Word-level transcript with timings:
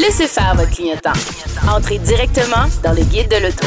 Laissez 0.00 0.26
faire 0.26 0.54
votre 0.56 0.70
clientèle. 0.70 1.12
Entrez 1.68 1.98
directement 1.98 2.66
dans 2.82 2.92
le 2.92 3.02
guide 3.04 3.28
de 3.30 3.42
l'auto. 3.46 3.66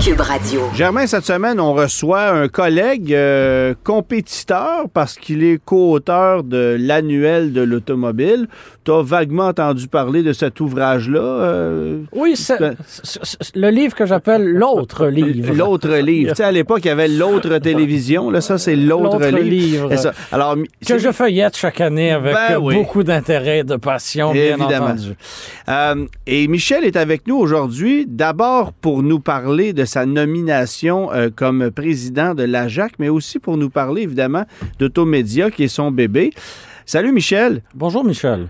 Cube 0.00 0.20
Radio. 0.20 0.62
Germain, 0.74 1.06
cette 1.06 1.24
semaine, 1.24 1.60
on 1.60 1.72
reçoit 1.72 2.30
un 2.30 2.48
collègue 2.48 3.14
euh, 3.14 3.74
compétiteur 3.84 4.84
parce 4.92 5.14
qu'il 5.14 5.44
est 5.44 5.60
co-auteur 5.64 6.42
de 6.42 6.76
l'annuel 6.78 7.52
de 7.52 7.60
l'automobile. 7.62 8.48
Tu 8.84 8.90
as 8.92 9.02
vaguement 9.02 9.46
entendu 9.48 9.86
parler 9.86 10.22
de 10.22 10.32
cet 10.32 10.60
ouvrage-là? 10.60 11.20
euh, 11.20 11.98
Oui, 12.12 12.36
c'est 12.36 12.58
le 13.54 13.70
livre 13.70 13.94
que 13.94 14.06
j'appelle 14.06 14.44
l'autre 14.44 15.06
livre. 15.06 15.52
L'autre 15.54 15.94
livre. 15.96 16.30
Tu 16.30 16.36
sais, 16.36 16.44
à 16.44 16.52
l'époque, 16.52 16.80
il 16.84 16.88
y 16.88 16.90
avait 16.90 17.08
l'autre 17.08 17.58
télévision. 17.58 18.30
Là, 18.30 18.40
ça, 18.40 18.58
c'est 18.58 18.76
l'autre 18.76 19.18
L'autre 19.18 19.28
livre. 19.38 19.88
livre. 19.88 19.96
Ça- 19.96 20.12
alors, 20.32 20.56
Que 20.86 20.98
je 20.98 21.10
feuillette 21.12 21.56
chaque 21.56 21.80
année 21.80 22.10
avec 22.12 22.34
Ben 22.34 22.58
oui. 22.60 22.74
beaucoup 22.74 23.02
d'intérêt 23.04 23.58
et 23.60 23.64
de 23.64 23.76
passion, 23.76 24.32
bien 24.32 24.56
Évidemment. 24.56 24.86
entendu. 24.86 25.14
Euh, 25.68 26.06
et 26.26 26.46
Michel 26.48 26.84
est 26.84 26.96
avec 26.96 27.26
nous 27.26 27.36
aujourd'hui, 27.36 28.06
d'abord 28.06 28.72
pour 28.72 29.02
nous 29.02 29.20
parler 29.20 29.72
de 29.72 29.84
sa 29.84 30.06
nomination 30.06 31.12
euh, 31.12 31.28
comme 31.34 31.70
président 31.70 32.34
de 32.34 32.44
l'AJAC, 32.44 32.94
mais 32.98 33.08
aussi 33.08 33.38
pour 33.38 33.56
nous 33.56 33.70
parler 33.70 34.02
évidemment 34.02 34.44
d'Automédia, 34.78 35.50
qui 35.50 35.64
est 35.64 35.68
son 35.68 35.90
bébé. 35.90 36.30
Salut 36.84 37.12
Michel. 37.12 37.62
Bonjour, 37.74 38.04
Michel. 38.04 38.48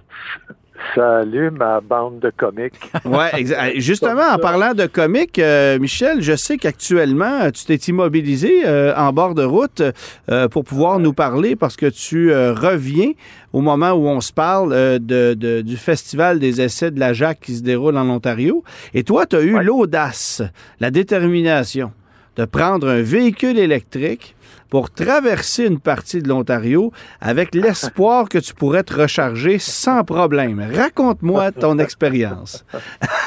Salut 0.94 1.50
ma 1.50 1.80
bande 1.80 2.20
de 2.20 2.30
comiques. 2.36 2.74
Ouais, 3.04 3.30
exa- 3.32 3.78
justement, 3.78 4.22
en 4.32 4.38
parlant 4.38 4.74
de 4.74 4.86
comique, 4.86 5.38
euh, 5.38 5.78
Michel, 5.78 6.22
je 6.22 6.34
sais 6.36 6.56
qu'actuellement, 6.56 7.50
tu 7.50 7.64
t'es 7.64 7.76
immobilisé 7.76 8.62
euh, 8.66 8.94
en 8.96 9.12
bord 9.12 9.34
de 9.34 9.44
route 9.44 9.82
euh, 10.30 10.48
pour 10.48 10.64
pouvoir 10.64 10.98
nous 10.98 11.12
parler 11.12 11.56
parce 11.56 11.76
que 11.76 11.86
tu 11.86 12.30
reviens 12.32 13.12
au 13.52 13.60
moment 13.60 13.92
où 13.92 14.06
on 14.06 14.20
se 14.20 14.32
parle 14.32 14.72
de, 14.98 15.34
de- 15.34 15.60
du 15.62 15.76
Festival 15.76 16.38
des 16.38 16.60
essais 16.60 16.90
de 16.90 17.00
la 17.00 17.12
Jacques 17.12 17.40
qui 17.40 17.56
se 17.56 17.62
déroule 17.62 17.96
en 17.96 18.08
Ontario. 18.08 18.62
Et 18.94 19.02
toi, 19.04 19.26
tu 19.26 19.36
as 19.36 19.42
eu 19.42 19.54
Ouais. 19.56 19.64
l'audace, 19.64 20.42
la 20.80 20.90
détermination 20.90 21.92
de 22.36 22.44
prendre 22.44 22.88
un 22.88 23.00
véhicule 23.02 23.58
électrique 23.58 24.34
pour 24.70 24.90
traverser 24.90 25.66
une 25.66 25.80
partie 25.80 26.22
de 26.22 26.28
l'Ontario 26.28 26.92
avec 27.20 27.54
l'espoir 27.54 28.28
que 28.28 28.38
tu 28.38 28.54
pourrais 28.54 28.82
te 28.82 28.94
recharger 28.94 29.58
sans 29.58 30.04
problème. 30.04 30.64
Raconte-moi 30.74 31.52
ton 31.52 31.78
expérience. 31.78 32.64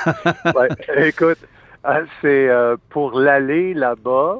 Écoute, 0.97 1.39
euh, 1.85 2.05
c'est 2.21 2.49
euh, 2.49 2.75
pour 2.89 3.19
l'aller 3.19 3.73
là-bas 3.73 4.39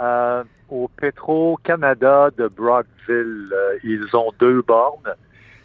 euh, 0.00 0.44
au 0.68 0.88
Petro-Canada 0.96 2.30
de 2.36 2.48
Brockville. 2.48 3.52
ils 3.84 4.06
ont 4.14 4.30
deux 4.38 4.62
bornes. 4.62 5.14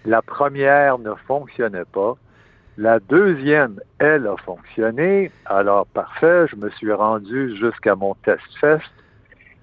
La 0.06 0.22
première 0.22 1.00
ne 1.00 1.14
fonctionnait 1.28 1.86
pas. 1.92 2.16
La 2.78 3.00
deuxième, 3.00 3.80
elle, 4.00 4.28
a 4.28 4.36
fonctionné. 4.44 5.32
Alors, 5.46 5.88
parfait, 5.88 6.46
je 6.48 6.56
me 6.58 6.70
suis 6.72 6.92
rendu 6.92 7.56
jusqu'à 7.56 7.96
mon 7.96 8.16
test 8.16 8.44
fest. 8.60 8.84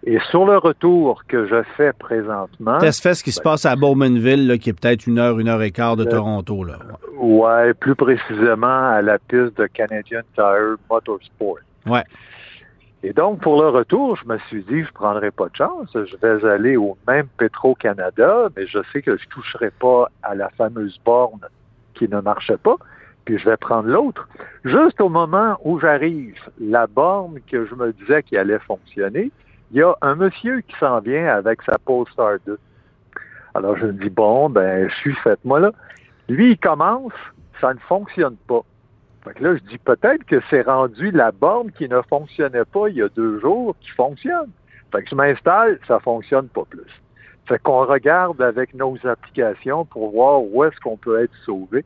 Et 0.04 0.18
sur 0.30 0.44
le 0.46 0.58
retour 0.58 1.22
que 1.28 1.46
je 1.46 1.62
fais 1.76 1.92
présentement, 1.92 2.78
Test 2.78 3.22
qui 3.22 3.30
se 3.30 3.40
passe 3.40 3.64
à 3.64 3.76
Bowmanville, 3.76 4.48
là, 4.48 4.58
qui 4.58 4.70
est 4.70 4.72
peut-être 4.72 5.06
une 5.06 5.18
heure, 5.18 5.38
une 5.38 5.48
heure 5.48 5.62
et 5.62 5.70
quart 5.70 5.96
de 5.96 6.04
Le- 6.04 6.10
Toronto. 6.10 6.64
Là. 6.64 6.78
ouais, 7.18 7.72
plus 7.74 7.94
précisément 7.94 8.90
à 8.90 9.00
la 9.00 9.18
piste 9.20 9.56
de 9.58 9.66
Canadian 9.66 10.22
Tire 10.34 10.76
Motorsport. 10.90 11.58
Ouais. 11.86 12.02
Et 13.04 13.12
donc, 13.12 13.40
pour 13.40 13.60
le 13.60 13.68
retour, 13.68 14.16
je 14.16 14.26
me 14.28 14.38
suis 14.48 14.62
dit, 14.64 14.82
je 14.82 14.92
prendrai 14.92 15.30
pas 15.30 15.48
de 15.48 15.56
chance. 15.56 15.88
Je 15.94 16.16
vais 16.16 16.48
aller 16.48 16.76
au 16.76 16.96
même 17.06 17.26
Petro-Canada, 17.36 18.48
mais 18.56 18.66
je 18.66 18.78
sais 18.92 19.02
que 19.02 19.16
je 19.16 19.28
toucherai 19.28 19.70
pas 19.70 20.08
à 20.22 20.34
la 20.34 20.48
fameuse 20.50 20.98
borne 21.04 21.40
qui 21.94 22.08
ne 22.08 22.20
marchait 22.20 22.56
pas, 22.58 22.76
puis 23.24 23.38
je 23.38 23.48
vais 23.48 23.56
prendre 23.56 23.88
l'autre. 23.88 24.28
Juste 24.64 25.00
au 25.00 25.08
moment 25.08 25.56
où 25.64 25.78
j'arrive, 25.80 26.36
la 26.60 26.86
borne 26.86 27.38
que 27.50 27.66
je 27.66 27.74
me 27.74 27.92
disais 27.92 28.22
qui 28.22 28.36
allait 28.36 28.60
fonctionner, 28.60 29.30
il 29.72 29.78
y 29.78 29.82
a 29.82 29.94
un 30.02 30.14
monsieur 30.14 30.60
qui 30.60 30.76
s'en 30.78 31.00
vient 31.00 31.26
avec 31.28 31.62
sa 31.62 31.78
Polestar 31.78 32.34
2. 32.46 32.58
Alors, 33.54 33.76
je 33.76 33.86
me 33.86 33.92
dis, 33.92 34.10
bon, 34.10 34.50
ben, 34.50 34.88
je 34.88 34.94
suis 34.96 35.14
fait, 35.16 35.38
moi, 35.44 35.60
là. 35.60 35.72
Lui, 36.28 36.52
il 36.52 36.58
commence, 36.58 37.12
ça 37.60 37.72
ne 37.72 37.78
fonctionne 37.80 38.36
pas. 38.46 38.60
Fait 39.24 39.34
que 39.34 39.44
là, 39.44 39.56
je 39.56 39.70
dis 39.70 39.78
peut-être 39.78 40.24
que 40.24 40.40
c'est 40.50 40.62
rendu 40.62 41.10
la 41.10 41.32
borne 41.32 41.70
qui 41.72 41.88
ne 41.88 42.00
fonctionnait 42.02 42.64
pas 42.64 42.88
il 42.88 42.96
y 42.96 43.02
a 43.02 43.08
deux 43.08 43.40
jours 43.40 43.74
qui 43.80 43.90
fonctionne. 43.90 44.50
Fait 44.92 45.02
que 45.02 45.10
je 45.10 45.14
m'installe, 45.14 45.78
ça 45.86 46.00
fonctionne 46.00 46.48
pas 46.48 46.64
plus. 46.68 47.02
Fait 47.46 47.58
qu'on 47.58 47.86
regarde 47.86 48.40
avec 48.42 48.74
nos 48.74 48.96
applications 49.04 49.84
pour 49.84 50.10
voir 50.10 50.42
où 50.42 50.64
est-ce 50.64 50.78
qu'on 50.80 50.96
peut 50.96 51.22
être 51.22 51.34
sauvé. 51.44 51.84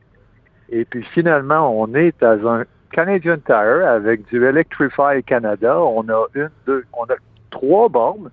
Et 0.69 0.85
puis 0.85 1.03
finalement, 1.13 1.79
on 1.79 1.93
est 1.93 2.21
à 2.21 2.33
un 2.33 2.65
Canadian 2.91 3.37
Tire 3.37 3.87
avec 3.87 4.27
du 4.27 4.43
Electrify 4.45 5.23
Canada. 5.25 5.79
On 5.79 6.07
a 6.09 6.25
une, 6.35 6.49
deux, 6.65 6.85
on 6.93 7.05
a 7.05 7.15
trois 7.49 7.89
bornes. 7.89 8.29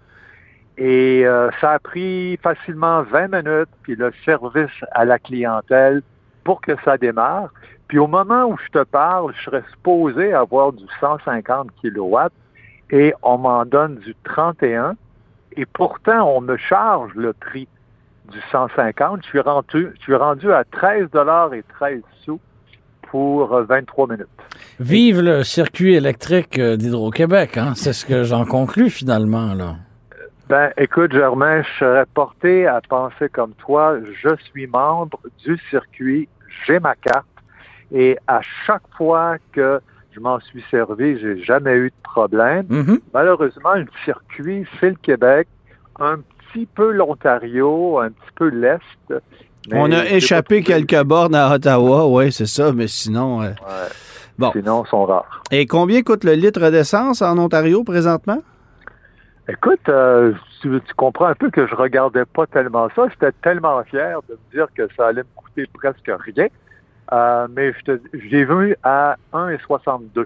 Et 0.77 1.25
euh, 1.25 1.51
ça 1.61 1.73
a 1.73 1.79
pris 1.79 2.37
facilement 2.43 3.03
20 3.03 3.29
minutes, 3.29 3.71
puis 3.83 3.95
le 3.95 4.13
service 4.25 4.73
à 4.91 5.05
la 5.05 5.19
clientèle 5.19 6.03
pour 6.43 6.61
que 6.61 6.73
ça 6.85 6.99
démarre. 6.99 7.51
Puis 7.89 7.99
au 7.99 8.07
moment 8.07 8.47
où 8.47 8.57
je 8.59 8.79
te 8.81 8.85
parle, 8.85 9.33
je 9.37 9.43
serais 9.45 9.63
supposé 9.71 10.33
avoir 10.33 10.73
du 10.73 10.85
150 11.01 11.71
kilowatts 11.81 12.33
et 12.91 13.15
on 13.23 13.39
m'en 13.39 13.65
donne 13.65 13.97
du 13.97 14.15
31. 14.25 14.97
Et 15.57 15.67
pourtant, 15.67 16.29
on 16.37 16.41
me 16.41 16.57
charge 16.57 17.15
le 17.15 17.33
prix 17.33 17.69
du 18.31 18.41
150. 18.51 19.23
Je 19.23 19.29
suis 19.29 19.41
rendu, 19.41 19.93
je 19.95 20.01
suis 20.01 20.15
rendu 20.15 20.53
à 20.53 20.65
13 20.65 21.11
dollars 21.11 21.55
et 21.55 21.63
13 21.63 22.01
sous 22.25 22.41
pour 23.15 23.55
euh, 23.55 23.63
23 23.63 24.09
minutes. 24.09 24.27
Vive 24.81 25.21
le 25.21 25.45
circuit 25.45 25.95
électrique 25.95 26.59
euh, 26.59 26.77
d'Hydro-Québec, 26.77 27.57
hein? 27.59 27.75
c'est 27.77 27.93
ce 27.93 28.05
que 28.05 28.25
j'en 28.25 28.45
conclus 28.45 28.91
finalement. 28.91 29.55
Là. 29.55 29.77
Ben, 30.49 30.73
écoute, 30.77 31.13
Germain, 31.13 31.63
je 31.63 31.79
serais 31.79 32.07
porté 32.13 32.67
à 32.67 32.81
penser 32.81 33.29
comme 33.29 33.53
toi. 33.53 33.99
Je 34.21 34.31
suis 34.51 34.67
membre 34.67 35.21
du 35.45 35.57
circuit, 35.71 36.29
j'ai 36.67 36.81
ma 36.81 36.97
carte, 36.97 37.29
et 37.93 38.19
à 38.27 38.41
chaque 38.67 38.83
fois 38.97 39.37
que 39.53 39.79
je 40.11 40.19
m'en 40.19 40.41
suis 40.41 40.65
servi, 40.69 41.17
j'ai 41.21 41.41
jamais 41.41 41.77
eu 41.77 41.91
de 41.91 42.03
problème. 42.03 42.67
Mhm. 42.69 42.99
Malheureusement, 43.15 43.75
le 43.75 43.87
circuit, 44.05 44.67
c'est 44.81 44.91
le 44.91 44.97
Québec, 44.97 45.47
un 46.01 46.17
petit 46.17 46.67
peu 46.67 46.91
l'Ontario, 46.91 48.01
un 48.01 48.09
petit 48.09 48.33
peu 48.35 48.49
l'Est. 48.49 49.23
Mais 49.71 49.79
On 49.81 49.91
a 49.93 50.05
échappé 50.07 50.63
quelques 50.63 51.03
bornes 51.05 51.35
à 51.35 51.53
Ottawa, 51.55 52.07
oui, 52.09 52.33
c'est 52.33 52.47
ça, 52.47 52.73
mais 52.73 52.87
sinon. 52.89 53.43
euh, 53.43 53.47
Ouais. 53.49 53.89
Bon. 54.37 54.51
Sinon, 54.53 54.83
ils 54.85 54.89
sont 54.89 55.05
rares. 55.05 55.43
Et 55.53 55.67
combien 55.67 56.03
coûte 56.03 56.25
le 56.25 56.33
litre 56.33 56.69
d'essence 56.71 57.23
en 57.23 57.39
Ontario 57.39 57.85
présentement? 57.85 58.39
Écoute, 59.49 59.89
euh, 59.89 60.33
tu, 60.61 60.81
tu 60.87 60.95
comprends 60.95 61.27
un 61.27 61.35
peu 61.35 61.51
que 61.51 61.67
je 61.67 61.75
regardais 61.75 62.25
pas 62.25 62.47
tellement 62.47 62.89
ça. 62.97 63.07
J'étais 63.11 63.31
tellement 63.43 63.83
fier 63.85 64.19
de 64.29 64.35
me 64.35 64.57
dire 64.57 64.67
que 64.77 64.89
ça 64.97 65.09
allait 65.09 65.23
me 65.23 65.29
coûter 65.37 65.67
presque 65.73 66.11
rien. 66.25 66.47
Euh, 67.13 67.47
mais 67.55 67.73
j'ai 68.13 68.45
vu 68.45 68.75
à 68.83 69.17
1,62. 69.33 70.25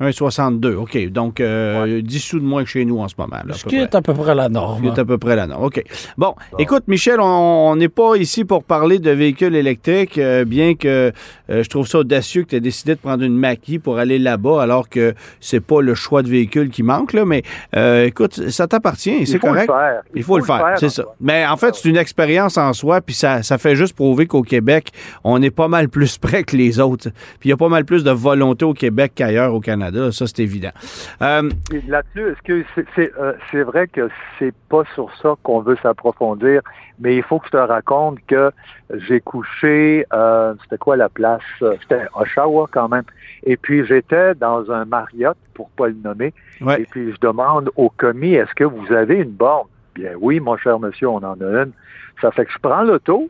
1,62. 0.00 0.74
OK. 0.74 1.08
Donc, 1.10 1.40
euh, 1.40 2.00
10 2.02 2.18
sous 2.20 2.38
de 2.40 2.44
moins 2.44 2.62
que 2.64 2.70
chez 2.70 2.84
nous 2.84 2.98
en 2.98 3.08
ce 3.08 3.14
moment. 3.18 3.36
Là, 3.44 3.54
Ce 3.54 3.64
qui 3.64 3.76
près. 3.76 3.84
est 3.84 3.94
à 3.94 4.02
peu 4.02 4.14
près 4.14 4.34
la 4.34 4.48
norme. 4.48 4.82
Qui 4.82 4.88
est 4.88 4.98
à 4.98 5.04
peu 5.04 5.18
près 5.18 5.36
là, 5.36 5.46
non. 5.46 5.56
OK. 5.64 5.82
Bon, 6.16 6.34
écoute, 6.58 6.84
Michel, 6.86 7.18
on 7.20 7.74
n'est 7.76 7.88
pas 7.88 8.16
ici 8.16 8.44
pour 8.44 8.64
parler 8.64 8.98
de 8.98 9.10
véhicules 9.10 9.54
électriques, 9.54 10.18
euh, 10.18 10.44
bien 10.44 10.74
que 10.74 11.12
euh, 11.50 11.62
je 11.62 11.68
trouve 11.68 11.86
ça 11.88 11.98
audacieux 11.98 12.42
que 12.42 12.48
tu 12.50 12.56
aies 12.56 12.60
décidé 12.60 12.94
de 12.94 13.00
prendre 13.00 13.22
une 13.24 13.36
maquille 13.36 13.78
pour 13.78 13.98
aller 13.98 14.18
là-bas, 14.18 14.62
alors 14.62 14.88
que 14.88 15.14
c'est 15.40 15.60
pas 15.60 15.80
le 15.80 15.94
choix 15.94 16.22
de 16.22 16.28
véhicule 16.28 16.70
qui 16.70 16.82
manque, 16.82 17.12
là. 17.12 17.24
Mais 17.24 17.42
euh, 17.76 18.04
écoute, 18.06 18.50
ça 18.50 18.66
t'appartient, 18.66 19.26
c'est 19.26 19.32
Il 19.34 19.40
faut 19.40 19.46
correct? 19.46 19.68
le 19.68 19.74
faire. 19.74 20.02
Il 20.14 20.22
faut, 20.22 20.38
le 20.38 20.44
faire, 20.44 20.74
c'est 20.78 20.90
ça. 20.90 21.04
Mais 21.20 21.46
en 21.46 21.56
fait, 21.56 21.74
c'est 21.74 21.88
une 21.88 21.96
expérience 21.96 22.56
en 22.58 22.72
soi, 22.72 23.00
puis 23.00 23.14
ça, 23.14 23.42
ça 23.42 23.58
fait 23.58 23.74
juste 23.76 23.94
prouver 23.94 24.26
qu'au 24.26 24.42
Québec, 24.42 24.90
on 25.24 25.40
est 25.42 25.50
pas 25.50 25.68
mal 25.68 25.88
plus 25.88 26.18
près 26.18 26.44
que 26.44 26.56
les 26.56 26.78
autres. 26.80 27.10
Puis 27.40 27.48
il 27.48 27.50
y 27.50 27.52
a 27.52 27.56
pas 27.56 27.68
mal 27.68 27.84
plus 27.84 28.04
de 28.04 28.10
volonté 28.10 28.64
au 28.64 28.74
Québec 28.74 29.12
qu'ailleurs 29.14 29.54
au 29.54 29.60
Canada, 29.60 29.87
ça 30.10 30.26
c'est 30.26 30.40
évident. 30.42 30.70
Euh, 31.22 31.48
Là-dessus, 31.88 32.28
est-ce 32.30 32.42
que 32.42 32.64
c'est 32.94 33.12
euh, 33.18 33.32
c'est 33.50 33.62
vrai 33.62 33.86
que 33.88 34.08
c'est 34.38 34.54
pas 34.68 34.82
sur 34.94 35.10
ça 35.22 35.34
qu'on 35.42 35.60
veut 35.60 35.76
s'approfondir, 35.82 36.60
mais 36.98 37.16
il 37.16 37.22
faut 37.22 37.38
que 37.38 37.46
je 37.46 37.52
te 37.52 37.56
raconte 37.56 38.18
que 38.26 38.50
j'ai 39.06 39.20
couché, 39.20 40.04
euh, 40.12 40.54
c'était 40.62 40.78
quoi 40.78 40.96
la 40.96 41.08
place? 41.08 41.42
C'était 41.60 42.06
Oshawa 42.14 42.66
quand 42.70 42.88
même. 42.88 43.04
Et 43.44 43.56
puis 43.56 43.84
j'étais 43.86 44.34
dans 44.34 44.70
un 44.70 44.84
Marriott, 44.84 45.36
pour 45.54 45.70
pas 45.70 45.88
le 45.88 45.96
nommer, 46.04 46.32
Ouais. 46.60 46.82
et 46.82 46.86
puis 46.90 47.12
je 47.12 47.18
demande 47.20 47.70
au 47.76 47.90
commis, 47.90 48.34
est-ce 48.34 48.54
que 48.54 48.64
vous 48.64 48.92
avez 48.92 49.16
une 49.16 49.30
borne? 49.30 49.68
Bien 49.94 50.12
oui, 50.20 50.40
mon 50.40 50.56
cher 50.56 50.78
monsieur, 50.78 51.08
on 51.08 51.16
en 51.18 51.40
a 51.40 51.62
une. 51.62 51.72
Ça 52.20 52.30
fait 52.32 52.44
que 52.46 52.52
je 52.52 52.58
prends 52.58 52.82
l'auto, 52.82 53.28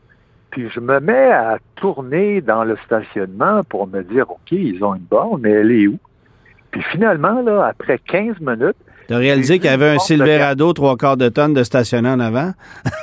Puis 0.51 0.71
je 0.71 0.81
me 0.81 0.99
mets 0.99 1.31
à 1.31 1.59
tourner 1.77 2.41
dans 2.41 2.65
le 2.65 2.77
stationnement 2.87 3.63
pour 3.65 3.87
me 3.87 4.03
dire, 4.03 4.31
OK, 4.31 4.51
ils 4.53 4.83
ont 4.83 4.95
une 4.95 5.03
borne, 5.03 5.43
mais 5.43 5.51
elle 5.51 5.71
est 5.73 5.87
où? 5.87 5.99
Puis 6.71 6.83
finalement, 6.91 7.41
là, 7.43 7.67
après 7.67 7.99
15 7.99 8.41
minutes, 8.41 8.77
Tu 9.09 9.15
as 9.15 9.19
réalisé 9.19 9.59
qu'il 9.59 9.71
y 9.71 9.73
avait 9.73 9.89
un 9.91 9.99
Silverado 9.99 10.73
trois 10.75 10.97
quarts 10.97 11.17
de 11.17 11.29
tonne 11.29 11.55
de 11.55 11.63
stationnement 11.63 12.13
en 12.13 12.21
avant? 12.21 12.53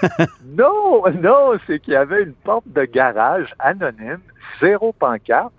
non, 0.58 1.04
non, 1.22 1.54
c'est 1.66 1.80
qu'il 1.80 1.94
y 1.94 1.98
avait 1.98 2.24
une 2.24 2.34
porte 2.34 2.68
de 2.68 2.84
garage 2.86 3.54
anonyme, 3.60 4.20
zéro 4.62 4.94
pancarte, 4.94 5.52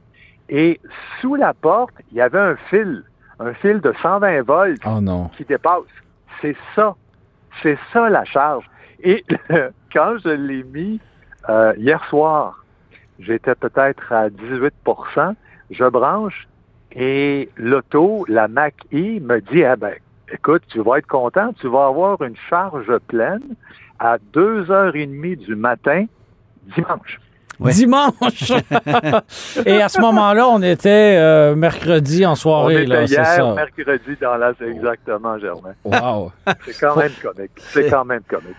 et 0.48 0.80
sous 1.20 1.34
la 1.34 1.52
porte, 1.52 1.94
il 2.12 2.18
y 2.18 2.20
avait 2.20 2.38
un 2.38 2.56
fil, 2.70 3.02
un 3.40 3.52
fil 3.54 3.80
de 3.80 3.92
120 4.00 4.42
volts 4.42 4.80
Oh 4.86 5.00
non. 5.00 5.28
qui 5.36 5.44
dépasse. 5.44 5.82
C'est 6.40 6.56
ça. 6.76 6.94
C'est 7.62 7.78
ça 7.92 8.08
la 8.08 8.24
charge. 8.24 8.64
Et 9.02 9.24
quand 9.92 10.16
je 10.24 10.28
l'ai 10.28 10.62
mis 10.62 11.00
euh, 11.48 11.72
hier 11.76 12.02
soir, 12.08 12.64
j'étais 13.18 13.54
peut-être 13.56 14.12
à 14.12 14.28
18% 14.28 15.34
je 15.70 15.84
branche 15.84 16.46
et 16.98 17.50
l'auto, 17.56 18.24
la 18.28 18.48
Mac-E, 18.48 19.20
me 19.20 19.40
dit, 19.40 19.62
ah 19.64 19.76
ben, 19.76 19.92
écoute, 20.32 20.62
tu 20.68 20.80
vas 20.82 20.98
être 20.98 21.06
content, 21.06 21.52
tu 21.60 21.68
vas 21.68 21.86
avoir 21.86 22.22
une 22.22 22.36
charge 22.48 22.90
pleine 23.06 23.42
à 23.98 24.16
2h30 24.34 25.36
du 25.36 25.54
matin, 25.56 26.06
dimanche. 26.74 27.20
Ouais. 27.58 27.72
Dimanche! 27.72 28.52
Et 29.66 29.80
à 29.80 29.88
ce 29.88 29.98
moment-là, 30.00 30.46
on 30.48 30.60
était 30.62 31.16
euh, 31.18 31.54
mercredi 31.54 32.26
en 32.26 32.32
On 32.32 32.34
soirée, 32.34 32.82
était 32.82 32.86
là, 32.86 33.06
c'est 33.06 33.14
hier, 33.14 33.24
ça. 33.26 33.54
mercredi, 33.54 34.16
dans 34.20 34.36
la... 34.36 34.52
Exactement, 34.60 35.38
Germain. 35.38 35.72
Wow. 35.84 36.32
C'est 36.66 36.78
quand 36.78 36.96
même 36.96 37.12
comique. 37.22 37.52
C'est 37.56 37.88
quand 37.88 38.04
même 38.04 38.20
comique. 38.28 38.56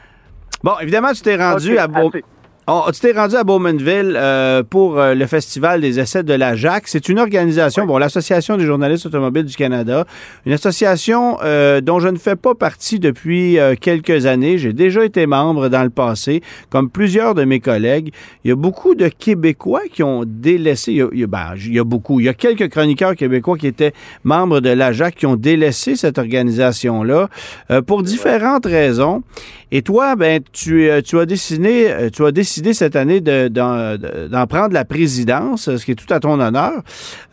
Bon, 0.63 0.73
évidemment, 0.81 1.11
tu 1.13 1.21
t'es 1.21 1.35
rendu 1.35 1.77
à 1.77 1.87
Beau- 1.87 2.09
assez. 2.09 2.23
Oh, 2.69 2.83
tu 2.93 2.99
t'es 2.99 3.13
rendu 3.13 3.33
à 3.37 3.45
Bowmanville 3.45 4.17
euh, 4.17 4.61
pour 4.61 4.99
euh, 4.99 5.13
le 5.13 5.25
Festival 5.25 5.79
des 5.79 6.01
essais 6.01 6.23
de 6.23 6.33
la 6.33 6.53
JAC. 6.57 6.89
C'est 6.89 7.07
une 7.07 7.17
organisation, 7.17 7.85
bon, 7.85 7.97
l'Association 7.97 8.57
des 8.57 8.65
journalistes 8.65 9.05
automobiles 9.05 9.45
du 9.45 9.55
Canada, 9.55 10.05
une 10.45 10.51
association 10.51 11.37
euh, 11.45 11.79
dont 11.79 11.99
je 12.01 12.09
ne 12.09 12.17
fais 12.17 12.35
pas 12.35 12.55
partie 12.55 12.99
depuis 12.99 13.57
euh, 13.57 13.75
quelques 13.79 14.25
années. 14.25 14.57
J'ai 14.57 14.73
déjà 14.73 15.05
été 15.05 15.27
membre 15.27 15.69
dans 15.69 15.83
le 15.83 15.89
passé, 15.89 16.41
comme 16.69 16.89
plusieurs 16.89 17.35
de 17.35 17.45
mes 17.45 17.61
collègues. 17.61 18.11
Il 18.43 18.49
y 18.49 18.51
a 18.51 18.57
beaucoup 18.57 18.95
de 18.95 19.07
Québécois 19.07 19.83
qui 19.89 20.03
ont 20.03 20.23
délaissé, 20.27 20.91
il 20.91 20.97
y 20.97 21.01
a, 21.03 21.07
il 21.13 21.19
y 21.19 21.23
a- 21.23 21.27
ben, 21.27 21.53
il 21.55 21.73
y 21.73 21.79
a 21.79 21.85
beaucoup, 21.85 22.19
il 22.19 22.25
y 22.25 22.29
a 22.29 22.33
quelques 22.33 22.67
chroniqueurs 22.67 23.15
québécois 23.15 23.57
qui 23.57 23.67
étaient 23.67 23.93
membres 24.25 24.59
de 24.59 24.71
la 24.71 24.91
JAC 24.91 25.15
qui 25.15 25.25
ont 25.25 25.37
délaissé 25.37 25.95
cette 25.95 26.17
organisation-là 26.17 27.29
euh, 27.71 27.81
pour 27.81 28.03
différentes 28.03 28.65
raisons. 28.65 29.23
Et 29.69 29.81
toi, 29.81 30.15
ben, 30.15 30.41
tu, 30.53 30.89
tu 31.05 31.17
as 31.19 31.21
euh, 31.21 32.09
tu 32.09 32.25
as 32.25 32.31
décidé 32.31 32.56
cette 32.73 32.95
année 32.95 33.21
de- 33.21 33.47
d'en 33.47 33.97
de- 33.97 34.27
d'en 34.27 34.47
prendre 34.47 34.73
la 34.73 34.85
présidence, 34.85 35.75
ce 35.75 35.85
qui 35.85 35.91
est 35.91 35.95
tout 35.95 36.13
à 36.13 36.19
ton 36.19 36.39
honneur. 36.39 36.83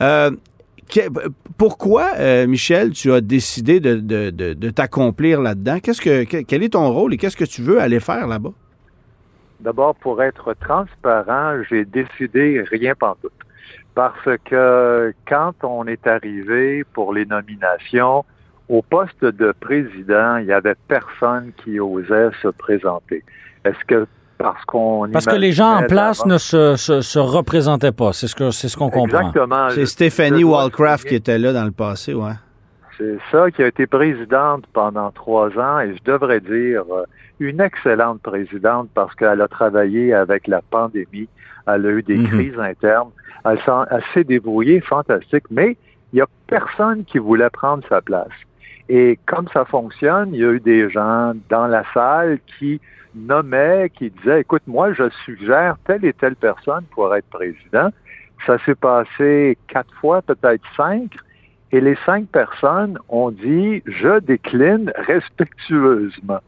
Euh, 0.01 0.31
pourquoi, 1.57 2.13
euh, 2.19 2.47
Michel, 2.47 2.91
tu 2.93 3.13
as 3.13 3.21
décidé 3.21 3.81
de, 3.81 3.97
de- 3.97 4.31
de- 4.31 4.55
de 4.55 4.71
t'accomplir 4.71 5.41
là-dedans? 5.41 5.79
Qu'est-ce 5.81 6.01
que, 6.01 6.25
que- 6.25 6.43
quel 6.43 6.63
est 6.63 6.75
ton 6.75 6.91
rôle 6.93 7.15
et 7.15 7.17
qu'est-ce 7.17 7.37
que 7.37 7.45
tu 7.45 7.63
veux 7.63 7.81
aller 7.81 8.01
faire 8.01 8.27
là-bas? 8.27 8.53
D'abord, 9.61 9.95
pour 9.95 10.23
être 10.23 10.55
transparent, 10.61 11.63
j'ai 11.69 11.85
décidé 11.85 12.63
rien 12.71 12.95
pantoute. 12.95 13.33
Parce 13.95 14.29
que 14.45 15.15
quand 15.27 15.55
on 15.63 15.87
est 15.87 16.07
arrivé 16.07 16.85
pour 16.93 17.15
les 17.15 17.25
nominations, 17.25 18.25
au 18.69 18.83
poste 18.83 19.25
de 19.25 19.55
président, 19.61 20.37
il 20.39 20.47
y 20.47 20.53
avait 20.53 20.75
personne 20.89 21.53
qui 21.63 21.79
osait 21.79 22.31
se 22.43 22.49
présenter. 22.49 23.23
Est-ce 23.65 23.85
que 23.87 24.07
parce 24.39 24.65
qu'on 24.65 25.09
Parce 25.13 25.27
que 25.27 25.37
les 25.37 25.53
gens 25.53 25.77
en 25.77 25.83
place 25.87 26.25
ne 26.27 26.39
se, 26.39 26.77
se, 26.77 27.01
se 27.01 27.19
représentaient 27.19 27.93
pas. 27.93 28.13
C'est 28.13 28.27
ce 28.27 28.35
que 28.35 28.51
c'est 28.51 28.69
ce 28.69 28.77
qu'on 28.77 28.91
comprend. 28.91 29.29
Exactement. 29.29 29.71
C'est 29.71 29.87
Stéphanie 29.87 30.45
Wallcraft 30.45 31.09
qui 31.09 31.15
était 31.15 31.39
là 31.39 31.53
dans 31.53 31.65
le 31.65 31.71
passé, 31.71 32.15
ouais. 32.15 32.33
C'est 32.99 33.19
ça 33.33 33.51
qui 33.51 33.63
a 33.63 33.67
été 33.67 33.87
présidente 33.89 34.65
pendant 34.73 35.11
trois 35.11 35.49
ans 35.59 35.81
et 35.81 35.97
je 35.97 36.03
devrais 36.05 36.41
dire 36.41 36.83
euh, 36.93 37.05
une 37.41 37.61
excellente 37.61 38.21
présidente 38.23 38.89
parce 38.95 39.13
qu'elle 39.17 39.41
a 39.41 39.49
travaillé 39.49 40.15
avec 40.15 40.47
la 40.47 40.63
pandémie, 40.63 41.29
elle 41.67 41.87
a 41.87 41.91
eu 41.91 42.03
des 42.03 42.17
Mhm. 42.17 42.27
crises 42.29 42.59
internes, 42.59 43.11
elle 43.45 43.59
s'est 44.13 44.23
débrouillée, 44.25 44.81
fantastique, 44.81 45.45
mais 45.51 45.77
il 46.13 46.17
n'y 46.17 46.21
a 46.23 46.27
personne 46.47 47.05
qui 47.05 47.19
voulait 47.19 47.51
prendre 47.51 47.83
sa 47.89 48.01
place. 48.01 48.29
Et 48.89 49.19
comme 49.27 49.49
ça 49.53 49.65
fonctionne, 49.65 50.31
il 50.35 50.41
y 50.41 50.45
a 50.45 50.51
eu 50.51 50.61
des 50.61 50.91
gens 50.91 51.33
dans 51.49 51.67
la 51.67 51.83
salle 51.95 52.39
qui 52.59 52.81
nommaient, 53.15 53.91
qui 53.91 54.11
disaient, 54.11 54.41
écoute, 54.41 54.63
moi, 54.67 54.93
je 54.93 55.09
suggère 55.25 55.77
telle 55.87 56.05
et 56.05 56.13
telle 56.13 56.37
personne 56.37 56.85
pour 56.91 57.15
être 57.15 57.27
président. 57.31 57.89
Ça 58.47 58.59
s'est 58.67 58.75
passé 58.75 59.57
quatre 59.69 59.93
fois, 60.01 60.21
peut-être 60.21 60.63
cinq. 60.77 61.13
Et 61.73 61.81
les 61.81 61.97
cinq 62.05 62.27
personnes 62.27 62.99
ont 63.09 63.31
dit 63.31 63.83
je 63.87 64.19
décline 64.21 64.93
respectueusement. 64.97 66.41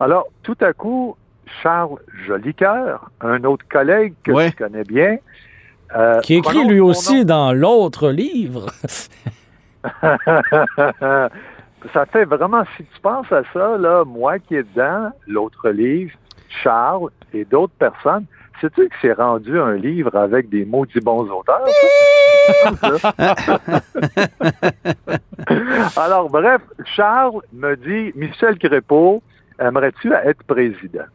Alors, 0.00 0.26
tout 0.42 0.56
à 0.60 0.72
coup, 0.72 1.16
Charles 1.62 1.98
Jolicoeur, 2.26 3.10
un 3.20 3.44
autre 3.44 3.66
collègue 3.68 4.14
que 4.24 4.32
Ouais. 4.32 4.48
je 4.50 4.56
connais 4.56 4.84
bien, 4.84 5.18
euh, 5.96 6.20
Qui 6.20 6.36
écrit 6.36 6.64
lui 6.66 6.80
aussi 6.80 7.24
dans 7.24 7.52
l'autre 7.52 8.10
livre. 8.10 8.66
ça 11.92 12.06
fait 12.06 12.24
vraiment, 12.24 12.64
si 12.76 12.84
tu 12.84 13.00
penses 13.00 13.30
à 13.32 13.42
ça, 13.52 13.76
là, 13.78 14.04
moi 14.04 14.38
qui 14.38 14.56
est 14.56 14.62
dedans, 14.74 15.10
l'autre 15.26 15.70
livre, 15.70 16.12
Charles 16.62 17.10
et 17.32 17.44
d'autres 17.44 17.74
personnes, 17.78 18.26
sais-tu 18.60 18.88
que 18.88 18.94
c'est 19.00 19.12
rendu 19.12 19.58
un 19.58 19.74
livre 19.74 20.14
avec 20.16 20.48
des 20.48 20.64
maudits 20.64 21.00
bons 21.00 21.28
auteurs? 21.30 21.66
ça? 22.80 23.14
Alors, 26.04 26.28
bref, 26.30 26.60
Charles 26.84 27.40
me 27.52 27.76
dit, 27.76 28.12
Michel 28.16 28.58
Crépeau, 28.58 29.22
aimerais-tu 29.58 30.12
être 30.12 30.42
président? 30.44 31.06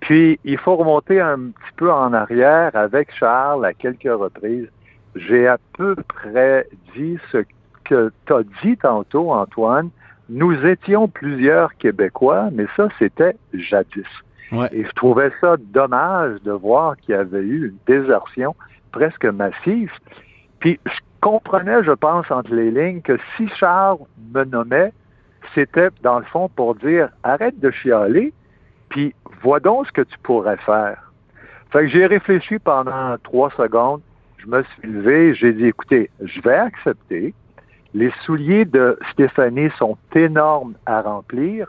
Puis, 0.00 0.38
il 0.44 0.58
faut 0.58 0.76
remonter 0.76 1.20
un 1.20 1.38
petit 1.38 1.72
peu 1.76 1.92
en 1.92 2.12
arrière 2.12 2.74
avec 2.74 3.14
Charles 3.14 3.64
à 3.64 3.74
quelques 3.74 4.02
reprises. 4.04 4.68
J'ai 5.14 5.46
à 5.46 5.58
peu 5.76 5.96
près 5.96 6.68
dit 6.94 7.18
ce 7.32 7.38
que 7.90 8.12
tu 8.26 8.32
as 8.32 8.42
dit 8.62 8.76
tantôt, 8.76 9.32
Antoine. 9.32 9.90
Nous 10.28 10.54
étions 10.64 11.08
plusieurs 11.08 11.76
Québécois, 11.76 12.50
mais 12.52 12.66
ça, 12.76 12.88
c'était 12.98 13.36
jadis. 13.52 14.06
Ouais. 14.52 14.68
Et 14.72 14.84
je 14.84 14.90
trouvais 14.92 15.32
ça 15.40 15.56
dommage 15.58 16.40
de 16.42 16.52
voir 16.52 16.96
qu'il 16.96 17.14
y 17.14 17.18
avait 17.18 17.42
eu 17.42 17.68
une 17.68 17.76
désertion 17.86 18.54
presque 18.92 19.24
massive. 19.24 19.90
Puis 20.60 20.78
je 20.86 20.98
comprenais, 21.20 21.82
je 21.84 21.92
pense, 21.92 22.30
entre 22.30 22.54
les 22.54 22.70
lignes, 22.70 23.00
que 23.02 23.18
si 23.36 23.48
Charles 23.48 23.98
me 24.32 24.44
nommait, 24.44 24.92
c'était 25.54 25.88
dans 26.02 26.18
le 26.18 26.24
fond 26.26 26.48
pour 26.48 26.74
dire 26.76 27.08
arrête 27.22 27.58
de 27.58 27.70
chialer, 27.70 28.32
puis 28.88 29.14
vois 29.42 29.60
donc 29.60 29.86
ce 29.86 29.92
que 29.92 30.02
tu 30.02 30.18
pourrais 30.22 30.58
faire. 30.58 31.12
Fait 31.70 31.80
que 31.80 31.88
j'ai 31.88 32.06
réfléchi 32.06 32.58
pendant 32.58 33.16
trois 33.22 33.50
secondes, 33.56 34.00
je 34.38 34.46
me 34.46 34.62
suis 34.62 34.88
levé, 34.88 35.34
j'ai 35.34 35.52
dit 35.52 35.66
écoutez, 35.66 36.10
je 36.22 36.40
vais 36.40 36.56
accepter. 36.56 37.34
Les 37.94 38.12
souliers 38.24 38.64
de 38.64 38.98
Stéphanie 39.12 39.70
sont 39.78 39.96
énormes 40.14 40.74
à 40.86 41.02
remplir. 41.02 41.66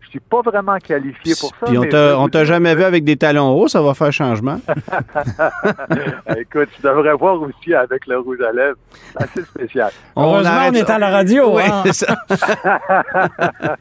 Je 0.00 0.08
suis 0.18 0.20
pas 0.20 0.42
vraiment 0.42 0.76
qualifié 0.78 1.34
pour 1.38 1.50
ça. 1.50 1.66
Puis 1.66 1.78
on 1.78 1.84
t'a 1.84 2.18
on 2.18 2.28
t'a 2.28 2.44
jamais 2.44 2.74
vu 2.74 2.82
avec 2.82 3.04
des 3.04 3.16
talons 3.16 3.52
hauts, 3.52 3.68
ça 3.68 3.80
va 3.80 3.94
faire 3.94 4.12
changement. 4.12 4.58
Écoute, 6.36 6.68
tu 6.74 6.82
devrais 6.82 7.14
voir 7.14 7.40
aussi 7.40 7.72
avec 7.72 8.08
le 8.08 8.18
rouge 8.18 8.40
à 8.40 8.50
lèvres. 8.50 8.76
C'est 9.12 9.22
assez 9.22 9.42
spécial. 9.44 9.92
Heureusement, 10.16 10.66
on 10.68 10.72
est 10.72 10.84
ça. 10.84 10.96
à 10.96 10.98
la 10.98 11.10
radio. 11.10 11.56
Oui, 11.56 11.62
hein. 11.64 11.84
ça. 11.92 12.16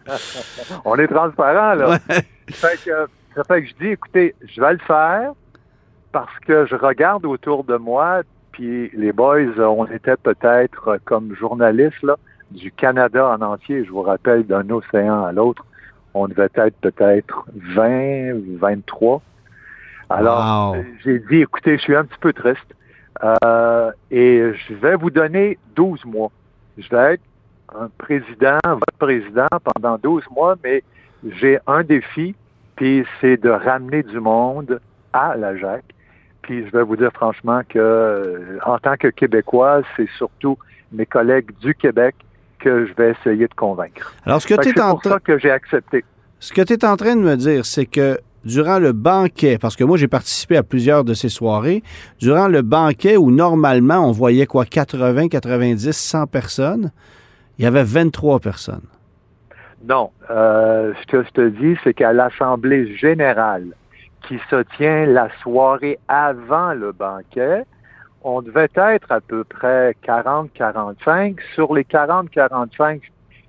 On 0.86 0.96
est 0.98 1.08
transparent, 1.08 1.74
là. 1.74 1.90
Ouais. 1.90 1.98
Fait 2.52 2.80
que, 2.86 3.08
ça 3.36 3.44
fait 3.44 3.64
que 3.64 3.70
je 3.70 3.74
dis, 3.82 3.88
écoutez, 3.88 4.36
je 4.48 4.62
vais 4.62 4.74
le 4.74 4.80
faire 4.86 5.32
parce 6.12 6.38
que 6.46 6.66
je 6.66 6.76
regarde 6.76 7.26
autour 7.26 7.64
de 7.64 7.76
moi, 7.78 8.22
puis 8.60 8.92
les 8.94 9.14
boys, 9.14 9.38
euh, 9.58 9.66
on 9.68 9.86
était 9.86 10.18
peut-être 10.18 10.90
euh, 10.90 10.98
comme 11.06 11.34
journalistes, 11.34 12.04
là, 12.04 12.18
du 12.52 12.74
Canada 12.74 13.30
en 13.30 13.42
entier. 13.42 13.86
Je 13.86 13.90
vous 13.90 14.02
rappelle, 14.02 14.46
d'un 14.46 14.70
océan 14.70 15.24
à 15.24 15.32
l'autre, 15.32 15.66
on 16.14 16.28
devait 16.28 16.50
être 16.54 16.76
peut-être 16.82 17.46
20, 17.56 18.34
23. 18.60 19.22
Alors, 20.10 20.76
Wow. 20.76 20.84
j'ai 21.06 21.20
dit, 21.20 21.38
écoutez, 21.38 21.78
je 21.78 21.84
suis 21.84 21.96
un 21.96 22.04
petit 22.04 22.20
peu 22.20 22.34
triste. 22.34 22.76
Euh, 23.24 23.92
et 24.12 24.52
je 24.68 24.74
vais 24.74 24.98
vous 24.98 25.10
donner 25.10 25.58
12 25.78 26.04
mois. 26.04 26.32
Je 26.78 26.90
vais 26.90 27.14
être 27.14 27.24
un 27.74 27.90
président, 27.98 28.60
votre 28.66 28.98
président 29.00 29.48
pendant 29.74 29.98
12 29.98 30.24
mois, 30.36 30.56
mais 30.66 30.84
j'ai 31.24 31.60
un 31.66 31.84
défi, 31.84 32.36
puis 32.76 33.06
c'est 33.22 33.38
de 33.38 33.50
ramener 33.52 34.04
du 34.04 34.20
monde 34.20 34.82
à 35.14 35.38
la 35.38 35.56
JAC. 35.56 35.84
Puis 36.42 36.66
je 36.66 36.72
vais 36.72 36.84
vous 36.84 36.96
dire 36.96 37.12
franchement 37.14 37.62
que, 37.68 37.80
euh, 37.80 38.58
en 38.66 38.78
tant 38.80 38.96
que 38.98 39.08
Québécois, 39.08 39.82
c'est 39.96 40.10
surtout 40.18 40.58
mes 40.92 41.06
collègues 41.06 41.52
du 41.62 41.76
Québec 41.76 42.16
que 42.60 42.86
je 42.86 42.94
vais 42.94 43.12
essayer 43.12 43.48
de 43.48 43.54
convaincre. 43.54 44.14
Alors, 44.26 44.42
ce 44.42 44.48
que 44.48 44.60
tu 44.62 44.70
es 44.70 44.82
en 44.82 44.96
train... 44.96 45.20
que 45.20 45.38
j'ai 45.38 45.52
accepté. 45.52 46.04
Ce 46.40 46.54
que 46.54 46.62
tu 46.62 46.74
es 46.74 46.86
en 46.86 46.98
train 46.98 47.16
de 47.16 47.22
me 47.22 47.36
dire, 47.36 47.66
c'est 47.66 47.86
que 47.86 48.20
durant 48.46 48.80
le 48.80 48.94
banquet, 48.94 49.58
parce 49.60 49.76
que 49.76 49.84
moi 49.84 49.98
j'ai 49.98 50.08
participé 50.08 50.58
à 50.58 50.64
plusieurs 50.64 51.04
de 51.04 51.14
ces 51.14 51.30
soirées, 51.30 51.84
durant 52.20 52.48
le 52.48 52.62
banquet 52.62 53.18
où 53.18 53.32
normalement 53.32 54.08
on 54.08 54.12
voyait 54.12 54.46
quoi, 54.46 54.66
80, 54.66 55.28
90, 55.28 55.92
100 55.92 56.28
personnes, 56.28 56.92
il 57.58 57.66
y 57.66 57.68
avait 57.68 57.84
23 57.84 58.40
personnes. 58.40 58.88
Non. 59.88 60.12
Euh, 60.30 60.94
ce 61.02 61.08
que 61.08 61.24
je 61.24 61.30
te 61.30 61.50
dis, 61.50 61.78
c'est 61.84 61.94
qu'à 61.94 62.14
l'Assemblée 62.14 62.96
générale, 62.98 63.68
qui 64.28 64.40
se 64.50 64.64
tient 64.78 65.06
la 65.06 65.30
soirée 65.42 66.00
avant 66.08 66.74
le 66.74 66.92
banquet, 66.92 67.64
on 68.24 68.42
devait 68.42 68.70
être 68.76 69.12
à 69.12 69.22
peu 69.22 69.44
près 69.44 69.96
40-45. 70.06 71.38
Sur 71.56 71.74
les 71.74 71.84
40-45, 71.84 73.02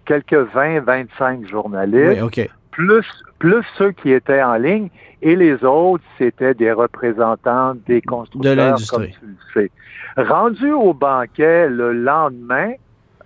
quelques 0.05 0.33
20-25 0.55 1.49
journalistes. 1.49 2.23
Oui. 2.23 2.49
Plus, 2.71 3.05
plus 3.39 3.65
ceux 3.77 3.91
qui 3.93 4.13
étaient 4.13 4.43
en 4.43 4.55
ligne 4.55 4.89
et 5.23 5.37
les 5.37 5.65
autres, 5.65 6.05
c'était 6.19 6.55
des 6.55 6.73
représentants 6.73 7.75
des 7.87 8.01
constructeurs. 8.01 8.53
De 8.55 8.57
l'industrie. 8.57 9.13
Comme 9.21 9.37
tu 9.55 9.61
le 9.61 9.69
sais. 10.17 10.25
Rendu 10.29 10.73
au 10.73 10.95
banquet 10.95 11.69
le 11.69 11.93
lendemain, 11.93 12.73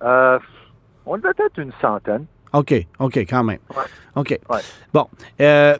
euh, 0.03 0.39
on 1.07 1.17
devait 1.19 1.29
être 1.39 1.59
une 1.59 1.73
centaine. 1.81 2.25
OK, 2.53 2.75
OK, 2.99 3.17
quand 3.19 3.45
même. 3.45 3.59
Ouais. 3.77 3.83
OK. 4.17 4.39
Ouais. 4.49 4.61
Bon. 4.93 5.07
euh, 5.41 5.77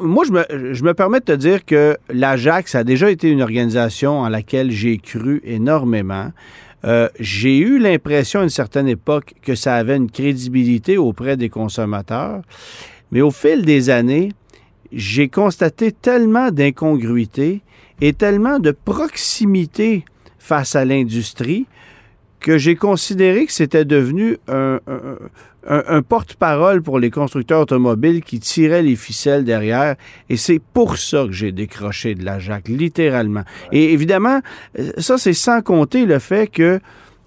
moi, 0.00 0.24
je 0.24 0.82
me, 0.82 0.94
permets 0.94 1.20
de 1.20 1.24
te 1.24 1.32
dire 1.32 1.64
que 1.64 1.96
l'Ajax 2.08 2.74
a 2.74 2.84
déjà 2.84 3.10
été 3.10 3.28
une 3.28 3.42
organisation 3.42 4.20
en 4.20 4.28
laquelle 4.28 4.70
j'ai 4.70 4.98
cru 4.98 5.40
énormément. 5.44 6.32
Euh, 6.84 7.08
j'ai 7.18 7.58
eu 7.58 7.78
l'impression 7.78 8.40
à 8.40 8.42
une 8.44 8.48
certaine 8.48 8.88
époque 8.88 9.34
que 9.42 9.54
ça 9.54 9.74
avait 9.74 9.96
une 9.96 10.10
crédibilité 10.10 10.96
auprès 10.98 11.36
des 11.36 11.48
consommateurs, 11.48 12.42
mais 13.10 13.20
au 13.20 13.30
fil 13.30 13.64
des 13.64 13.90
années, 13.90 14.32
j'ai 14.92 15.28
constaté 15.28 15.92
tellement 15.92 16.50
d'incongruités 16.50 17.62
et 18.00 18.12
tellement 18.12 18.58
de 18.58 18.70
proximité 18.70 20.04
face 20.38 20.76
à 20.76 20.84
l'industrie 20.84 21.66
que 22.40 22.58
j'ai 22.58 22.76
considéré 22.76 23.46
que 23.46 23.52
c'était 23.52 23.84
devenu 23.84 24.36
un, 24.48 24.78
un- 24.86 25.18
un- 25.68 25.82
un 25.88 26.02
porte-parole 26.02 26.80
pour 26.82 26.98
les 27.00 27.10
constructeurs 27.10 27.62
automobiles 27.62 28.22
qui 28.22 28.38
tiraient 28.38 28.82
les 28.82 28.94
ficelles 28.96 29.44
derrière. 29.44 29.96
Et 30.28 30.36
c'est 30.36 30.60
pour 30.72 30.96
ça 30.96 31.24
que 31.26 31.32
j'ai 31.32 31.50
décroché 31.52 32.14
de 32.14 32.24
la 32.24 32.38
Jacques, 32.38 32.68
littéralement. 32.68 33.42
Et 33.72 33.92
évidemment, 33.92 34.40
euh, 34.78 34.90
ça, 34.98 35.18
c'est 35.18 35.32
sans 35.32 35.62
compter 35.62 36.06
le 36.06 36.18
fait 36.20 36.46
que 36.46 36.78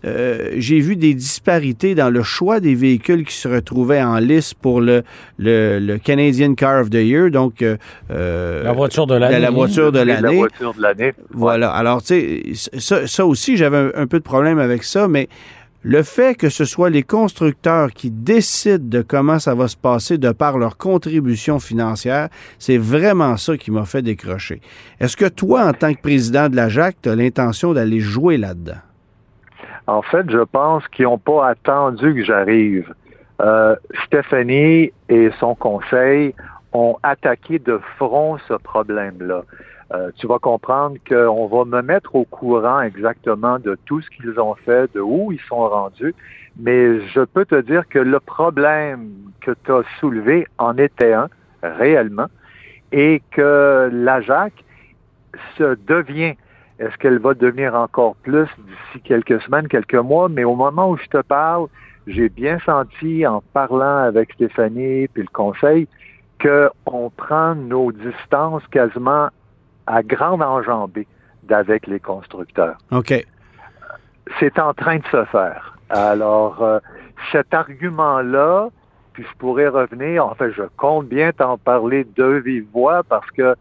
euh, 0.06 0.52
j'ai 0.58 0.80
vu 0.80 0.96
des 0.96 1.14
disparités 1.14 1.94
dans 1.96 2.10
le 2.10 2.24
choix 2.24 2.60
des 2.60 2.76
véhicules 2.76 3.26
qui 3.26 3.34
se 3.36 3.48
retrouvaient 3.48 4.02
en 4.02 4.18
lice 4.20 4.54
pour 4.54 4.80
le, 4.82 5.04
le, 5.38 5.80
le 5.80 5.98
Canadian 5.98 6.54
Car 6.56 6.82
of 6.82 6.90
the 6.90 6.96
Year, 6.96 7.30
donc 7.32 7.62
euh, 7.62 7.78
euh, 8.12 8.64
La 8.64 8.72
voiture 8.74 9.08
de 9.08 9.16
la, 9.16 9.30
l'année. 9.30 9.40
la 9.42 9.52
voiture 9.52 9.92
de 9.92 10.00
La 10.00 10.22
l'année. 10.22 10.38
voiture 10.38 10.74
de 10.74 10.82
l'année. 10.82 11.14
Voilà. 11.32 11.72
Alors, 11.72 12.02
tu 12.02 12.54
sais, 12.54 12.80
ça, 12.80 13.08
ça 13.08 13.26
aussi, 13.26 13.58
j'avais 13.58 13.78
un, 13.78 13.92
un 13.96 14.08
peu 14.08 14.20
de 14.20 14.24
problème 14.24 14.58
avec 14.60 14.84
ça, 14.84 15.08
mais 15.08 15.28
le 15.82 16.04
fait 16.04 16.36
que 16.36 16.50
ce 16.50 16.66
soit 16.66 16.90
les 16.90 17.04
constructeurs 17.04 17.94
qui 17.94 18.12
décident 18.12 18.84
de 18.86 19.02
comment 19.02 19.40
ça 19.40 19.56
va 19.56 19.70
se 19.70 19.78
passer 19.78 20.18
de 20.18 20.32
par 20.32 20.58
leur 20.58 20.76
contribution 20.76 21.60
financière, 21.60 22.28
c'est 22.58 22.78
vraiment 22.78 23.38
ça 23.38 23.56
qui 23.58 23.72
m'a 23.72 23.86
fait 23.86 24.02
décrocher. 24.02 24.60
Est-ce 25.00 25.16
que 25.16 25.26
toi, 25.30 25.66
en 25.66 25.74
tant 25.74 25.94
que 25.94 26.02
président 26.02 26.50
de 26.50 26.58
la 26.58 26.68
JAC, 26.68 26.98
tu 27.02 27.10
as 27.10 27.16
l'intention 27.16 27.74
d'aller 27.74 28.02
jouer 28.02 28.38
là-dedans? 28.38 28.80
En 29.90 30.04
fait, 30.04 30.30
je 30.30 30.44
pense 30.44 30.88
qu'ils 30.90 31.06
n'ont 31.06 31.18
pas 31.18 31.48
attendu 31.48 32.14
que 32.14 32.24
j'arrive. 32.24 32.94
Euh, 33.42 33.76
Stéphanie 34.06 34.92
et 35.10 35.32
son 35.40 35.56
conseil 35.56 36.36
ont 36.74 36.98
attaqué 37.02 37.58
de 37.58 37.80
front 37.98 38.38
ce 38.48 38.54
problème-là. 38.54 39.42
Euh, 39.92 40.12
tu 40.18 40.28
vas 40.28 40.38
comprendre 40.38 40.98
qu'on 41.10 41.48
va 41.48 41.66
me 41.66 41.82
mettre 41.82 42.14
au 42.14 42.24
courant 42.26 42.82
exactement 42.82 43.58
de 43.58 43.76
tout 43.88 44.00
ce 44.02 44.10
qu'ils 44.12 44.40
ont 44.40 44.54
fait, 44.54 44.94
de 44.94 45.00
où 45.00 45.32
ils 45.32 45.42
sont 45.50 45.68
rendus, 45.68 46.14
mais 46.60 47.02
je 47.08 47.22
peux 47.22 47.46
te 47.46 47.60
dire 47.60 47.90
que 47.90 47.98
le 47.98 48.20
problème 48.20 49.10
que 49.42 49.56
tu 49.64 49.72
as 49.72 49.82
soulevé 50.00 50.46
en 50.60 50.78
était 50.78 51.14
un, 51.14 51.30
réellement, 51.64 52.28
et 52.92 53.24
que 53.32 53.90
la 53.92 54.22
JAC 54.22 54.54
se 55.58 55.76
devient 55.88 56.36
est-ce 56.80 56.98
qu'elle 56.98 57.20
va 57.20 57.34
devenir 57.34 57.76
encore 57.76 58.16
plus 58.16 58.48
d'ici 58.58 59.02
quelques 59.04 59.42
semaines, 59.42 59.68
quelques 59.68 59.96
mois? 59.96 60.30
Mais 60.30 60.46
au 60.46 60.56
moment 60.56 60.90
où 60.90 60.98
je 60.98 61.08
te 61.08 61.22
parle, 61.22 61.68
j'ai 62.08 62.30
bien 62.30 62.58
senti 62.66 63.28
en 63.28 63.44
parlant 63.54 63.98
avec 63.98 64.34
Stéphanie 64.34 65.08
puis 65.10 65.24
le 65.24 65.30
conseil 65.34 65.88
qu'on 66.42 67.10
prend 67.10 67.54
nos 67.54 67.92
distances 67.92 68.66
quasiment 68.72 69.28
à 69.88 70.04
grande 70.04 70.42
enjambée 70.42 71.08
d'avec 71.44 71.86
les 71.88 72.00
constructeurs. 72.00 72.78
OK. 72.92 73.14
C'est 74.40 74.58
en 74.60 74.74
train 74.74 74.98
de 74.98 75.06
se 75.12 75.26
faire. 75.26 75.78
Alors, 75.90 76.64
euh, 76.64 76.80
cet 77.32 77.54
argument-là, 77.54 78.70
puis 79.14 79.26
je 79.30 79.38
pourrais 79.38 79.68
revenir, 79.68 80.26
en 80.26 80.36
fait, 80.36 80.52
je 80.52 80.64
compte 80.78 81.08
bien 81.08 81.32
t'en 81.34 81.58
parler 81.58 82.06
de 82.16 82.42
vive 82.46 82.68
voix 82.72 83.04
parce 83.04 83.30
que 83.32 83.56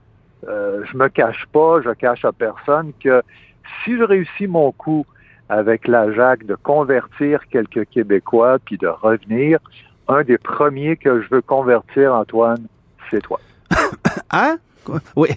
euh, 0.47 0.85
je 0.85 0.97
me 0.97 1.09
cache 1.09 1.47
pas, 1.53 1.81
je 1.83 1.91
cache 1.91 2.25
à 2.25 2.33
personne 2.33 2.93
que 3.03 3.23
si 3.85 3.97
je 3.97 4.03
réussis 4.03 4.47
mon 4.47 4.73
coup 4.73 5.05
avec 5.49 5.89
la 5.89 6.13
JAC 6.13 6.45
de 6.45 6.55
convertir 6.55 7.47
quelques 7.49 7.87
Québécois 7.87 8.59
puis 8.65 8.77
de 8.79 8.87
revenir, 8.87 9.59
un 10.07 10.23
des 10.23 10.39
premiers 10.39 10.97
que 10.97 11.23
je 11.23 11.29
veux 11.31 11.43
convertir, 11.43 12.15
Antoine, 12.15 12.67
c'est 13.11 13.23
toi. 13.23 13.41
Hein? 14.31 14.59
Oui. 15.17 15.29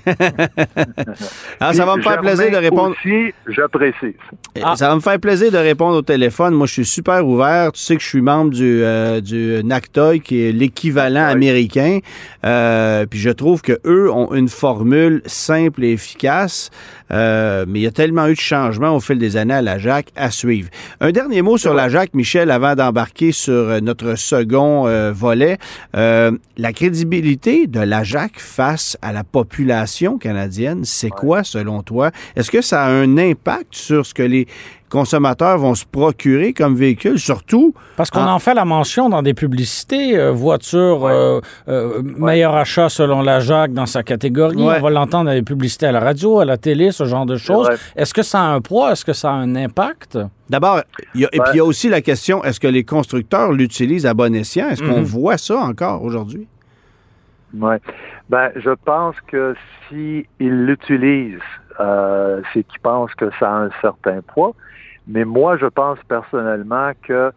Alors, 1.59 1.73
ça 1.73 1.85
va 1.85 1.95
me 1.97 2.01
faire 2.01 2.21
plaisir 2.21 2.51
de 2.51 2.57
répondre. 2.57 2.91
Aussi, 2.91 3.33
je 3.47 3.61
précise. 3.67 4.15
Ah. 4.63 4.75
Ça 4.75 4.87
va 4.89 4.95
me 4.95 5.01
faire 5.01 5.19
plaisir 5.19 5.51
de 5.51 5.57
répondre 5.57 5.97
au 5.97 6.01
téléphone. 6.01 6.53
Moi, 6.53 6.67
je 6.67 6.73
suis 6.73 6.85
super 6.85 7.25
ouvert. 7.27 7.71
Tu 7.71 7.79
sais 7.81 7.95
que 7.95 8.01
je 8.01 8.07
suis 8.07 8.21
membre 8.21 8.51
du, 8.51 8.81
euh, 8.83 9.21
du 9.21 9.61
NACTOY, 9.63 10.19
qui 10.21 10.41
est 10.47 10.51
l'équivalent 10.51 11.25
Oui. 11.27 11.31
américain. 11.33 11.99
Euh, 12.45 13.05
puis 13.05 13.19
je 13.19 13.29
trouve 13.29 13.61
que 13.61 13.79
eux 13.85 14.11
ont 14.11 14.33
une 14.33 14.49
formule 14.49 15.21
simple 15.25 15.83
et 15.83 15.91
efficace. 15.91 16.69
Euh, 17.11 17.65
mais 17.67 17.79
il 17.79 17.83
y 17.83 17.87
a 17.87 17.91
tellement 17.91 18.27
eu 18.27 18.33
de 18.33 18.39
changements 18.39 18.95
au 18.95 18.99
fil 18.99 19.17
des 19.17 19.37
années 19.37 19.53
à 19.53 19.61
la 19.61 19.77
JAC 19.77 20.07
à 20.15 20.31
suivre. 20.31 20.69
Un 20.99 21.11
dernier 21.11 21.41
mot 21.41 21.57
sur 21.57 21.73
la 21.73 21.89
JAC, 21.89 22.13
Michel, 22.13 22.51
avant 22.51 22.75
d'embarquer 22.75 23.31
sur 23.31 23.53
euh, 23.53 23.79
notre 23.79 24.15
second 24.15 24.87
euh, 24.87 25.11
volet. 25.11 25.57
Euh, 25.95 26.31
la 26.57 26.73
crédibilité 26.73 27.67
de 27.67 27.79
la 27.79 28.03
JAC 28.03 28.39
face 28.39 28.97
à 29.01 29.13
la 29.13 29.23
population 29.23 30.17
canadienne, 30.17 30.81
c'est 30.83 31.09
quoi 31.09 31.43
selon 31.43 31.83
toi? 31.83 32.11
Est-ce 32.35 32.51
que 32.51 32.61
ça 32.61 32.83
a 32.83 32.89
un 32.89 33.17
impact 33.17 33.75
sur 33.75 34.05
ce 34.05 34.13
que 34.13 34.23
les 34.23 34.47
consommateurs 34.91 35.57
vont 35.57 35.73
se 35.73 35.85
procurer 35.85 36.53
comme 36.53 36.75
véhicule, 36.75 37.17
surtout 37.17 37.73
Parce 37.95 38.09
qu'on 38.11 38.27
en 38.27 38.39
fait 38.39 38.53
la 38.53 38.65
mention 38.65 39.09
dans 39.09 39.21
des 39.23 39.33
publicités, 39.33 40.17
euh, 40.17 40.31
voiture, 40.31 41.05
euh, 41.05 41.39
euh, 41.69 42.01
meilleur 42.03 42.55
achat 42.55 42.89
selon 42.89 43.21
la 43.21 43.39
JAC 43.39 43.73
dans 43.73 43.85
sa 43.85 44.03
catégorie. 44.03 44.57
Ouais. 44.57 44.75
On 44.77 44.81
va 44.81 44.89
l'entendre 44.89 45.25
dans 45.25 45.31
les 45.31 45.41
publicités 45.41 45.87
à 45.87 45.91
la 45.91 45.99
radio, 46.01 46.39
à 46.39 46.45
la 46.45 46.57
télé, 46.57 46.91
ce 46.91 47.05
genre 47.05 47.25
de 47.25 47.37
choses. 47.37 47.69
Est-ce 47.95 48.13
que 48.13 48.21
ça 48.21 48.41
a 48.41 48.43
un 48.43 48.61
poids? 48.61 48.91
Est-ce 48.91 49.05
que 49.05 49.13
ça 49.13 49.29
a 49.31 49.33
un 49.33 49.55
impact? 49.55 50.19
D'abord, 50.49 50.81
il 51.15 51.21
y 51.21 51.25
a- 51.25 51.29
et 51.31 51.39
Ouais. 51.39 51.45
puis 51.45 51.53
il 51.55 51.57
y 51.57 51.61
a 51.61 51.65
aussi 51.65 51.87
la 51.87 52.01
question, 52.01 52.43
est-ce 52.43 52.59
que 52.59 52.67
les 52.67 52.83
constructeurs 52.83 53.53
l'utilisent 53.53 54.05
à 54.05 54.13
bon 54.13 54.35
escient? 54.35 54.67
Est-ce 54.69 54.83
qu'on 54.83 54.97
Mhm. 54.99 55.03
voit 55.05 55.37
ça 55.37 55.57
encore 55.59 56.03
aujourd'hui? 56.03 56.47
Ouais. 57.57 57.79
Ben, 58.29 58.49
je 58.55 58.71
pense 58.85 59.15
que 59.27 59.55
s'ils 59.89 60.25
l'utilisent, 60.39 61.39
euh, 61.79 62.41
c'est 62.53 62.63
qu'ils 62.63 62.79
pensent 62.81 63.13
que 63.15 63.29
ça 63.39 63.49
a 63.49 63.55
un 63.65 63.69
certain 63.81 64.19
poids. 64.33 64.53
Mais 65.07 65.25
moi, 65.25 65.57
je 65.57 65.65
pense 65.65 65.99
personnellement 66.07 66.91
que 67.01 67.31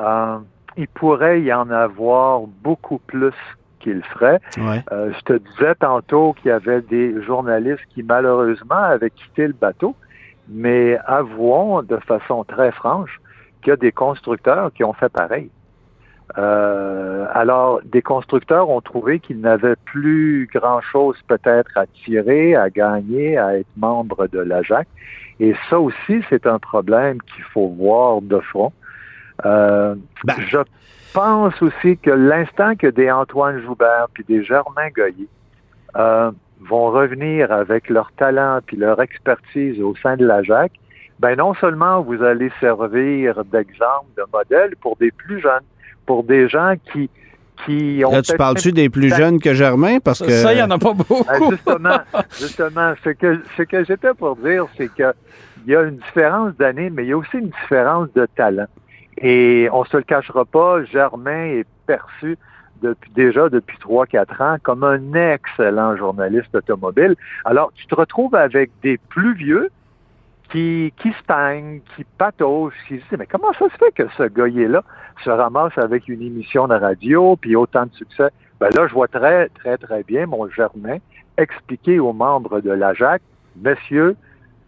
euh, 0.00 0.38
il 0.76 0.88
pourrait 0.88 1.42
y 1.42 1.52
en 1.52 1.70
avoir 1.70 2.40
beaucoup 2.62 2.98
plus 2.98 3.34
qu'il 3.80 4.02
ferait. 4.04 4.40
Ouais. 4.58 4.84
Euh, 4.92 5.12
je 5.18 5.20
te 5.24 5.32
disais 5.32 5.74
tantôt 5.74 6.34
qu'il 6.34 6.48
y 6.48 6.52
avait 6.52 6.82
des 6.82 7.22
journalistes 7.22 7.84
qui 7.94 8.02
malheureusement 8.02 8.74
avaient 8.74 9.10
quitté 9.10 9.46
le 9.46 9.54
bateau, 9.54 9.96
mais 10.48 10.98
avouons 11.06 11.82
de 11.82 11.96
façon 11.96 12.44
très 12.44 12.72
franche 12.72 13.20
qu'il 13.62 13.70
y 13.70 13.72
a 13.72 13.76
des 13.76 13.92
constructeurs 13.92 14.72
qui 14.72 14.84
ont 14.84 14.92
fait 14.92 15.08
pareil. 15.08 15.50
Euh, 16.38 17.26
alors, 17.32 17.80
des 17.84 18.02
constructeurs 18.02 18.68
ont 18.68 18.80
trouvé 18.80 19.18
qu'ils 19.18 19.40
n'avaient 19.40 19.76
plus 19.84 20.48
grand-chose 20.52 21.16
peut-être 21.26 21.76
à 21.76 21.86
tirer, 21.86 22.54
à 22.54 22.70
gagner, 22.70 23.36
à 23.36 23.58
être 23.58 23.68
membre 23.76 24.28
de 24.28 24.38
la 24.38 24.62
JAC. 24.62 24.86
Et 25.40 25.54
ça 25.68 25.80
aussi, 25.80 26.22
c'est 26.28 26.46
un 26.46 26.58
problème 26.58 27.20
qu'il 27.22 27.44
faut 27.44 27.68
voir 27.68 28.20
de 28.20 28.38
front. 28.40 28.72
Euh, 29.46 29.94
Ben. 30.24 30.34
Je 30.38 30.58
pense 31.14 31.60
aussi 31.62 31.96
que 31.96 32.10
l'instant 32.10 32.76
que 32.76 32.86
des 32.86 33.10
Antoine 33.10 33.60
Joubert 33.62 34.08
puis 34.12 34.22
des 34.28 34.44
Germain 34.44 34.90
Goyer 34.94 35.28
euh, 35.96 36.30
vont 36.60 36.90
revenir 36.90 37.50
avec 37.50 37.88
leur 37.88 38.12
talent 38.12 38.60
puis 38.64 38.76
leur 38.76 39.00
expertise 39.00 39.80
au 39.80 39.96
sein 39.96 40.16
de 40.16 40.26
la 40.26 40.42
JAC, 40.42 40.72
ben 41.18 41.36
non 41.36 41.54
seulement 41.54 42.02
vous 42.02 42.22
allez 42.22 42.52
servir 42.60 43.44
d'exemple, 43.46 44.06
de 44.16 44.24
modèle 44.32 44.76
pour 44.76 44.96
des 44.96 45.10
plus 45.10 45.40
jeunes, 45.40 45.64
pour 46.06 46.22
des 46.22 46.48
gens 46.48 46.74
qui 46.92 47.10
qui 47.64 48.02
ont 48.04 48.12
Là, 48.12 48.22
tu 48.22 48.36
parles-tu 48.36 48.72
des 48.72 48.88
plus 48.88 49.14
jeunes 49.14 49.40
que 49.40 49.54
Germain? 49.54 49.98
Parce 49.98 50.20
que. 50.20 50.30
Ça, 50.30 50.52
il 50.52 50.56
n'y 50.56 50.62
en 50.62 50.70
a 50.70 50.78
pas 50.78 50.92
beaucoup. 50.92 51.24
Ah, 51.28 51.34
justement, 51.50 51.98
justement, 52.38 52.94
ce 53.04 53.10
que, 53.10 53.42
ce 53.56 53.62
que 53.62 53.84
j'étais 53.84 54.14
pour 54.14 54.36
dire, 54.36 54.66
c'est 54.76 54.92
que 54.92 55.12
il 55.66 55.72
y 55.72 55.76
a 55.76 55.82
une 55.82 55.96
différence 55.96 56.54
d'année, 56.56 56.90
mais 56.90 57.04
il 57.04 57.08
y 57.08 57.12
a 57.12 57.18
aussi 57.18 57.36
une 57.36 57.50
différence 57.50 58.08
de 58.14 58.26
talent. 58.36 58.66
Et 59.18 59.68
on 59.72 59.84
se 59.84 59.96
le 59.96 60.02
cachera 60.02 60.44
pas, 60.44 60.82
Germain 60.84 61.44
est 61.44 61.66
perçu 61.86 62.38
depuis 62.82 63.10
déjà 63.14 63.50
depuis 63.50 63.76
3-4 63.78 64.42
ans 64.42 64.56
comme 64.62 64.84
un 64.84 65.12
excellent 65.12 65.96
journaliste 65.96 66.54
automobile. 66.54 67.14
Alors, 67.44 67.72
tu 67.74 67.86
te 67.86 67.94
retrouves 67.94 68.34
avec 68.34 68.70
des 68.82 68.96
plus 68.96 69.34
vieux 69.34 69.70
qui, 70.50 70.92
qui 70.96 71.12
stagnent, 71.22 71.80
qui 71.94 72.04
pataugent, 72.18 72.74
qui 72.88 72.96
se 72.96 73.02
disent, 73.02 73.18
mais 73.18 73.26
comment 73.26 73.52
ça 73.52 73.66
se 73.70 73.76
fait 73.76 73.92
que 73.92 74.08
ce 74.16 74.24
gars-là 74.24 74.82
se 75.24 75.30
ramasse 75.30 75.76
avec 75.76 76.08
une 76.08 76.22
émission 76.22 76.68
de 76.68 76.74
radio 76.74 77.36
puis 77.36 77.56
autant 77.56 77.86
de 77.86 77.92
succès? 77.92 78.28
Ben 78.58 78.68
là, 78.74 78.86
je 78.86 78.92
vois 78.92 79.08
très, 79.08 79.48
très, 79.50 79.78
très 79.78 80.02
bien 80.02 80.26
mon 80.26 80.48
Germain 80.50 80.98
expliquer 81.38 81.98
aux 81.98 82.12
membres 82.12 82.60
de 82.60 82.70
la 82.70 82.92
JAC, 82.94 83.22
messieurs, 83.56 84.16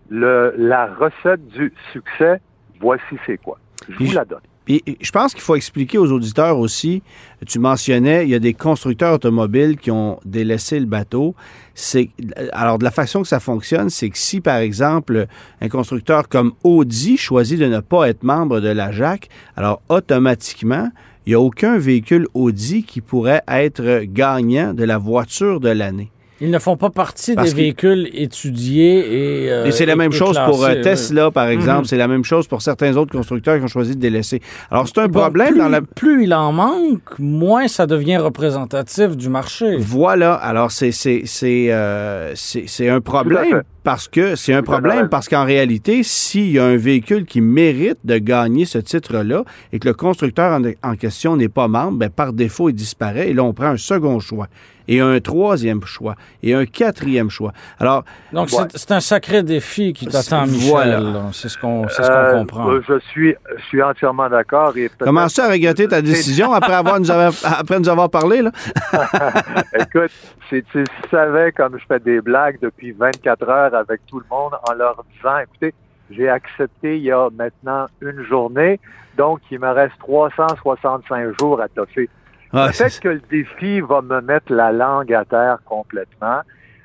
le, 0.09 0.55
la 0.57 0.87
recette 0.87 1.47
du 1.49 1.73
succès, 1.93 2.41
voici 2.81 3.19
c'est 3.27 3.39
quoi. 3.39 3.59
Je 3.89 4.05
vous 4.05 4.12
la 4.12 4.25
donne. 4.25 4.41
Puis, 4.64 4.83
je 5.00 5.11
pense 5.11 5.33
qu'il 5.33 5.42
faut 5.42 5.57
expliquer 5.57 5.99
aux 5.99 6.11
auditeurs 6.12 6.59
aussi, 6.59 7.02
tu 7.47 7.59
mentionnais, 7.59 8.25
il 8.25 8.31
y 8.31 8.35
a 8.35 8.38
des 8.38 8.54
constructeurs 8.54 9.14
automobiles 9.14 9.76
qui 9.76 9.90
ont 9.90 10.21
délaissé 10.25 10.78
le 10.78 10.87
bateau. 10.87 11.35
C'est 11.75 12.11
Alors, 12.52 12.78
de 12.78 12.85
la 12.85 12.92
façon 12.92 13.23
que 13.23 13.28
ça 13.28 13.40
fonctionne, 13.40 13.90
c'est 13.90 14.11
que 14.11 14.19
si, 14.19 14.40
par 14.40 14.59
exemple, 14.59 15.26
un 15.61 15.69
constructeur 15.69 16.28
comme 16.28 16.52
Audi 16.62 17.16
choisit 17.16 17.59
de 17.59 17.66
ne 17.66 17.81
pas 17.81 18.09
être 18.09 18.23
membre 18.23 18.61
de 18.61 18.69
la 18.69 18.92
JAC, 18.92 19.28
alors 19.57 19.83
automatiquement, 19.88 20.90
il 21.26 21.31
n'y 21.31 21.35
a 21.35 21.40
aucun 21.40 21.78
véhicule 21.78 22.26
Audi 22.35 22.85
qui 22.85 23.00
pourrait 23.00 23.42
être 23.49 24.02
gagnant 24.04 24.75
de 24.75 24.85
la 24.85 24.99
voiture 24.99 25.61
de 25.61 25.69
l'année. 25.71 26.11
Ils 26.45 26.51
ne 26.51 26.59
font 26.59 26.77
pas 26.77 26.91
partie 26.91 27.35
Parce 27.37 27.51
des 27.51 27.55
que- 27.55 27.57
véhicules 27.87 28.11
étudiés 28.15 29.45
et. 29.45 29.51
euh, 29.53 29.65
Et 29.67 29.71
c'est 29.71 29.87
la 29.87 29.95
même 29.97 30.11
chose 30.13 30.37
pour 30.45 30.65
euh, 30.65 30.83
Tesla, 30.83 31.31
par 31.31 31.47
exemple. 31.49 31.79
Mhm. 31.83 31.85
C'est 31.85 31.97
la 31.97 32.09
même 32.09 32.25
chose 32.25 32.49
pour 32.49 32.63
certains 32.63 32.97
autres 32.97 33.13
constructeurs 33.17 33.59
qui 33.59 33.65
ont 33.65 33.69
choisi 33.69 33.95
de 33.95 34.01
délaisser. 34.01 34.41
Alors, 34.71 34.89
c'est 34.89 34.99
un 34.99 35.07
Bon, 35.07 35.21
problème 35.21 35.51
plus, 35.51 35.59
dans 35.61 35.69
la... 35.69 35.83
plus 35.83 36.25
il 36.25 36.35
en 36.35 36.51
manque, 36.53 37.19
moins 37.19 37.69
ça 37.69 37.87
devient 37.87 38.17
représentatif 38.17 39.17
du 39.17 39.29
marché. 39.29 39.77
Voilà. 39.79 40.35
Alors, 40.35 40.73
c'est 40.73 40.91
c'est 40.91 41.23
c'est 41.27 41.73
euh, 41.73 42.33
c'est 42.35 42.65
c'est 42.67 42.89
un 42.89 43.01
problème 43.01 43.63
parce 43.85 44.09
que 44.09 44.35
c'est 44.35 44.53
un 44.53 44.63
problème 44.63 45.09
parce 45.09 45.29
qu'en 45.29 45.45
réalité, 45.45 46.03
s'il 46.03 46.51
y 46.53 46.59
a 46.59 46.65
un 46.65 46.77
véhicule 46.77 47.25
qui 47.25 47.41
mérite 47.41 47.99
de 48.05 48.19
gagner 48.19 48.65
ce 48.65 48.79
titre-là 48.79 49.45
et 49.73 49.79
que 49.79 49.87
le 49.89 49.95
constructeur 49.95 50.61
en, 50.61 50.63
en 50.89 50.97
question 50.97 51.37
n'est 51.37 51.49
pas 51.49 51.69
membre, 51.69 51.99
ben, 51.99 52.11
par 52.11 52.33
défaut, 52.33 52.69
il 52.69 52.75
disparaît 52.75 53.31
et 53.31 53.33
là, 53.35 53.45
on 53.45 53.53
prend 53.53 53.67
un 53.67 53.77
second 53.77 54.19
choix 54.19 54.49
et 54.89 55.01
un 55.01 55.19
troisième 55.21 55.83
choix 55.85 56.15
et 56.43 56.55
un 56.55 56.67
quatrième 56.67 57.31
choix. 57.31 57.53
Alors, 57.79 58.05
Donc, 58.33 58.49
Ouais. 58.51 58.65
c'est- 58.71 58.79
c'est 58.79 58.93
un 58.93 59.01
sacré 59.01 59.43
défi 59.43 59.93
qui 59.93 60.07
t'attend, 60.07 60.47
Michel. 60.47 60.71
Voilà. 60.71 61.01
là. 61.01 61.23
C'est 61.33 61.49
ce 61.49 61.59
qu'on 61.59 61.87
c'est 61.89 62.03
ce 62.03 62.09
qu'on 62.09 62.15
Euh, 62.17 62.39
comprend. 62.39 62.71
euh, 62.71 62.81
je 62.89 62.99
suis, 63.11 63.35
je 63.59 63.62
suis 63.65 63.83
entièrement 63.83 64.29
d'accord. 64.29 64.73
commences-tu 64.99 65.41
à 65.43 65.49
regretter 65.51 65.87
ta 65.89 66.01
décision 66.03 66.53
après 66.53 66.73
avoir 66.75 66.99
nous 66.99 67.11
avoir, 67.11 67.33
après 67.45 67.79
nous 67.79 67.89
avoir 67.89 68.09
parlé, 68.11 68.43
là? 68.43 68.51
Écoute, 69.79 70.11
si 70.49 70.62
tu 70.73 70.85
savais 71.11 71.53
comme 71.53 71.79
je 71.79 71.85
fais 71.87 72.01
des 72.01 72.21
blagues 72.21 72.59
depuis 72.61 72.93
24 72.93 73.49
heures 73.49 73.75
avec 73.75 74.01
tout 74.07 74.19
le 74.19 74.27
monde 74.31 74.53
en 74.69 74.73
leur 74.75 75.05
disant, 75.17 75.39
écoutez, 75.39 75.75
j'ai 76.11 76.29
accepté 76.29 76.97
il 76.99 77.05
y 77.05 77.12
a 77.12 77.29
maintenant 77.37 77.87
une 78.01 78.23
journée, 78.25 78.81
donc 79.17 79.41
il 79.51 79.59
me 79.61 79.71
reste 79.71 79.95
365 80.01 81.39
jours 81.41 81.61
à 81.61 81.69
toffer. 81.69 82.09
Ah, 82.52 82.68
Peut-être 82.68 83.00
que 83.00 83.09
le 83.09 83.23
défi 83.30 83.80
va 83.80 84.02
me 84.02 84.21
mettre 84.21 84.52
la 84.52 84.73
langue 84.73 85.12
à 85.12 85.25
terre 85.25 85.59
complètement. 85.64 86.40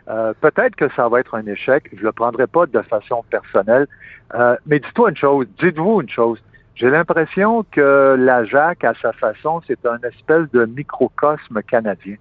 Euh, 0.07 0.33
Peut-être 0.39 0.75
que 0.75 0.89
ça 0.95 1.09
va 1.09 1.19
être 1.19 1.36
un 1.36 1.45
échec. 1.45 1.89
Je 1.93 2.03
le 2.03 2.12
prendrai 2.13 2.47
pas 2.47 2.65
de 2.65 2.81
façon 2.81 3.24
personnelle. 3.29 3.88
Euh, 4.36 4.55
mais 4.65 4.79
dis-toi 4.79 5.09
une 5.09 5.17
chose, 5.17 5.45
dites-vous 5.59 6.01
une 6.01 6.10
chose. 6.10 6.41
J'ai 6.75 6.89
l'impression 6.89 7.65
que 7.71 8.15
la 8.17 8.45
JAC, 8.45 8.84
à 8.84 8.93
sa 9.01 9.12
façon, 9.12 9.62
c'est 9.67 9.86
un 9.86 9.97
espèce 10.08 10.49
de 10.51 10.65
microcosme 10.65 11.62
canadien. 11.63 12.15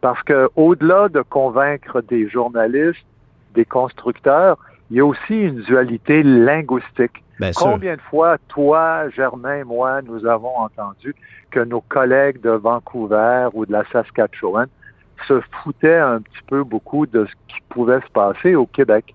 Parce 0.00 0.22
que 0.24 0.50
au-delà 0.56 1.08
de 1.08 1.22
convaincre 1.22 2.02
des 2.02 2.28
journalistes, 2.28 3.06
des 3.54 3.64
constructeurs, 3.64 4.58
il 4.92 4.96
y 4.96 5.00
a 5.00 5.06
aussi 5.06 5.34
une 5.34 5.62
dualité 5.62 6.22
linguistique. 6.22 7.24
Bien 7.40 7.50
sûr. 7.54 7.62
Combien 7.62 7.96
de 7.96 8.00
fois, 8.02 8.36
toi, 8.48 9.08
Germain, 9.08 9.64
moi, 9.64 10.02
nous 10.02 10.26
avons 10.26 10.54
entendu 10.54 11.14
que 11.50 11.60
nos 11.60 11.80
collègues 11.80 12.42
de 12.42 12.50
Vancouver 12.50 13.48
ou 13.54 13.64
de 13.64 13.72
la 13.72 13.84
Saskatchewan 13.90 14.66
se 15.26 15.40
foutaient 15.62 15.96
un 15.96 16.20
petit 16.20 16.42
peu 16.46 16.62
beaucoup 16.62 17.06
de 17.06 17.24
ce 17.24 17.32
qui 17.48 17.58
pouvait 17.70 18.00
se 18.02 18.12
passer 18.12 18.54
au 18.54 18.66
Québec? 18.66 19.14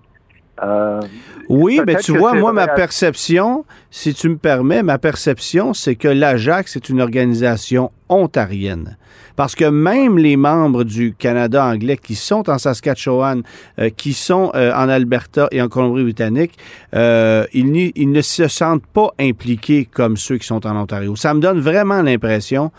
Euh, 0.63 1.01
Oui, 1.49 1.79
mais 1.85 1.95
tu 1.95 2.17
vois, 2.17 2.33
moi, 2.33 2.51
ma 2.51 2.67
perception, 2.67 3.65
si 3.91 4.13
tu 4.13 4.29
me 4.29 4.37
permets, 4.37 4.83
ma 4.83 4.97
perception, 4.97 5.73
c'est 5.73 5.95
que 5.95 6.07
l'Ajax 6.07 6.73
c'est 6.73 6.89
une 6.89 7.01
organisation 7.01 7.91
ontarienne. 8.09 8.97
Parce 9.37 9.53
que 9.53 9.65
même 9.65 10.17
les 10.17 10.35
membres 10.35 10.83
du 10.83 11.13
Canada 11.13 11.63
anglais 11.63 11.97
qui 11.97 12.15
sont 12.15 12.49
en 12.49 12.57
Saskatchewan, 12.57 13.43
euh, 13.79 13.89
qui 13.95 14.13
sont 14.13 14.51
euh, 14.55 14.73
en 14.73 14.89
Alberta 14.89 15.47
et 15.51 15.61
en 15.61 15.69
Colombie-Britannique, 15.69 16.57
euh, 16.95 17.45
ils 17.53 18.11
ne 18.11 18.21
se 18.21 18.47
sentent 18.47 18.85
pas 18.87 19.11
impliqués 19.19 19.85
comme 19.85 20.17
ceux 20.17 20.39
qui 20.39 20.47
sont 20.47 20.65
en 20.65 20.75
Ontario. 20.75 21.15
Ça 21.15 21.35
me 21.35 21.39
donne 21.39 21.59
vraiment 21.59 22.01
l'impression 22.01 22.71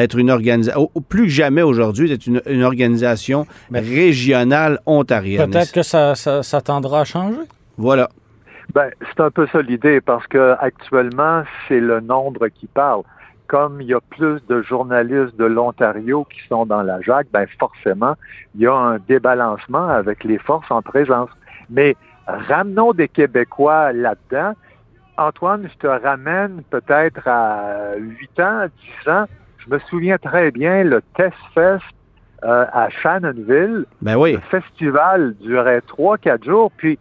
d'être 0.00 0.18
une 0.18 0.30
organisation, 0.30 0.90
plus 1.08 1.24
que 1.24 1.28
jamais 1.28 1.62
aujourd'hui, 1.62 2.08
d'être 2.08 2.26
une, 2.26 2.42
une 2.46 2.62
organisation 2.62 3.46
Mais- 3.70 3.80
régionale 3.80 4.80
ontarienne. 4.86 5.50
Peut-être 5.50 5.72
que 5.72 5.82
ça, 5.82 6.14
ça, 6.14 6.42
ça 6.42 6.60
tendra 6.60 7.00
à 7.00 7.04
changer. 7.04 7.40
Voilà. 7.78 8.08
Ben, 8.74 8.90
c'est 9.08 9.20
un 9.22 9.30
peu 9.30 9.46
ça 9.46 9.62
l'idée, 9.62 10.00
parce 10.00 10.26
que 10.26 10.54
actuellement, 10.60 11.44
c'est 11.66 11.80
le 11.80 12.00
nombre 12.00 12.48
qui 12.48 12.66
parle. 12.66 13.02
Comme 13.46 13.80
il 13.80 13.86
y 13.86 13.94
a 13.94 14.00
plus 14.00 14.40
de 14.48 14.60
journalistes 14.62 15.36
de 15.36 15.44
l'Ontario 15.44 16.24
qui 16.24 16.40
sont 16.48 16.66
dans 16.66 16.82
la 16.82 17.00
JAC, 17.00 17.28
ben 17.32 17.46
forcément, 17.60 18.14
il 18.56 18.62
y 18.62 18.66
a 18.66 18.74
un 18.74 18.98
débalancement 18.98 19.88
avec 19.88 20.24
les 20.24 20.38
forces 20.38 20.70
en 20.70 20.82
présence. 20.82 21.30
Mais 21.70 21.94
ramenons 22.26 22.92
des 22.92 23.06
Québécois 23.08 23.92
là-dedans. 23.92 24.52
Antoine, 25.16 25.68
je 25.72 25.78
te 25.78 25.86
ramène 25.86 26.62
peut-être 26.70 27.26
à 27.26 27.94
8 27.96 28.40
ans, 28.40 28.66
10 29.04 29.10
ans. 29.10 29.24
Je 29.68 29.74
me 29.74 29.78
souviens 29.80 30.18
très 30.18 30.50
bien 30.50 30.84
le 30.84 31.02
Test 31.16 31.36
Fest 31.54 31.82
euh, 32.44 32.64
à 32.72 32.88
Shannonville. 32.90 33.84
Ben 34.02 34.16
oui. 34.16 34.32
Le 34.34 34.40
festival 34.60 35.34
durait 35.40 35.80
3-4 35.80 36.44
jours. 36.44 36.70
Puis, 36.76 36.98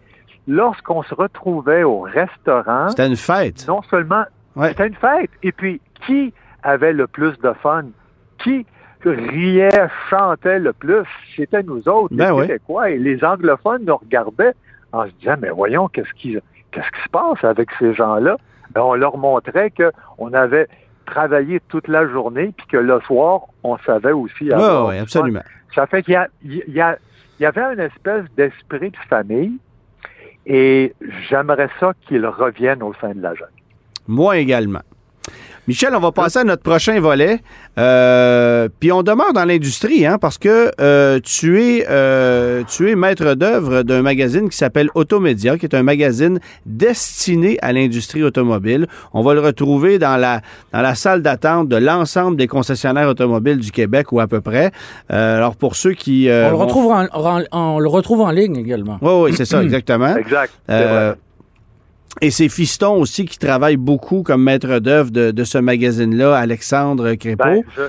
lorsqu'on 0.47 1.03
se 1.03 1.13
retrouvait 1.13 1.83
au 1.83 2.01
restaurant, 2.01 2.89
C'était 2.89 3.07
une 3.07 3.15
fête. 3.15 3.65
non 3.67 3.81
seulement 3.83 4.23
Ouais. 4.55 4.69
c'était 4.69 4.87
une 4.87 4.95
fête, 4.95 5.29
et 5.43 5.51
puis 5.51 5.81
qui 6.07 6.33
avait 6.63 6.93
le 6.93 7.07
plus 7.07 7.37
de 7.39 7.51
fun? 7.61 7.83
Qui 8.39 8.65
riait, 9.03 9.87
chantait 10.09 10.59
le 10.59 10.71
plus? 10.73 11.03
C'était 11.35 11.61
nous 11.63 11.87
autres, 11.89 12.15
Ben 12.15 12.27
les 12.27 12.31
oui. 12.31 12.47
Québécois. 12.47 12.89
Et 12.91 12.97
les 12.97 13.23
anglophones 13.23 13.83
nous 13.85 13.97
regardaient 13.97 14.53
en 14.93 15.05
se 15.05 15.11
disant, 15.19 15.35
mais 15.41 15.49
voyons, 15.49 15.89
qu'est-ce 15.89 16.13
qui, 16.13 16.37
qu'est-ce 16.71 16.89
qui 16.89 17.03
se 17.03 17.09
passe 17.09 17.43
avec 17.43 17.69
ces 17.79 17.93
gens-là? 17.93 18.37
Ben, 18.71 18.81
on 18.81 18.93
leur 18.95 19.17
montrait 19.17 19.71
qu'on 19.71 20.33
avait 20.33 20.67
travaillé 21.05 21.59
toute 21.69 21.87
la 21.87 22.07
journée, 22.07 22.53
puis 22.57 22.67
que 22.67 22.77
le 22.77 22.99
soir, 23.01 23.41
on 23.63 23.77
savait 23.79 24.11
aussi 24.11 24.43
Oui, 24.45 24.51
avoir 24.51 24.87
oui, 24.89 24.97
absolument. 24.97 25.41
Ça 25.73 25.87
fait 25.87 26.03
qu'il 26.03 26.13
y, 26.13 26.17
a- 26.17 26.27
il 26.43 26.63
y, 26.67 26.81
a- 26.81 26.97
il 27.39 27.43
y 27.43 27.45
avait 27.45 27.73
une 27.73 27.79
espèce 27.79 28.23
d'esprit 28.37 28.91
de 28.91 28.97
famille 29.09 29.57
et 30.45 30.93
j'aimerais 31.29 31.69
ça 31.79 31.93
qu'il 32.07 32.25
revienne 32.25 32.81
au 32.83 32.93
sein 33.01 33.13
de 33.13 33.21
la 33.21 33.33
jeune. 33.35 33.47
Moi 34.07 34.37
également. 34.37 34.81
Michel, 35.67 35.95
on 35.95 35.99
va 35.99 36.11
passer 36.11 36.37
à 36.39 36.43
notre 36.43 36.61
prochain 36.61 36.99
volet. 36.99 37.39
Euh, 37.79 38.69
Puis 38.79 38.91
on 38.91 39.01
demeure 39.01 39.33
dans 39.33 39.45
l'industrie, 39.45 40.05
hein, 40.05 40.19
parce 40.19 40.37
que 40.37 40.69
euh, 40.79 41.19
tu, 41.23 41.59
es, 41.59 41.87
euh, 41.89 42.61
tu 42.67 42.91
es 42.91 42.95
maître 42.95 43.33
d'œuvre 43.33 43.81
d'un 43.81 44.03
magazine 44.03 44.47
qui 44.47 44.57
s'appelle 44.57 44.89
Automédia, 44.93 45.57
qui 45.57 45.65
est 45.65 45.73
un 45.73 45.81
magazine 45.81 46.39
destiné 46.67 47.57
à 47.63 47.73
l'industrie 47.73 48.21
automobile. 48.21 48.85
On 49.11 49.23
va 49.23 49.33
le 49.33 49.39
retrouver 49.39 49.97
dans 49.97 50.17
la, 50.17 50.41
dans 50.71 50.81
la 50.81 50.93
salle 50.93 51.23
d'attente 51.23 51.67
de 51.67 51.77
l'ensemble 51.77 52.37
des 52.37 52.47
concessionnaires 52.47 53.09
automobiles 53.09 53.57
du 53.57 53.71
Québec, 53.71 54.11
ou 54.11 54.19
à 54.19 54.27
peu 54.27 54.41
près. 54.41 54.69
Euh, 55.11 55.37
alors 55.37 55.55
pour 55.55 55.75
ceux 55.75 55.93
qui... 55.93 56.29
euh, 56.29 56.45
on, 56.47 56.51
le 56.51 56.57
vont- 56.57 56.65
retrouve 56.65 56.91
en, 56.91 57.07
en- 57.11 57.41
on 57.51 57.79
le 57.79 57.89
retrouve 57.89 58.21
en 58.21 58.29
ligne 58.29 58.55
également. 58.57 58.99
Oui, 59.01 59.11
oui, 59.31 59.33
c'est 59.35 59.45
ça, 59.45 59.63
exactement. 59.63 60.15
Exact. 60.15 60.53
Et 62.21 62.31
c'est 62.31 62.49
Fiston 62.49 62.95
aussi 62.95 63.25
qui 63.25 63.37
travaille 63.37 63.77
beaucoup 63.77 64.23
comme 64.23 64.43
maître 64.43 64.79
d'œuvre 64.79 65.11
de, 65.11 65.31
de 65.31 65.43
ce 65.43 65.57
magazine-là, 65.57 66.35
Alexandre 66.35 67.13
Crépeau. 67.15 67.43
Ben, 67.43 67.63
je, 67.75 67.81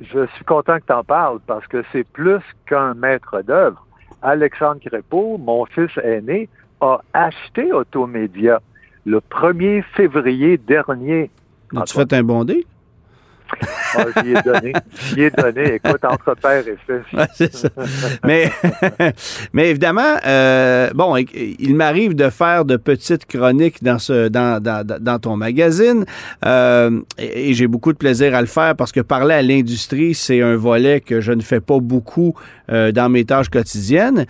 je 0.00 0.26
suis 0.34 0.44
content 0.44 0.78
que 0.78 0.86
tu 0.86 0.92
en 0.92 1.04
parles 1.04 1.38
parce 1.46 1.66
que 1.66 1.82
c'est 1.92 2.06
plus 2.06 2.40
qu'un 2.66 2.94
maître 2.94 3.42
d'œuvre. 3.42 3.84
Alexandre 4.22 4.80
Crépeau, 4.84 5.38
mon 5.38 5.64
fils 5.66 5.90
aîné, 6.02 6.48
a 6.80 7.00
acheté 7.12 7.72
Automédia 7.72 8.60
le 9.04 9.20
1er 9.20 9.82
février 9.96 10.58
dernier. 10.58 11.30
As-tu 11.76 11.94
fait 11.94 12.12
un 12.12 12.22
bon 12.22 12.44
deal? 12.44 12.64
Ah, 13.94 14.04
j'y 14.22 14.30
ai 14.30 14.42
donné. 14.42 14.72
J'y 15.14 15.22
ai 15.22 15.30
donné. 15.30 15.74
Écoute, 15.74 16.04
entre 16.04 16.34
père 16.34 16.62
et 16.66 16.76
fils. 17.36 17.66
Mais, 19.52 19.70
évidemment, 19.70 20.16
euh, 20.26 20.90
bon, 20.94 21.16
il 21.16 21.74
m'arrive 21.74 22.14
de 22.14 22.28
faire 22.30 22.64
de 22.64 22.76
petites 22.76 23.26
chroniques 23.26 23.82
dans, 23.82 23.98
ton 25.20 25.36
magazine 25.36 26.04
euh, 26.44 27.00
et, 27.18 27.54
j'ai 27.54 27.66
beaucoup 27.66 27.92
de 27.92 27.98
plaisir 27.98 28.34
à 28.34 28.40
le 28.40 28.46
faire 28.46 28.76
parce 28.76 28.92
que 28.92 29.00
parler 29.00 29.34
à 29.34 29.42
l'industrie, 29.42 30.14
c'est 30.14 30.42
un 30.42 30.56
volet 30.56 31.00
que 31.00 31.20
je 31.20 31.32
ne 31.32 31.40
fais 31.40 31.60
pas 31.60 31.78
beaucoup 31.80 32.34
euh, 32.70 32.92
dans 32.92 33.08
mes 33.08 33.24
tâches 33.24 33.48
quotidiennes. 33.48 34.26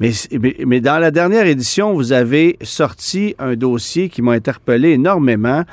Mais 0.00 0.80
dans 0.80 0.98
la 0.98 1.10
dernière 1.10 1.46
édition, 1.46 1.92
vous 1.92 2.12
avez 2.12 2.56
sorti 2.62 3.36
un 3.38 3.54
dossier 3.54 4.08
qui 4.08 4.22
m'a 4.22 4.32
interpellé 4.32 4.90
énormément. 4.90 5.64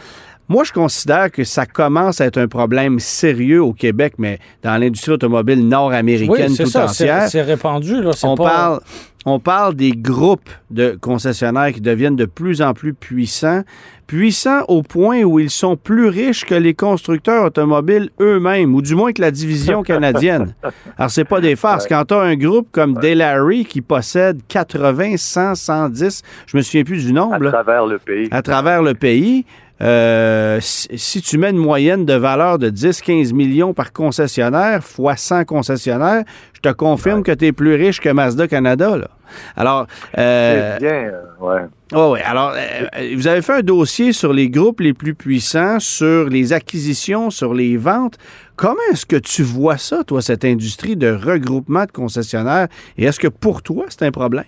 Moi, 0.50 0.64
je 0.64 0.74
considère 0.74 1.32
que 1.32 1.44
ça 1.44 1.66
commence 1.68 2.20
à 2.22 2.26
être 2.26 2.40
un 2.40 2.48
problème 2.48 3.00
sérieux 3.00 3.62
au 3.62 3.72
Québec, 3.72 4.16
mais 4.18 4.40
dans 4.64 4.78
l'industrie 4.78 5.12
automobile 5.12 5.68
nord-américaine 5.68 6.48
Oui, 6.50 6.56
c'est 6.56 6.64
tout 6.64 6.70
ça, 6.72 6.86
entière. 6.86 7.28
c'est 7.30 7.44
répandu. 7.44 8.02
Là, 8.02 8.12
On 8.24 8.36
pas- 8.36 8.44
parle, 8.44 8.80
on 9.26 9.40
parle 9.40 9.76
des 9.76 9.92
groupes 9.92 10.50
de 10.72 10.98
concessionnaires 11.00 11.72
qui 11.72 11.82
deviennent 11.82 12.16
de 12.16 12.26
plus 12.26 12.64
en 12.64 12.74
plus 12.74 12.96
puissants, 12.96 13.62
puissants 14.08 14.64
au 14.70 14.82
point 14.82 15.22
où 15.22 15.40
ils 15.40 15.52
sont 15.52 15.78
plus 15.78 16.08
riches 16.08 16.46
que 16.46 16.56
les 16.56 16.74
constructeurs 16.74 17.46
automobiles 17.46 18.10
eux-mêmes, 18.20 18.74
ou 18.74 18.82
du 18.82 18.96
moins 18.96 19.12
que 19.14 19.22
la 19.22 19.30
division 19.30 19.84
canadienne. 19.84 20.56
Alors, 20.98 21.12
c'est 21.12 21.26
pas 21.26 21.42
des 21.42 21.56
farces. 21.56 21.86
Quand 21.88 22.06
tu 22.06 22.16
as 22.16 22.22
un 22.22 22.36
groupe 22.36 22.70
comme 22.72 22.96
Delary 22.96 23.66
qui 23.66 23.82
possède 23.82 24.40
80, 24.48 25.16
100, 25.18 25.54
110, 25.54 26.24
je 26.48 26.58
me 26.58 26.64
souviens 26.64 26.84
plus 26.84 27.04
du 27.06 27.12
À 27.12 27.14
nombre, 27.14 27.38
là, 27.44 27.52
travers 27.52 27.86
le 27.86 28.00
pays. 28.00 28.28
à 28.32 28.42
travers 28.42 28.82
le 28.82 28.96
pays, 28.96 29.46
euh, 29.82 30.60
si, 30.62 31.22
tu 31.22 31.38
mets 31.38 31.52
une 31.52 31.58
moyenne 31.58 32.06
de 32.06 32.14
valeur 32.14 32.60
de 32.60 32.70
10-15 32.70 33.34
millions 33.34 33.74
par 33.74 33.94
concessionnaire, 33.94 34.84
fois 34.84 35.16
100 35.16 35.46
concessionnaires, 35.46 36.24
je 36.54 36.60
te 36.60 36.70
confirme 36.74 37.24
que 37.24 37.32
tu 37.32 37.46
es 37.46 37.52
plus 37.52 37.76
riche 37.76 38.02
que 38.02 38.10
Mazda 38.10 38.48
Canada. 38.48 38.98
Là. 38.98 39.08
Alors, 39.56 39.88
euh, 40.18 40.78
bien, 40.80 41.12
euh, 41.44 41.68
ouais. 41.94 42.22
Alors, 42.24 42.54
euh, 42.56 43.14
vous 43.16 43.28
avez 43.28 43.42
fait 43.42 43.54
un 43.54 43.62
dossier 43.62 44.12
sur 44.12 44.34
les 44.34 44.50
groupes 44.50 44.82
les 44.82 44.94
plus 44.94 45.16
puissants, 45.16 45.80
sur 45.80 46.28
les 46.28 46.52
acquisitions, 46.54 47.30
sur 47.30 47.54
les 47.54 47.78
ventes. 47.78 48.18
Comment 48.56 48.76
est-ce 48.92 49.06
que 49.06 49.16
tu 49.16 49.44
vois 49.44 49.78
ça, 49.78 50.04
toi, 50.04 50.22
cette 50.22 50.44
industrie 50.44 50.98
de 50.98 51.12
regroupement 51.12 51.86
de 51.86 51.92
concessionnaires? 51.92 52.68
Et 52.98 53.06
est-ce 53.06 53.20
que 53.20 53.30
pour 53.30 53.62
toi, 53.62 53.86
c'est 53.88 54.04
un 54.04 54.12
problème? 54.12 54.46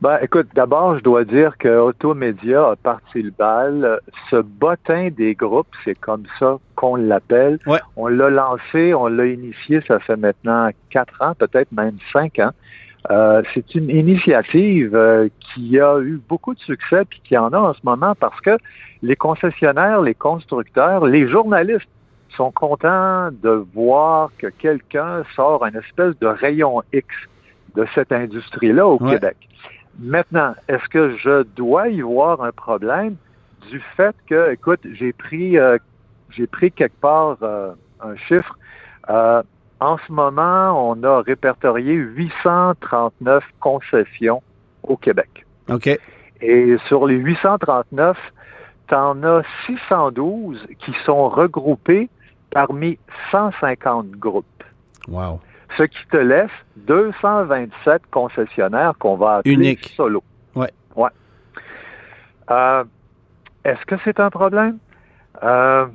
Ben, 0.00 0.18
écoute, 0.22 0.48
d'abord, 0.54 0.96
je 0.96 1.02
dois 1.02 1.24
dire 1.24 1.58
que 1.58 1.68
Automédia 1.78 2.70
a 2.70 2.76
parti 2.76 3.20
le 3.22 3.30
bal. 3.32 4.00
Ce 4.30 4.36
bottin 4.36 5.10
des 5.10 5.34
groupes, 5.34 5.68
c'est 5.84 5.94
comme 5.94 6.24
ça 6.38 6.56
qu'on 6.74 6.96
l'appelle. 6.96 7.58
Ouais. 7.66 7.80
On 7.96 8.06
l'a 8.06 8.30
lancé, 8.30 8.94
on 8.94 9.08
l'a 9.08 9.26
initié, 9.26 9.82
ça 9.86 9.98
fait 9.98 10.16
maintenant 10.16 10.70
quatre 10.88 11.20
ans, 11.20 11.34
peut-être 11.38 11.70
même 11.72 11.98
cinq 12.14 12.38
ans. 12.38 12.52
Euh, 13.10 13.42
c'est 13.54 13.74
une 13.74 13.90
initiative 13.90 14.94
euh, 14.94 15.28
qui 15.40 15.78
a 15.80 15.98
eu 16.00 16.20
beaucoup 16.28 16.54
de 16.54 16.60
succès 16.60 17.04
puis 17.08 17.20
qui 17.24 17.36
en 17.36 17.50
a 17.52 17.58
en 17.58 17.72
ce 17.74 17.80
moment 17.82 18.14
parce 18.18 18.38
que 18.40 18.56
les 19.02 19.16
concessionnaires, 19.16 20.00
les 20.02 20.14
constructeurs, 20.14 21.06
les 21.06 21.26
journalistes 21.28 21.88
sont 22.36 22.50
contents 22.52 23.30
de 23.42 23.64
voir 23.74 24.30
que 24.38 24.46
quelqu'un 24.48 25.24
sort 25.34 25.64
un 25.64 25.72
espèce 25.72 26.18
de 26.20 26.26
rayon 26.26 26.82
X 26.92 27.06
de 27.74 27.86
cette 27.94 28.12
industrie-là 28.12 28.86
au 28.86 29.02
Ouais. 29.02 29.14
Québec. 29.14 29.36
Maintenant, 30.00 30.54
est-ce 30.66 30.88
que 30.88 31.16
je 31.18 31.42
dois 31.42 31.88
y 31.88 32.00
voir 32.00 32.42
un 32.42 32.52
problème 32.52 33.16
du 33.70 33.82
fait 33.96 34.16
que, 34.26 34.50
écoute, 34.50 34.80
j'ai 34.94 35.12
pris, 35.12 35.58
euh, 35.58 35.76
j'ai 36.30 36.46
pris 36.46 36.72
quelque 36.72 36.98
part 37.00 37.36
euh, 37.42 37.72
un 38.00 38.16
chiffre. 38.16 38.58
Euh, 39.10 39.42
en 39.78 39.98
ce 39.98 40.10
moment, 40.10 40.90
on 40.90 41.02
a 41.02 41.20
répertorié 41.20 41.92
839 41.92 43.44
concessions 43.60 44.42
au 44.82 44.96
Québec. 44.96 45.46
OK. 45.68 45.88
Et 46.40 46.76
sur 46.88 47.06
les 47.06 47.16
839, 47.16 48.16
tu 48.88 48.94
en 48.94 49.22
as 49.22 49.42
612 49.66 50.66
qui 50.78 50.94
sont 51.04 51.28
regroupés 51.28 52.08
parmi 52.50 52.98
150 53.30 54.12
groupes. 54.12 54.46
Wow. 55.08 55.40
Ce 55.76 55.84
qui 55.84 56.06
te 56.10 56.16
laisse 56.16 56.50
227 56.76 58.02
concessionnaires 58.10 58.94
qu'on 58.98 59.16
va 59.16 59.36
appeler 59.36 59.54
Unique. 59.54 59.92
solo. 59.96 60.22
Ouais. 60.54 60.70
Ouais. 60.96 61.10
Euh, 62.50 62.84
Est-ce 63.64 63.84
que 63.86 63.94
c'est 64.04 64.18
un 64.20 64.30
problème? 64.30 64.78
Euh, 65.42 65.86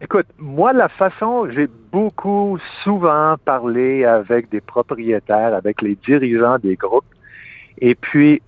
écoute, 0.00 0.26
moi, 0.38 0.72
la 0.72 0.88
façon, 0.88 1.48
j'ai 1.50 1.68
beaucoup 1.92 2.58
souvent 2.82 3.36
parlé 3.44 4.04
avec 4.04 4.48
des 4.50 4.60
propriétaires, 4.60 5.54
avec 5.54 5.82
les 5.82 5.94
dirigeants 5.96 6.58
des 6.58 6.76
groupes. 6.76 7.04
Et 7.78 7.94
puis, 7.94 8.40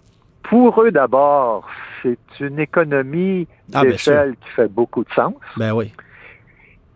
pour 0.43 0.81
eux 0.83 0.91
d'abord, 0.91 1.69
c'est 2.03 2.19
une 2.41 2.59
économie 2.59 3.47
Ah, 3.75 3.83
d'échelle 3.83 4.37
qui 4.41 4.49
fait 4.51 4.69
beaucoup 4.69 5.05
de 5.05 5.11
sens. 5.13 5.35
Ben 5.57 5.73
oui. 5.73 5.93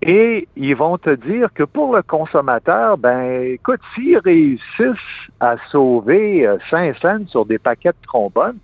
Et 0.03 0.47
ils 0.57 0.77
vont 0.77 0.97
te 0.97 1.11
dire 1.11 1.49
que 1.53 1.65
pour 1.65 1.95
le 1.97 2.03
consommateur, 2.03 2.97
ben 2.99 3.43
écoute, 3.43 3.81
s'ils 3.95 4.19
réussissent 4.19 4.97
à 5.41 5.57
sauver 5.71 6.47
euh, 6.47 6.57
5 6.71 6.97
cents 6.99 7.27
sur 7.27 7.45
des 7.45 7.59
paquets 7.59 7.91
de 7.91 8.07
trombones, 8.07 8.59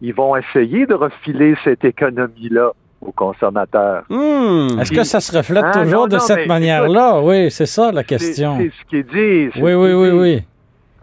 ils 0.00 0.12
vont 0.12 0.36
essayer 0.36 0.86
de 0.86 0.94
refiler 0.94 1.56
cette 1.62 1.84
économie-là 1.84 2.72
aux 3.00 3.12
consommateurs. 3.12 4.04
Hmm. 4.08 4.80
Est-ce 4.80 4.90
que 4.90 5.04
ça 5.04 5.20
se 5.20 5.36
reflète 5.36 5.64
Ah, 5.66 5.82
toujours 5.82 6.02
non, 6.02 6.06
de 6.08 6.14
non, 6.14 6.20
cette 6.20 6.48
manière-là? 6.48 7.20
Oui, 7.20 7.50
c'est 7.50 7.66
ça 7.66 7.92
la 7.92 8.02
question. 8.02 8.58
c'est 8.58 8.70
ce 8.70 8.84
qu'ils 8.88 9.06
disent. 9.06 9.62
Oui, 9.62 9.74
oui, 9.74 9.92
oui, 9.92 10.10
oui. 10.10 10.42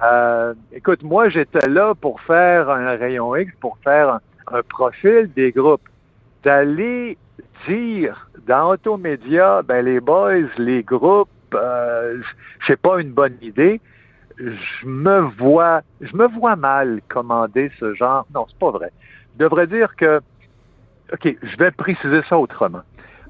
Euh, 0.04 0.54
écoute, 0.73 1.02
moi, 1.04 1.30
j'étais 1.30 1.69
là 1.69 1.93
pour 1.99 2.19
faire 2.21 2.69
un 2.69 2.97
rayon 2.97 3.34
X, 3.38 3.54
pour 3.62 3.78
faire 3.84 4.10
un, 4.10 4.58
un 4.58 4.62
profil 4.67 5.30
des 5.34 5.52
groupes. 5.52 5.88
D'aller 6.43 7.17
dire 7.67 8.30
dans 8.47 8.71
Automédia, 8.71 9.62
ben 9.63 9.86
les 9.86 9.99
boys, 9.99 10.49
les 10.58 10.84
groupes, 10.84 11.30
euh, 11.54 12.19
c'est 12.67 12.80
pas 12.80 12.99
une 12.99 13.12
bonne 13.12 13.38
idée. 13.41 13.80
Je 14.38 14.86
me 14.86 15.19
vois, 15.19 15.82
je 16.02 16.15
me 16.15 16.28
vois 16.28 16.56
mal 16.56 17.02
commander 17.08 17.71
ce 17.80 17.93
genre. 17.93 18.26
Non, 18.34 18.45
c'est 18.49 18.58
pas 18.58 18.71
vrai. 18.71 18.91
Je 19.38 19.43
devrais 19.43 19.67
dire 19.67 19.95
que, 19.95 20.21
ok, 21.12 21.36
je 21.41 21.58
vais 21.58 21.71
préciser 21.71 22.21
ça 22.28 22.38
autrement. 22.38 22.82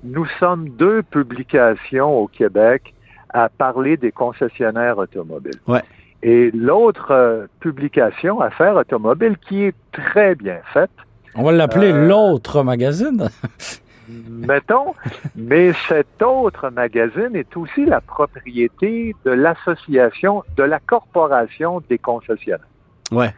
Nous 0.03 0.25
sommes 0.39 0.69
deux 0.69 1.03
publications 1.03 2.17
au 2.19 2.27
Québec 2.27 2.93
à 3.33 3.49
parler 3.49 3.97
des 3.97 4.11
concessionnaires 4.11 4.97
automobiles. 4.97 5.59
Ouais. 5.67 5.81
Et 6.21 6.51
l'autre 6.51 7.11
euh, 7.11 7.47
publication, 7.59 8.39
Affaires 8.39 8.75
automobiles, 8.75 9.37
qui 9.37 9.63
est 9.63 9.75
très 9.91 10.35
bien 10.35 10.59
faite, 10.73 10.91
On 11.35 11.43
va 11.43 11.51
l'appeler 11.51 11.91
Euh, 11.91 12.07
l'autre 12.07 12.63
magazine. 12.63 13.29
mettons, 14.09 14.93
mais 15.35 15.73
cet 15.87 16.21
autre 16.21 16.69
magazine 16.69 17.35
est 17.35 17.55
aussi 17.57 17.85
la 17.85 18.01
propriété 18.01 19.15
de 19.25 19.31
l'association, 19.31 20.43
de 20.57 20.63
la 20.63 20.79
corporation 20.79 21.81
des 21.89 21.97
concessionnaires. 21.97 22.65
Ouais. 23.11 23.33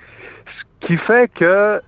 Ce 0.81 0.87
qui 0.87 0.97
fait 0.97 1.31
que 1.33 1.81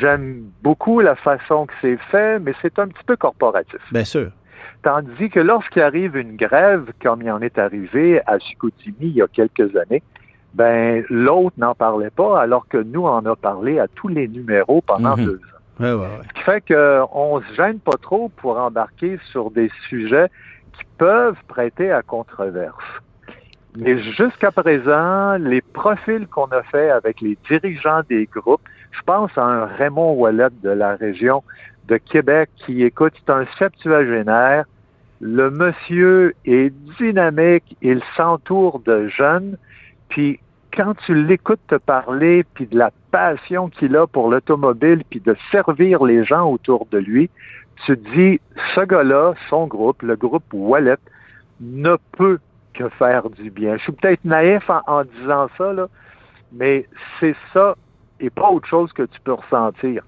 j'aime 0.00 0.44
beaucoup 0.62 1.00
la 1.00 1.16
façon 1.16 1.66
que 1.66 1.72
c'est 1.80 1.98
fait, 2.10 2.38
mais 2.38 2.52
c'est 2.62 2.78
un 2.78 2.88
petit 2.88 3.04
peu 3.04 3.16
corporatif. 3.16 3.80
Bien 3.92 4.04
sûr. 4.04 4.30
Tandis 4.82 5.30
que 5.30 5.40
lorsqu'il 5.40 5.82
arrive 5.82 6.16
une 6.16 6.36
grève, 6.36 6.92
comme 7.02 7.22
il 7.22 7.30
en 7.30 7.40
est 7.40 7.58
arrivé 7.58 8.20
à 8.26 8.38
Chicoutimi 8.38 8.96
il 9.00 9.16
y 9.16 9.22
a 9.22 9.26
quelques 9.26 9.74
années, 9.76 10.02
ben 10.54 11.04
l'autre 11.10 11.56
n'en 11.58 11.74
parlait 11.74 12.10
pas, 12.10 12.40
alors 12.40 12.66
que 12.68 12.78
nous 12.78 13.04
en 13.04 13.24
a 13.26 13.34
parlé 13.36 13.78
à 13.78 13.88
tous 13.88 14.08
les 14.08 14.28
numéros 14.28 14.80
pendant 14.82 15.16
Mhm. 15.16 15.24
deux 15.24 15.34
ans. 15.36 15.55
Ce 15.78 16.32
qui 16.34 16.42
fait 16.42 16.60
qu'on 16.66 17.42
se 17.42 17.54
gêne 17.54 17.78
pas 17.80 17.96
trop 18.00 18.30
pour 18.30 18.58
embarquer 18.58 19.18
sur 19.30 19.50
des 19.50 19.70
sujets 19.88 20.28
qui 20.72 20.84
peuvent 20.98 21.38
prêter 21.48 21.92
à 21.92 22.02
controverse. 22.02 22.84
Mais 23.76 23.98
jusqu'à 23.98 24.50
présent, 24.50 25.36
les 25.36 25.60
profils 25.60 26.26
qu'on 26.28 26.46
a 26.46 26.62
fait 26.62 26.88
avec 26.88 27.20
les 27.20 27.36
dirigeants 27.48 28.00
des 28.08 28.24
groupes, 28.24 28.62
je 28.92 29.02
pense 29.02 29.30
à 29.36 29.42
un 29.42 29.66
Raymond 29.66 30.14
Wallet 30.14 30.48
de 30.62 30.70
la 30.70 30.96
région 30.96 31.42
de 31.86 31.98
Québec 31.98 32.48
qui 32.56 32.82
écoute, 32.82 33.12
c'est 33.18 33.32
un 33.32 33.44
septuagénaire. 33.58 34.64
Le 35.20 35.50
monsieur 35.50 36.34
est 36.46 36.72
dynamique, 36.98 37.76
il 37.82 38.00
s'entoure 38.16 38.80
de 38.80 39.08
jeunes, 39.08 39.58
puis 40.08 40.40
quand 40.76 40.94
tu 41.06 41.14
l'écoutes 41.14 41.66
te 41.68 41.76
parler, 41.76 42.44
puis 42.54 42.66
de 42.66 42.78
la 42.78 42.90
passion 43.10 43.68
qu'il 43.68 43.96
a 43.96 44.06
pour 44.06 44.30
l'automobile, 44.30 45.02
puis 45.08 45.20
de 45.20 45.34
servir 45.50 46.04
les 46.04 46.24
gens 46.24 46.50
autour 46.50 46.86
de 46.90 46.98
lui, 46.98 47.30
tu 47.84 47.96
te 47.96 48.10
dis, 48.14 48.40
ce 48.74 48.80
gars-là, 48.82 49.34
son 49.48 49.66
groupe, 49.66 50.02
le 50.02 50.16
groupe 50.16 50.44
Wallet, 50.52 50.96
ne 51.60 51.96
peut 52.16 52.38
que 52.74 52.88
faire 52.90 53.30
du 53.30 53.50
bien. 53.50 53.76
Je 53.78 53.82
suis 53.84 53.92
peut-être 53.92 54.24
naïf 54.24 54.68
en, 54.68 54.80
en 54.86 55.04
disant 55.04 55.48
ça, 55.56 55.72
là, 55.72 55.86
mais 56.52 56.86
c'est 57.18 57.34
ça 57.52 57.74
et 58.20 58.30
pas 58.30 58.48
autre 58.50 58.68
chose 58.68 58.92
que 58.92 59.02
tu 59.02 59.18
peux 59.20 59.32
ressentir. 59.34 60.02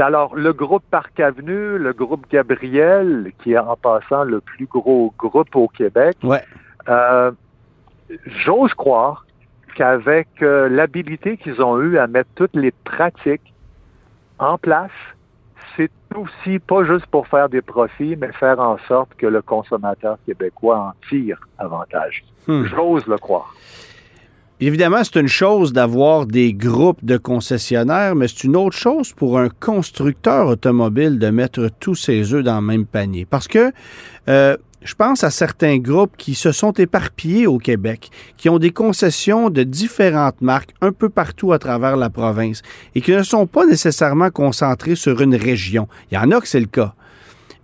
Alors, 0.00 0.34
le 0.34 0.52
groupe 0.52 0.82
Parc 0.90 1.18
Avenue, 1.20 1.78
le 1.78 1.92
groupe 1.92 2.26
Gabriel, 2.30 3.32
qui 3.40 3.52
est 3.52 3.58
en 3.58 3.76
passant 3.76 4.24
le 4.24 4.40
plus 4.40 4.66
gros 4.66 5.14
groupe 5.16 5.54
au 5.54 5.68
Québec, 5.68 6.16
Ouais. 6.24 6.42
euh, 6.88 7.30
j'ose 8.44 8.74
croire 8.74 9.24
qu'avec 9.74 10.28
euh, 10.42 10.68
l'habilité 10.68 11.36
qu'ils 11.36 11.60
ont 11.62 11.80
eue 11.80 11.98
à 11.98 12.06
mettre 12.06 12.30
toutes 12.34 12.54
les 12.54 12.72
pratiques 12.84 13.52
en 14.38 14.58
place, 14.58 14.90
c'est 15.76 15.90
aussi 16.14 16.58
pas 16.58 16.84
juste 16.84 17.06
pour 17.06 17.26
faire 17.26 17.48
des 17.48 17.62
profits, 17.62 18.16
mais 18.16 18.32
faire 18.32 18.60
en 18.60 18.78
sorte 18.88 19.10
que 19.16 19.26
le 19.26 19.42
consommateur 19.42 20.18
québécois 20.24 20.78
en 20.78 21.08
tire 21.08 21.40
avantage. 21.58 22.24
Hmm. 22.46 22.64
J'ose 22.64 23.06
le 23.06 23.18
croire. 23.18 23.54
Évidemment, 24.60 25.02
c'est 25.02 25.18
une 25.18 25.28
chose 25.28 25.72
d'avoir 25.72 26.26
des 26.26 26.54
groupes 26.54 27.04
de 27.04 27.16
concessionnaires, 27.16 28.14
mais 28.14 28.28
c'est 28.28 28.44
une 28.44 28.56
autre 28.56 28.76
chose 28.76 29.12
pour 29.12 29.38
un 29.38 29.48
constructeur 29.48 30.46
automobile 30.46 31.18
de 31.18 31.28
mettre 31.30 31.68
tous 31.80 31.96
ses 31.96 32.32
œufs 32.32 32.44
dans 32.44 32.60
le 32.60 32.66
même 32.66 32.86
panier. 32.86 33.26
Parce 33.26 33.48
que 33.48 33.72
euh, 34.28 34.56
je 34.84 34.94
pense 34.94 35.24
à 35.24 35.30
certains 35.30 35.78
groupes 35.78 36.12
qui 36.16 36.34
se 36.34 36.52
sont 36.52 36.72
éparpillés 36.72 37.46
au 37.46 37.58
Québec, 37.58 38.10
qui 38.36 38.48
ont 38.48 38.58
des 38.58 38.70
concessions 38.70 39.50
de 39.50 39.62
différentes 39.62 40.40
marques 40.40 40.70
un 40.80 40.92
peu 40.92 41.08
partout 41.08 41.52
à 41.52 41.58
travers 41.58 41.96
la 41.96 42.10
province 42.10 42.62
et 42.94 43.00
qui 43.00 43.12
ne 43.12 43.22
sont 43.22 43.46
pas 43.46 43.66
nécessairement 43.66 44.30
concentrés 44.30 44.94
sur 44.94 45.20
une 45.22 45.34
région. 45.34 45.88
Il 46.10 46.14
y 46.14 46.18
en 46.18 46.30
a 46.30 46.40
que 46.40 46.46
c'est 46.48 46.60
le 46.60 46.66
cas. 46.66 46.94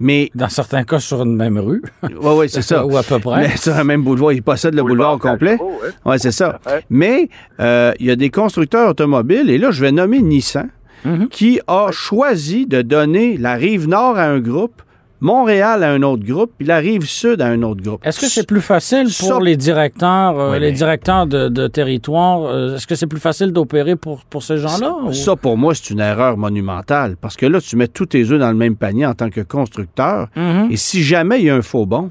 Mais, 0.02 0.30
Dans 0.34 0.48
certains 0.48 0.84
cas, 0.84 0.98
sur 0.98 1.22
une 1.22 1.36
même 1.36 1.58
rue. 1.58 1.82
oui, 2.02 2.10
oui, 2.22 2.48
c'est 2.48 2.62
ça. 2.62 2.86
Ou 2.86 2.96
à 2.96 3.02
peu 3.02 3.18
près. 3.18 3.42
Mais 3.48 3.56
sur 3.58 3.76
un 3.76 3.84
même 3.84 4.02
boulevard, 4.02 4.32
ils 4.32 4.42
possèdent 4.42 4.74
le 4.74 4.82
boulevard, 4.82 5.12
au 5.14 5.18
complet. 5.18 5.58
Hein. 5.60 5.90
Oui, 6.06 6.16
c'est 6.18 6.32
ça. 6.32 6.58
Ouais. 6.66 6.82
Mais 6.88 7.28
euh, 7.60 7.92
il 8.00 8.06
y 8.06 8.10
a 8.10 8.16
des 8.16 8.30
constructeurs 8.30 8.88
automobiles, 8.88 9.50
et 9.50 9.58
là, 9.58 9.70
je 9.70 9.82
vais 9.82 9.92
nommer 9.92 10.22
Nissan, 10.22 10.70
Mhm. 11.04 11.28
qui 11.28 11.60
a 11.66 11.88
choisi 11.92 12.66
de 12.66 12.80
donner 12.82 13.36
la 13.38 13.54
rive 13.54 13.88
nord 13.88 14.18
à 14.18 14.24
un 14.24 14.38
groupe, 14.40 14.82
Montréal 15.20 15.84
à 15.84 15.90
un 15.90 16.02
autre 16.02 16.24
groupe, 16.24 16.52
puis 16.56 16.66
la 16.66 16.78
rive 16.78 17.04
sud 17.04 17.40
à 17.42 17.46
un 17.48 17.62
autre 17.62 17.82
groupe. 17.82 18.00
Est-ce 18.06 18.20
que 18.20 18.26
c'est 18.26 18.46
plus 18.46 18.60
facile 18.60 19.04
pour 19.04 19.12
Ça- 19.28 19.38
les 19.40 19.56
directeurs, 19.56 20.38
euh, 20.38 20.58
les 20.58 20.72
directeurs 20.72 21.26
de, 21.26 21.48
de 21.48 21.66
territoire? 21.66 22.42
euh, 22.44 22.76
Est-ce 22.76 22.86
que 22.86 22.94
c'est 22.94 23.06
plus 23.06 23.20
facile 23.20 23.52
d'opérer 23.52 23.96
pour, 23.96 24.24
pour 24.24 24.42
ces 24.42 24.56
gens-là? 24.58 24.94
ou- 25.04 25.12
Ça, 25.12 25.36
pour 25.36 25.56
moi, 25.58 25.74
c'est 25.74 25.90
une 25.90 26.00
erreur 26.00 26.36
monumentale, 26.36 27.16
parce 27.20 27.36
que 27.36 27.46
là, 27.46 27.60
tu 27.60 27.76
mets 27.76 27.88
tous 27.88 28.06
tes 28.06 28.22
œufs 28.30 28.38
dans 28.40 28.50
le 28.50 28.56
même 28.56 28.76
panier 28.76 29.04
en 29.06 29.14
tant 29.14 29.30
que 29.30 29.40
constructeur, 29.42 30.28
Mhm. 30.36 30.68
et 30.70 30.76
si 30.76 31.02
jamais 31.02 31.40
il 31.40 31.46
y 31.46 31.50
a 31.50 31.54
un 31.56 31.62
faux 31.62 31.86
bon, 31.86 32.10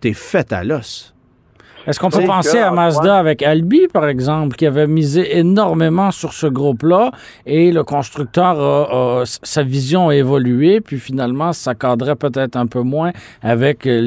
t'es 0.00 0.12
fait 0.12 0.52
à 0.52 0.64
l'os. 0.64 1.14
Est-ce 1.88 1.98
qu'on 1.98 2.10
peut 2.10 2.22
penser 2.24 2.58
que, 2.58 2.62
à 2.62 2.70
Mazda 2.70 3.16
avec 3.18 3.42
Albi, 3.42 3.88
par 3.88 4.06
exemple, 4.06 4.56
qui 4.56 4.66
avait 4.66 4.86
misé 4.86 5.38
énormément 5.38 6.10
sur 6.10 6.32
ce 6.32 6.46
groupe-là 6.46 7.10
et 7.46 7.72
le 7.72 7.82
constructeur, 7.82 8.60
a- 8.60 9.20
a- 9.20 9.24
sa 9.24 9.62
vision 9.62 10.08
a 10.10 10.14
évolué, 10.14 10.80
puis 10.80 10.98
finalement, 10.98 11.52
ça 11.52 11.74
cadrait 11.74 12.16
peut-être 12.16 12.56
un 12.56 12.66
peu 12.66 12.82
moins 12.82 13.12
avec 13.42 13.86
euh, 13.86 14.00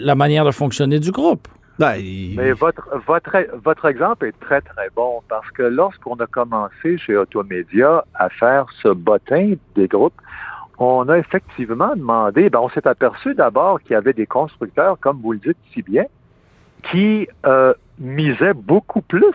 la 0.00 0.14
manière 0.14 0.44
de 0.44 0.50
fonctionner 0.50 0.98
du 0.98 1.12
groupe? 1.12 1.46
Ben, 1.78 1.96
Mais 2.36 2.52
votre, 2.52 2.82
votre, 3.06 3.36
votre 3.64 3.86
exemple 3.86 4.26
est 4.26 4.38
très, 4.40 4.60
très 4.60 4.88
bon 4.94 5.20
parce 5.28 5.48
que 5.52 5.62
lorsqu'on 5.62 6.16
a 6.16 6.26
commencé 6.26 6.98
chez 6.98 7.16
Automédia 7.16 8.04
à 8.14 8.28
faire 8.28 8.66
ce 8.82 8.88
bottin 8.88 9.54
des 9.76 9.88
groupes, 9.88 10.12
on 10.78 11.08
a 11.08 11.16
effectivement 11.18 11.94
demandé, 11.96 12.50
ben, 12.50 12.58
on 12.62 12.68
s'est 12.68 12.86
aperçu 12.86 13.34
d'abord 13.34 13.80
qu'il 13.80 13.92
y 13.92 13.96
avait 13.96 14.12
des 14.12 14.26
constructeurs, 14.26 14.98
comme 15.00 15.20
vous 15.22 15.32
le 15.32 15.38
dites 15.38 15.56
si 15.72 15.80
bien, 15.82 16.04
qui 16.80 17.28
euh, 17.46 17.74
misaient 17.98 18.54
beaucoup 18.54 19.02
plus 19.02 19.34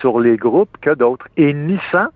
sur 0.00 0.20
les 0.20 0.36
groupes 0.36 0.76
que 0.80 0.90
d'autres. 0.94 1.28
Et 1.36 1.52
Nissan 1.52 2.08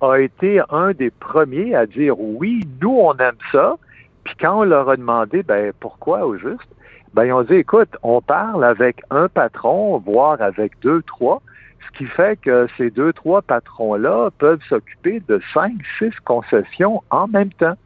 a 0.00 0.16
été 0.18 0.60
un 0.70 0.92
des 0.92 1.10
premiers 1.10 1.74
à 1.74 1.86
dire 1.86 2.18
oui, 2.18 2.66
nous 2.80 2.96
on 2.98 3.16
aime 3.16 3.36
ça. 3.52 3.76
Puis 4.24 4.34
quand 4.40 4.60
on 4.60 4.64
leur 4.64 4.88
a 4.88 4.96
demandé, 4.96 5.42
ben 5.42 5.72
pourquoi 5.80 6.26
au 6.26 6.36
juste, 6.36 6.68
ben 7.14 7.24
ils 7.24 7.32
ont 7.32 7.42
dit 7.42 7.54
écoute, 7.54 7.96
on 8.02 8.20
parle 8.20 8.64
avec 8.64 9.02
un 9.10 9.28
patron, 9.28 9.98
voire 9.98 10.40
avec 10.40 10.78
deux, 10.80 11.02
trois, 11.02 11.40
ce 11.86 11.98
qui 11.98 12.04
fait 12.06 12.38
que 12.40 12.66
ces 12.76 12.90
deux, 12.90 13.12
trois 13.12 13.42
patrons-là 13.42 14.30
peuvent 14.38 14.62
s'occuper 14.68 15.20
de 15.28 15.40
cinq, 15.54 15.72
six 15.98 16.14
concessions 16.24 17.02
en 17.10 17.26
même 17.28 17.50
temps. 17.52 17.76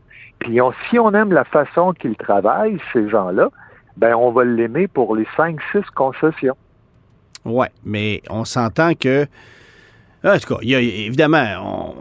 Puis 0.40 0.60
on- 0.60 0.72
si 0.88 0.98
on 0.98 1.12
aime 1.12 1.32
la 1.32 1.44
façon 1.44 1.92
qu'ils 1.92 2.16
travaillent, 2.16 2.78
ces 2.92 3.08
gens-là, 3.08 3.48
ben 3.96 4.14
on 4.14 4.30
va 4.32 4.44
l'aimer 4.44 4.88
pour 4.88 5.14
les 5.16 5.26
cinq, 5.36 5.58
six 5.72 5.84
concessions. 5.94 6.56
Ouais, 7.44 7.68
mais 7.84 8.22
on 8.30 8.44
s'entend 8.44 8.94
que. 8.94 9.26
En 10.26 10.38
tout 10.38 10.54
cas, 10.54 10.60
y 10.62 10.74
a, 10.74 10.80
évidemment, 10.80 11.94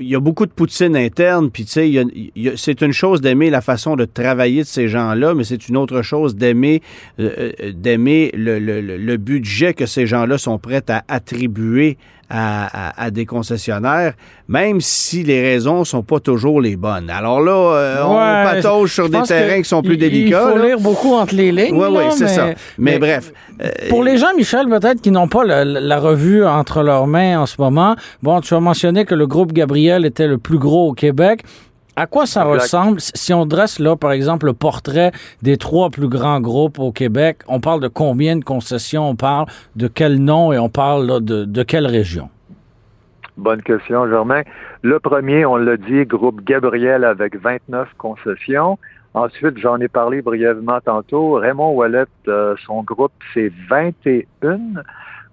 il 0.00 0.06
y 0.06 0.14
a 0.14 0.20
beaucoup 0.20 0.44
de 0.44 0.50
poutine 0.50 0.94
interne, 0.94 1.50
puis 1.50 1.64
tu 1.64 1.70
sais, 1.70 2.54
c'est 2.56 2.82
une 2.82 2.92
chose 2.92 3.22
d'aimer 3.22 3.48
la 3.48 3.62
façon 3.62 3.96
de 3.96 4.04
travailler 4.04 4.60
de 4.60 4.66
ces 4.66 4.86
gens-là, 4.88 5.32
mais 5.32 5.44
c'est 5.44 5.66
une 5.66 5.78
autre 5.78 6.02
chose 6.02 6.36
d'aimer 6.36 6.82
euh, 7.18 7.52
euh, 7.58 7.72
d'aimer 7.72 8.32
le- 8.34 8.58
le- 8.58 8.82
le 8.82 9.16
budget 9.16 9.72
que 9.72 9.86
ces 9.86 10.06
gens-là 10.06 10.36
sont 10.36 10.58
prêts 10.58 10.84
à 10.90 11.04
attribuer 11.08 11.96
à, 12.30 12.88
à- 12.90 13.04
à 13.06 13.10
des 13.10 13.26
concessionnaires, 13.26 14.14
même 14.48 14.80
si 14.80 15.24
les 15.24 15.42
raisons 15.42 15.84
sont 15.84 16.02
pas 16.02 16.20
toujours 16.20 16.60
les 16.60 16.76
bonnes. 16.76 17.10
Alors 17.10 17.40
là, 17.40 17.52
euh, 17.76 18.02
on 18.04 18.14
patauge 18.54 18.92
sur 18.94 19.08
des 19.10 19.20
terrains 19.22 19.58
qui 19.62 19.68
sont 19.68 19.82
plus 19.82 19.94
il- 19.94 19.98
délicats. 19.98 20.44
Il 20.46 20.52
faut 20.52 20.58
là. 20.58 20.66
lire 20.68 20.80
beaucoup 20.80 21.14
entre 21.14 21.34
les 21.34 21.50
lignes. 21.52 21.76
Oui, 21.76 21.88
oui, 21.90 22.04
c'est 22.12 22.28
ça. 22.28 22.46
Mais, 22.46 22.54
mais- 22.78 22.98
bref. 22.98 23.32
euh, 23.62 23.68
Pour 23.88 24.04
les 24.04 24.16
gens, 24.16 24.28
Michel, 24.36 24.66
peut-être 24.68 25.00
qui 25.02 25.10
n'ont 25.10 25.28
pas 25.28 25.44
la, 25.44 25.64
la 25.64 25.98
revue 25.98 26.44
entre 26.44 26.82
leurs 26.82 27.06
mains 27.06 27.40
en 27.40 27.46
ce 27.46 27.56
moment, 27.58 27.96
bon, 28.22 28.40
tu 28.40 28.54
as 28.54 28.60
mentionné 28.60 29.04
que 29.04 29.14
le 29.14 29.26
groupe 29.26 29.52
Gabriel 29.52 30.06
était 30.06 30.28
le 30.28 30.38
plus 30.38 30.58
gros 30.58 30.88
au 30.90 30.92
Québec. 30.92 31.42
À 31.96 32.06
quoi 32.06 32.26
ça 32.26 32.42
Exact. 32.42 32.62
ressemble 32.62 33.00
si 33.00 33.34
on 33.34 33.46
dresse 33.46 33.78
là, 33.78 33.96
par 33.96 34.12
exemple, 34.12 34.46
le 34.46 34.52
portrait 34.52 35.12
des 35.42 35.56
trois 35.56 35.90
plus 35.90 36.08
grands 36.08 36.40
groupes 36.40 36.78
au 36.78 36.92
Québec? 36.92 37.38
On 37.48 37.60
parle 37.60 37.80
de 37.80 37.88
combien 37.88 38.36
de 38.36 38.44
concessions? 38.44 39.08
On 39.08 39.16
parle 39.16 39.46
de 39.76 39.88
quel 39.88 40.18
nom 40.18 40.52
et 40.52 40.58
on 40.58 40.68
parle 40.68 41.06
là, 41.06 41.20
de, 41.20 41.44
de 41.44 41.62
quelle 41.62 41.86
région? 41.86 42.30
Bonne 43.36 43.62
question, 43.62 44.08
Germain. 44.08 44.42
Le 44.82 44.98
premier, 45.00 45.44
on 45.46 45.56
l'a 45.56 45.76
dit, 45.76 46.04
groupe 46.04 46.42
Gabriel 46.44 47.04
avec 47.04 47.36
29 47.36 47.88
concessions. 47.98 48.78
Ensuite, 49.14 49.58
j'en 49.58 49.78
ai 49.78 49.88
parlé 49.88 50.22
brièvement 50.22 50.78
tantôt. 50.84 51.32
Raymond 51.34 51.72
Wallet, 51.72 52.04
euh, 52.28 52.54
son 52.64 52.82
groupe, 52.82 53.12
c'est 53.34 53.50
21 53.68 54.58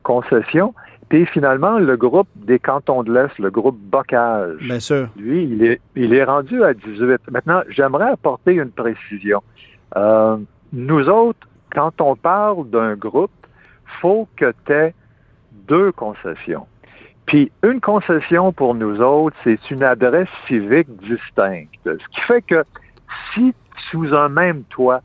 concessions. 0.03 0.73
Puis 1.09 1.25
finalement, 1.27 1.79
le 1.79 1.95
groupe 1.95 2.27
des 2.35 2.59
cantons 2.59 3.03
de 3.03 3.13
l'Est, 3.13 3.37
le 3.39 3.49
groupe 3.49 3.77
Bocage, 3.79 4.57
Bien 4.61 4.79
sûr. 4.79 5.07
lui, 5.15 5.43
il 5.43 5.63
est, 5.63 5.79
il 5.95 6.13
est 6.13 6.23
rendu 6.23 6.63
à 6.63 6.73
18. 6.73 7.21
Maintenant, 7.31 7.61
j'aimerais 7.69 8.09
apporter 8.11 8.53
une 8.55 8.71
précision. 8.71 9.41
Euh, 9.95 10.37
nous 10.73 11.07
autres, 11.07 11.47
quand 11.71 12.01
on 12.01 12.15
parle 12.15 12.69
d'un 12.69 12.95
groupe, 12.95 13.31
faut 14.01 14.27
que 14.35 14.53
tu 14.65 14.73
aies 14.73 14.93
deux 15.67 15.91
concessions. 15.93 16.67
Puis 17.25 17.51
une 17.63 17.79
concession 17.81 18.51
pour 18.51 18.75
nous 18.75 19.01
autres, 19.01 19.35
c'est 19.43 19.71
une 19.71 19.83
adresse 19.83 20.29
civique 20.47 20.87
distincte. 21.01 21.71
Ce 21.85 22.07
qui 22.11 22.21
fait 22.21 22.41
que 22.41 22.63
si 23.33 23.53
sous 23.91 24.13
un 24.13 24.29
même 24.29 24.63
toit, 24.69 25.01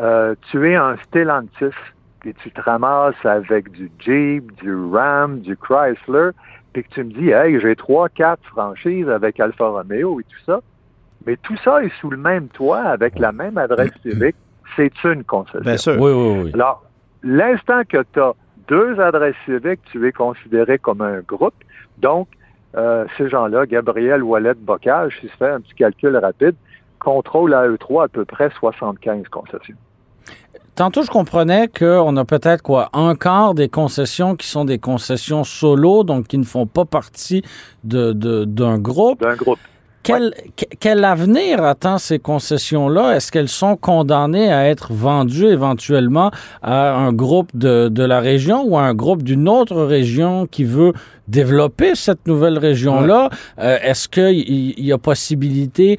euh, 0.00 0.34
tu 0.50 0.70
es 0.70 0.74
un 0.76 0.96
Stellantis 1.06 1.74
et 2.24 2.34
tu 2.34 2.50
te 2.50 2.60
ramasses 2.60 3.24
avec 3.24 3.70
du 3.70 3.90
Jeep, 3.98 4.54
du 4.62 4.74
Ram, 4.74 5.40
du 5.40 5.56
Chrysler, 5.56 6.30
puis 6.72 6.84
que 6.84 6.88
tu 6.90 7.04
me 7.04 7.12
dis, 7.12 7.30
hey, 7.30 7.60
j'ai 7.60 7.76
trois, 7.76 8.08
quatre 8.08 8.44
franchises 8.46 9.08
avec 9.08 9.40
Alfa 9.40 9.68
Romeo 9.68 10.20
et 10.20 10.24
tout 10.24 10.44
ça, 10.44 10.60
mais 11.26 11.36
tout 11.36 11.56
ça 11.64 11.82
est 11.82 11.92
sous 12.00 12.10
le 12.10 12.16
même 12.16 12.48
toit 12.48 12.80
avec 12.80 13.18
la 13.18 13.32
même 13.32 13.58
adresse 13.58 13.92
civique, 14.02 14.36
c'est 14.76 14.92
une 15.04 15.24
concession. 15.24 15.60
Bien 15.60 15.76
sûr. 15.76 16.00
Oui, 16.00 16.12
oui, 16.12 16.42
oui. 16.44 16.50
Alors, 16.54 16.84
l'instant 17.22 17.82
que 17.88 18.04
tu 18.12 18.20
as 18.20 18.32
deux 18.68 19.00
adresses 19.00 19.36
civiques, 19.44 19.80
tu 19.90 20.06
es 20.06 20.12
considéré 20.12 20.78
comme 20.78 21.00
un 21.00 21.20
groupe. 21.20 21.54
Donc, 21.98 22.28
euh, 22.76 23.06
ces 23.16 23.28
gens-là, 23.28 23.66
Gabriel 23.66 24.22
Wallet 24.22 24.54
Bocage, 24.54 25.18
si 25.20 25.28
se 25.28 25.36
fait 25.36 25.48
un 25.48 25.60
petit 25.60 25.74
calcul 25.74 26.16
rapide, 26.16 26.54
contrôle 26.98 27.54
à 27.54 27.66
eux 27.66 27.78
trois 27.78 28.04
à 28.04 28.08
peu 28.08 28.24
près 28.24 28.50
75 28.50 29.28
concessions. 29.28 29.76
Tantôt, 30.74 31.02
je 31.02 31.10
comprenais 31.10 31.66
qu'on 31.66 32.16
a 32.16 32.24
peut-être 32.24 32.62
quoi 32.62 32.88
un 32.92 33.16
quart 33.16 33.54
des 33.54 33.68
concessions 33.68 34.36
qui 34.36 34.46
sont 34.46 34.64
des 34.64 34.78
concessions 34.78 35.42
solo, 35.42 36.04
donc 36.04 36.28
qui 36.28 36.38
ne 36.38 36.44
font 36.44 36.66
pas 36.66 36.84
partie 36.84 37.42
de, 37.82 38.12
de- 38.12 38.44
d'un 38.44 38.78
groupe. 38.78 39.20
D'un 39.20 39.34
groupe. 39.34 39.58
Quel, 40.04 40.32
que- 40.56 40.64
quel 40.78 41.04
avenir 41.04 41.62
attend 41.64 41.98
ces 41.98 42.20
concessions-là? 42.20 43.16
Est-ce 43.16 43.32
qu'elles 43.32 43.48
sont 43.48 43.76
condamnées 43.76 44.50
à 44.52 44.68
être 44.68 44.92
vendues 44.92 45.46
éventuellement 45.48 46.30
à 46.62 46.94
un 46.94 47.12
groupe 47.12 47.50
de, 47.54 47.88
de 47.88 48.04
la 48.04 48.20
région 48.20 48.62
ou 48.64 48.78
à 48.78 48.82
un 48.82 48.94
groupe 48.94 49.24
d'une 49.24 49.48
autre 49.48 49.82
région 49.82 50.46
qui 50.46 50.62
veut 50.62 50.92
développer 51.26 51.96
cette 51.96 52.26
nouvelle 52.28 52.56
région-là? 52.56 53.28
Euh, 53.58 53.76
Est-ce 53.82 54.08
qu'il 54.08 54.78
y 54.80 54.92
a 54.92 54.98
possibilité 54.98 55.98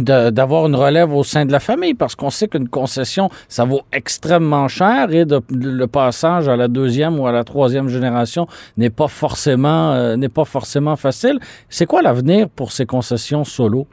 d'avoir 0.00 0.66
une 0.66 0.74
relève 0.76 1.12
au 1.14 1.24
sein 1.24 1.46
de 1.46 1.52
la 1.52 1.60
famille 1.60 1.94
parce 1.94 2.14
qu'on 2.14 2.30
sait 2.30 2.48
qu'une 2.48 2.68
concession, 2.68 3.30
ça 3.48 3.64
vaut 3.64 3.82
extrêmement 3.92 4.68
cher 4.68 5.12
et 5.12 5.24
le 5.50 5.86
passage 5.86 6.48
à 6.48 6.56
la 6.56 6.68
deuxième 6.68 7.18
ou 7.18 7.26
à 7.26 7.32
la 7.32 7.44
troisième 7.44 7.88
génération 7.88 8.46
n'est 8.76 8.90
pas 8.90 9.08
forcément 9.08 9.92
euh, 9.92 10.16
n'est 10.16 10.28
pas 10.28 10.44
forcément 10.44 10.96
facile. 10.96 11.38
C'est 11.68 11.86
quoi 11.86 12.02
l'avenir 12.02 12.48
pour 12.48 12.72
ces 12.72 12.86
concessions 12.86 13.44
solo? 13.44 13.86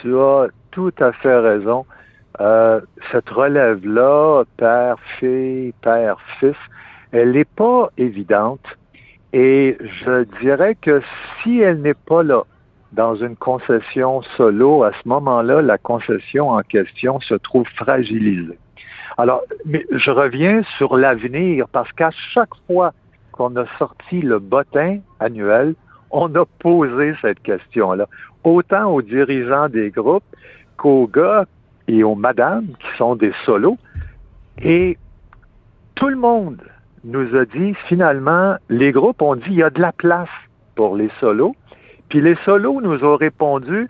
Tu 0.00 0.18
as 0.18 0.48
tout 0.70 0.92
à 1.00 1.12
fait 1.12 1.38
raison. 1.38 1.86
Euh, 2.40 2.80
cette 3.10 3.30
relève-là, 3.30 4.44
père-fille, 4.58 5.72
père-fils, 5.80 6.56
elle 7.12 7.32
n'est 7.32 7.46
pas 7.46 7.90
évidente. 7.96 8.60
Et 9.32 9.76
je 9.80 10.24
dirais 10.40 10.76
que 10.80 11.02
si 11.42 11.60
elle 11.60 11.80
n'est 11.80 11.94
pas 11.94 12.22
là, 12.22 12.42
dans 12.92 13.14
une 13.16 13.36
concession 13.36 14.22
solo, 14.36 14.82
à 14.82 14.92
ce 14.92 15.08
moment-là, 15.08 15.62
la 15.62 15.78
concession 15.78 16.50
en 16.50 16.62
question 16.62 17.20
se 17.20 17.34
trouve 17.34 17.66
fragilisée. 17.76 18.58
Alors, 19.18 19.42
mais 19.64 19.86
je 19.90 20.10
reviens 20.10 20.62
sur 20.76 20.96
l'avenir 20.96 21.66
parce 21.68 21.90
qu'à 21.92 22.10
chaque 22.32 22.54
fois 22.66 22.92
qu'on 23.32 23.56
a 23.56 23.64
sorti 23.78 24.20
le 24.20 24.38
bottin 24.38 24.98
annuel, 25.20 25.74
on 26.10 26.34
a 26.34 26.44
posé 26.60 27.14
cette 27.20 27.42
question-là, 27.42 28.06
autant 28.44 28.92
aux 28.92 29.02
dirigeants 29.02 29.68
des 29.68 29.90
groupes 29.90 30.24
qu'aux 30.76 31.06
gars 31.06 31.44
et 31.88 32.04
aux 32.04 32.14
madames 32.14 32.68
qui 32.78 32.96
sont 32.96 33.16
des 33.16 33.32
solos. 33.44 33.78
Et 34.62 34.96
tout 35.94 36.08
le 36.08 36.16
monde 36.16 36.62
nous 37.04 37.36
a 37.36 37.44
dit, 37.44 37.74
finalement, 37.88 38.56
les 38.68 38.92
groupes 38.92 39.22
ont 39.22 39.36
dit, 39.36 39.44
il 39.48 39.54
y 39.54 39.62
a 39.62 39.70
de 39.70 39.80
la 39.80 39.92
place 39.92 40.28
pour 40.74 40.96
les 40.96 41.10
solos. 41.20 41.54
Puis 42.08 42.20
les 42.20 42.36
solos 42.44 42.80
nous 42.80 43.04
ont 43.04 43.16
répondu, 43.16 43.88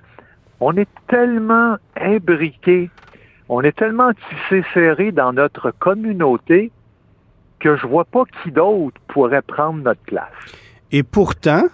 on 0.61 0.77
est 0.77 0.89
tellement 1.09 1.77
imbriqués, 2.01 2.91
on 3.49 3.63
est 3.63 3.77
tellement 3.77 4.13
tissés 4.13 4.65
serrés 4.73 5.13
dans 5.13 5.33
notre 5.33 5.71
communauté 5.71 6.71
que 7.59 7.77
je 7.77 7.87
vois 7.87 8.05
pas 8.05 8.25
qui 8.43 8.51
d'autre 8.51 9.01
pourrait 9.09 9.43
prendre 9.43 9.83
notre 9.83 10.01
place. 10.03 10.31
Et 10.93 11.03
pourtant, 11.03 11.65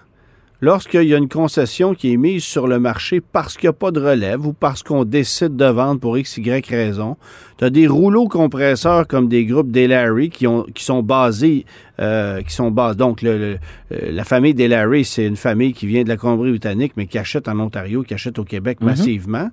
lorsqu'il 0.63 1.03
y 1.03 1.13
a 1.13 1.17
une 1.17 1.27
concession 1.27 1.93
qui 1.93 2.13
est 2.13 2.17
mise 2.17 2.45
sur 2.45 2.67
le 2.67 2.79
marché 2.79 3.19
parce 3.19 3.57
qu'il 3.57 3.67
n'y 3.67 3.71
a 3.71 3.73
pas 3.73 3.91
de 3.91 3.99
relève 3.99 4.47
ou 4.47 4.53
parce 4.53 4.81
qu'on 4.81 5.03
décide 5.03 5.57
de 5.57 5.65
vendre 5.65 5.99
pour 5.99 6.17
X, 6.17 6.37
Y 6.37 6.65
raison, 6.69 7.17
tu 7.57 7.65
as 7.65 7.69
des 7.69 7.85
rouleaux 7.85 8.29
compresseurs 8.29 9.05
comme 9.05 9.27
des 9.27 9.45
groupes 9.45 9.71
Delary 9.71 10.29
qui, 10.29 10.47
ont, 10.47 10.65
qui 10.73 10.85
sont 10.85 11.03
basés, 11.03 11.65
euh, 11.99 12.41
qui 12.43 12.53
sont 12.53 12.71
basés. 12.71 12.95
Donc, 12.95 13.21
le, 13.21 13.57
la 13.89 14.23
famille 14.23 14.53
Delary, 14.53 15.03
c'est 15.03 15.25
une 15.25 15.35
famille 15.35 15.73
qui 15.73 15.85
vient 15.85 16.03
de 16.03 16.07
la 16.07 16.15
Colombie-Britannique, 16.15 16.93
mais 16.95 17.07
qui 17.07 17.17
achète 17.17 17.49
en 17.49 17.59
Ontario, 17.59 18.03
qui 18.03 18.13
achète 18.13 18.39
au 18.39 18.45
Québec 18.45 18.79
mhm. 18.79 18.87
massivement. 18.87 19.49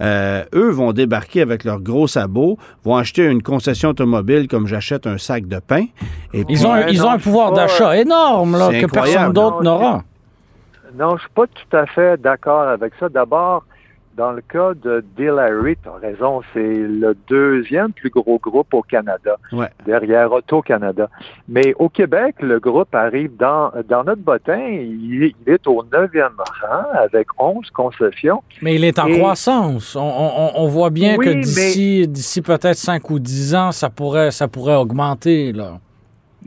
Euh, 0.00 0.44
eux 0.54 0.70
vont 0.70 0.94
débarquer 0.94 1.42
avec 1.42 1.64
leurs 1.64 1.82
gros 1.82 2.08
sabots, 2.08 2.56
vont 2.84 2.96
acheter 2.96 3.26
une 3.26 3.42
concession 3.42 3.90
automobile 3.90 4.48
comme 4.48 4.66
j'achète 4.66 5.06
un 5.06 5.18
sac 5.18 5.46
de 5.46 5.58
pain. 5.58 5.84
Et 6.32 6.42
ils, 6.48 6.66
ont, 6.66 6.86
ils 6.88 7.04
ont 7.04 7.10
un 7.10 7.18
pouvoir 7.18 7.52
d'achat 7.52 7.98
énorme 7.98 8.56
là, 8.56 8.70
que 8.80 8.86
personne 8.86 9.34
d'autre 9.34 9.62
n'aura. 9.62 10.04
Non, 10.94 11.16
je 11.16 11.22
suis 11.22 11.32
pas 11.34 11.46
tout 11.46 11.76
à 11.76 11.86
fait 11.86 12.20
d'accord 12.20 12.68
avec 12.68 12.92
ça. 13.00 13.08
D'abord, 13.08 13.64
dans 14.16 14.32
le 14.32 14.42
cas 14.42 14.74
de 14.74 15.04
Dillary, 15.16 15.76
tu 15.82 15.88
as 15.88 15.94
raison, 15.94 16.40
c'est 16.52 16.74
le 16.74 17.16
deuxième 17.28 17.92
plus 17.92 18.10
gros 18.10 18.38
groupe 18.38 18.72
au 18.72 18.82
Canada, 18.82 19.36
derrière 19.84 20.32
Auto-Canada. 20.32 21.08
Mais 21.48 21.74
au 21.78 21.88
Québec, 21.88 22.36
le 22.40 22.60
groupe 22.60 22.94
arrive 22.94 23.36
dans, 23.36 23.72
dans 23.88 24.04
notre 24.04 24.22
bottin, 24.22 24.68
il, 24.68 25.34
est 25.46 25.66
au 25.66 25.84
neuvième 25.92 26.36
rang 26.62 26.84
avec 26.92 27.26
11 27.38 27.68
concessions. 27.70 28.42
Mais 28.62 28.76
il 28.76 28.84
est 28.84 28.98
en 28.98 29.10
croissance. 29.10 29.96
On, 29.96 30.66
voit 30.68 30.90
bien 30.90 31.16
que 31.16 31.30
d'ici, 31.30 32.06
d'ici 32.06 32.40
peut-être 32.40 32.76
5 32.76 33.10
ou 33.10 33.18
10 33.18 33.54
ans, 33.54 33.72
ça 33.72 33.90
pourrait, 33.90 34.30
ça 34.30 34.48
pourrait 34.48 34.76
augmenter. 34.76 35.52
Là. 35.52 35.78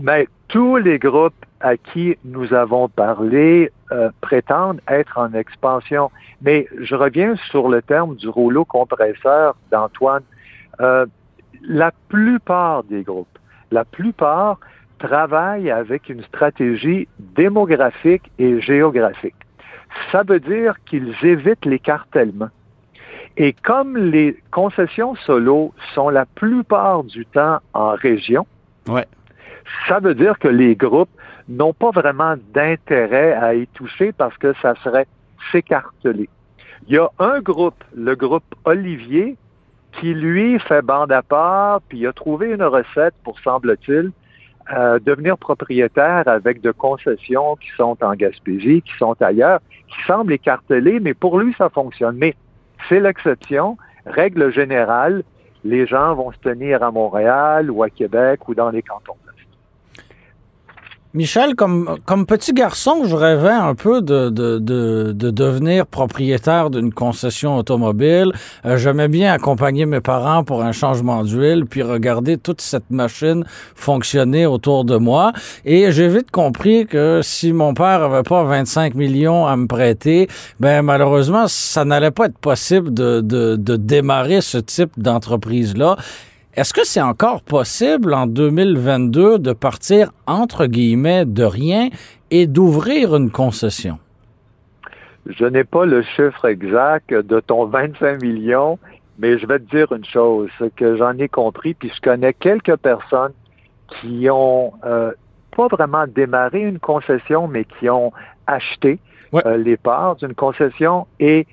Mais 0.01 0.27
tous 0.47 0.77
les 0.77 0.99
groupes 0.99 1.33
à 1.61 1.77
qui 1.77 2.17
nous 2.23 2.53
avons 2.53 2.87
parlé 2.87 3.71
euh, 3.91 4.09
prétendent 4.21 4.81
être 4.87 5.17
en 5.17 5.33
expansion. 5.33 6.11
Mais 6.41 6.67
je 6.79 6.95
reviens 6.95 7.35
sur 7.49 7.69
le 7.69 7.81
terme 7.81 8.15
du 8.15 8.27
rouleau 8.27 8.65
compresseur 8.65 9.55
d'Antoine. 9.71 10.23
Euh, 10.79 11.05
la 11.63 11.91
plupart 12.09 12.83
des 12.83 13.03
groupes, 13.03 13.39
la 13.71 13.85
plupart 13.85 14.59
travaillent 14.99 15.71
avec 15.71 16.09
une 16.09 16.23
stratégie 16.23 17.07
démographique 17.19 18.31
et 18.39 18.61
géographique. 18.61 19.35
Ça 20.11 20.23
veut 20.23 20.39
dire 20.39 20.75
qu'ils 20.85 21.13
évitent 21.23 21.65
l'écartèlement. 21.65 22.49
Et 23.37 23.53
comme 23.53 23.97
les 23.97 24.35
concessions 24.51 25.15
solo 25.15 25.73
sont 25.93 26.09
la 26.09 26.25
plupart 26.25 27.03
du 27.03 27.25
temps 27.25 27.59
en 27.73 27.91
région, 27.91 28.47
ça 29.87 29.99
veut 29.99 30.15
dire 30.15 30.39
que 30.39 30.47
les 30.47 30.75
groupes 30.75 31.09
n'ont 31.49 31.73
pas 31.73 31.91
vraiment 31.91 32.35
d'intérêt 32.53 33.33
à 33.33 33.55
y 33.55 33.67
toucher 33.67 34.11
parce 34.11 34.37
que 34.37 34.53
ça 34.61 34.75
serait 34.83 35.07
s'écarteler. 35.51 36.29
Il 36.87 36.95
y 36.95 36.97
a 36.97 37.09
un 37.19 37.39
groupe, 37.39 37.83
le 37.95 38.15
groupe 38.15 38.55
Olivier, 38.65 39.35
qui 39.93 40.13
lui 40.13 40.59
fait 40.59 40.81
bande 40.81 41.11
à 41.11 41.21
part, 41.21 41.81
puis 41.89 42.05
a 42.05 42.13
trouvé 42.13 42.51
une 42.51 42.63
recette 42.63 43.15
pour, 43.23 43.39
semble-t-il, 43.39 44.11
euh, 44.73 44.99
devenir 44.99 45.37
propriétaire 45.37 46.27
avec 46.27 46.61
de 46.61 46.71
concessions 46.71 47.55
qui 47.55 47.69
sont 47.77 47.97
en 48.03 48.13
Gaspésie, 48.13 48.81
qui 48.81 48.97
sont 48.97 49.15
ailleurs, 49.21 49.59
qui 49.87 50.03
semblent 50.05 50.33
écartelées, 50.33 50.99
mais 50.99 51.13
pour 51.13 51.39
lui, 51.39 51.55
ça 51.57 51.69
fonctionne. 51.69 52.17
Mais 52.17 52.35
c'est 52.89 52.99
l'exception. 52.99 53.77
Règle 54.05 54.51
générale, 54.51 55.23
les 55.63 55.87
gens 55.87 56.15
vont 56.15 56.31
se 56.31 56.39
tenir 56.39 56.83
à 56.83 56.91
Montréal 56.91 57.71
ou 57.71 57.81
à 57.83 57.89
Québec 57.89 58.47
ou 58.47 58.55
dans 58.55 58.69
les 58.69 58.81
cantons. 58.81 59.15
Michel, 61.17 61.55
comme, 61.55 61.97
comme 62.05 62.27
petit 62.27 62.53
garçon, 62.53 63.05
je 63.05 63.15
rêvais 63.15 63.49
un 63.49 63.73
peu 63.73 64.03
de, 64.03 64.29
de, 64.29 64.59
de, 64.59 65.31
devenir 65.31 65.87
propriétaire 65.87 66.69
d'une 66.69 66.93
concession 66.93 67.57
automobile. 67.57 68.31
Euh, 68.67 68.77
j'aimais 68.77 69.07
bien 69.07 69.33
accompagner 69.33 69.87
mes 69.87 69.99
parents 69.99 70.43
pour 70.43 70.61
un 70.61 70.73
changement 70.73 71.23
d'huile, 71.23 71.65
puis 71.65 71.81
regarder 71.81 72.37
toute 72.37 72.61
cette 72.61 72.91
machine 72.91 73.45
fonctionner 73.73 74.45
autour 74.45 74.85
de 74.85 74.97
moi. 74.97 75.33
Et 75.65 75.91
j'ai 75.91 76.07
vite 76.07 76.29
compris 76.29 76.85
que 76.85 77.21
si 77.23 77.51
mon 77.51 77.73
père 77.73 78.03
avait 78.03 78.21
pas 78.21 78.43
25 78.43 78.93
millions 78.93 79.47
à 79.47 79.57
me 79.57 79.65
prêter, 79.65 80.27
ben 80.59 80.83
malheureusement, 80.83 81.47
ça 81.47 81.83
n'allait 81.83 82.11
pas 82.11 82.25
être 82.25 82.37
possible 82.37 82.93
de, 82.93 83.21
de, 83.21 83.55
de 83.55 83.75
démarrer 83.75 84.41
ce 84.41 84.59
type 84.59 84.91
d'entreprise-là. 84.97 85.97
Est-ce 86.57 86.73
que 86.73 86.83
c'est 86.83 87.03
encore 87.03 87.43
possible 87.43 88.15
en 88.15 88.25
2022 88.25 89.37
de 89.37 89.53
partir 89.53 90.09
entre 90.25 90.65
guillemets 90.65 91.23
de 91.23 91.43
rien 91.43 91.89
et 92.31 92.47
d'ouvrir 92.47 93.15
une 93.15 93.29
concession? 93.29 93.99
Je 95.27 95.45
n'ai 95.45 95.63
pas 95.63 95.85
le 95.85 96.01
chiffre 96.01 96.45
exact 96.45 97.13
de 97.13 97.39
ton 97.41 97.67
25 97.67 98.23
millions, 98.23 98.79
mais 99.19 99.37
je 99.37 99.45
vais 99.45 99.59
te 99.59 99.69
dire 99.69 99.91
une 99.91 100.03
chose, 100.03 100.49
que 100.75 100.97
j'en 100.97 101.15
ai 101.19 101.29
compris, 101.29 101.75
puis 101.75 101.91
je 101.95 102.01
connais 102.01 102.33
quelques 102.33 102.77
personnes 102.77 103.33
qui 104.01 104.27
ont 104.31 104.73
euh, 104.83 105.11
pas 105.55 105.67
vraiment 105.67 106.07
démarré 106.07 106.61
une 106.61 106.79
concession, 106.79 107.47
mais 107.47 107.65
qui 107.65 107.87
ont 107.87 108.11
acheté 108.47 108.97
euh, 109.35 109.57
les 109.57 109.77
parts 109.77 110.15
d'une 110.15 110.33
concession 110.33 111.05
et 111.19 111.45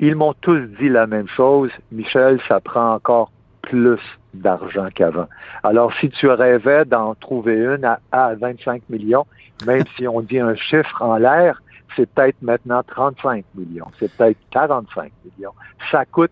ils 0.00 0.14
m'ont 0.14 0.34
tous 0.40 0.60
dit 0.80 0.88
la 0.88 1.06
même 1.06 1.28
chose. 1.28 1.70
Michel, 1.92 2.40
ça 2.48 2.60
prend 2.60 2.94
encore 2.94 3.30
plus 3.60 4.00
d'argent 4.34 4.88
qu'avant. 4.94 5.28
Alors, 5.62 5.92
si 6.00 6.10
tu 6.10 6.28
rêvais 6.28 6.84
d'en 6.84 7.14
trouver 7.14 7.54
une 7.54 7.96
à, 8.12 8.34
25 8.34 8.82
millions, 8.90 9.26
même 9.66 9.84
si 9.96 10.06
on 10.06 10.20
dit 10.20 10.38
un 10.38 10.54
chiffre 10.54 11.02
en 11.02 11.16
l'air, 11.16 11.62
c'est 11.96 12.08
peut-être 12.10 12.40
maintenant 12.42 12.82
35 12.82 13.44
millions, 13.54 13.86
c'est 13.98 14.12
peut-être 14.12 14.38
45 14.50 15.10
millions. 15.24 15.52
Ça 15.90 16.04
coûte 16.04 16.30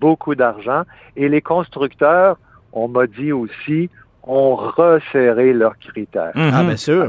beaucoup 0.00 0.34
d'argent 0.34 0.82
et 1.16 1.28
les 1.28 1.40
constructeurs, 1.40 2.38
on 2.72 2.88
m'a 2.88 3.06
dit 3.06 3.32
aussi, 3.32 3.88
ont 4.22 4.54
resserré 4.56 5.54
leurs 5.54 5.78
critères. 5.78 6.32
Ah, 6.34 6.62
bien 6.62 6.76
sûr. 6.76 7.08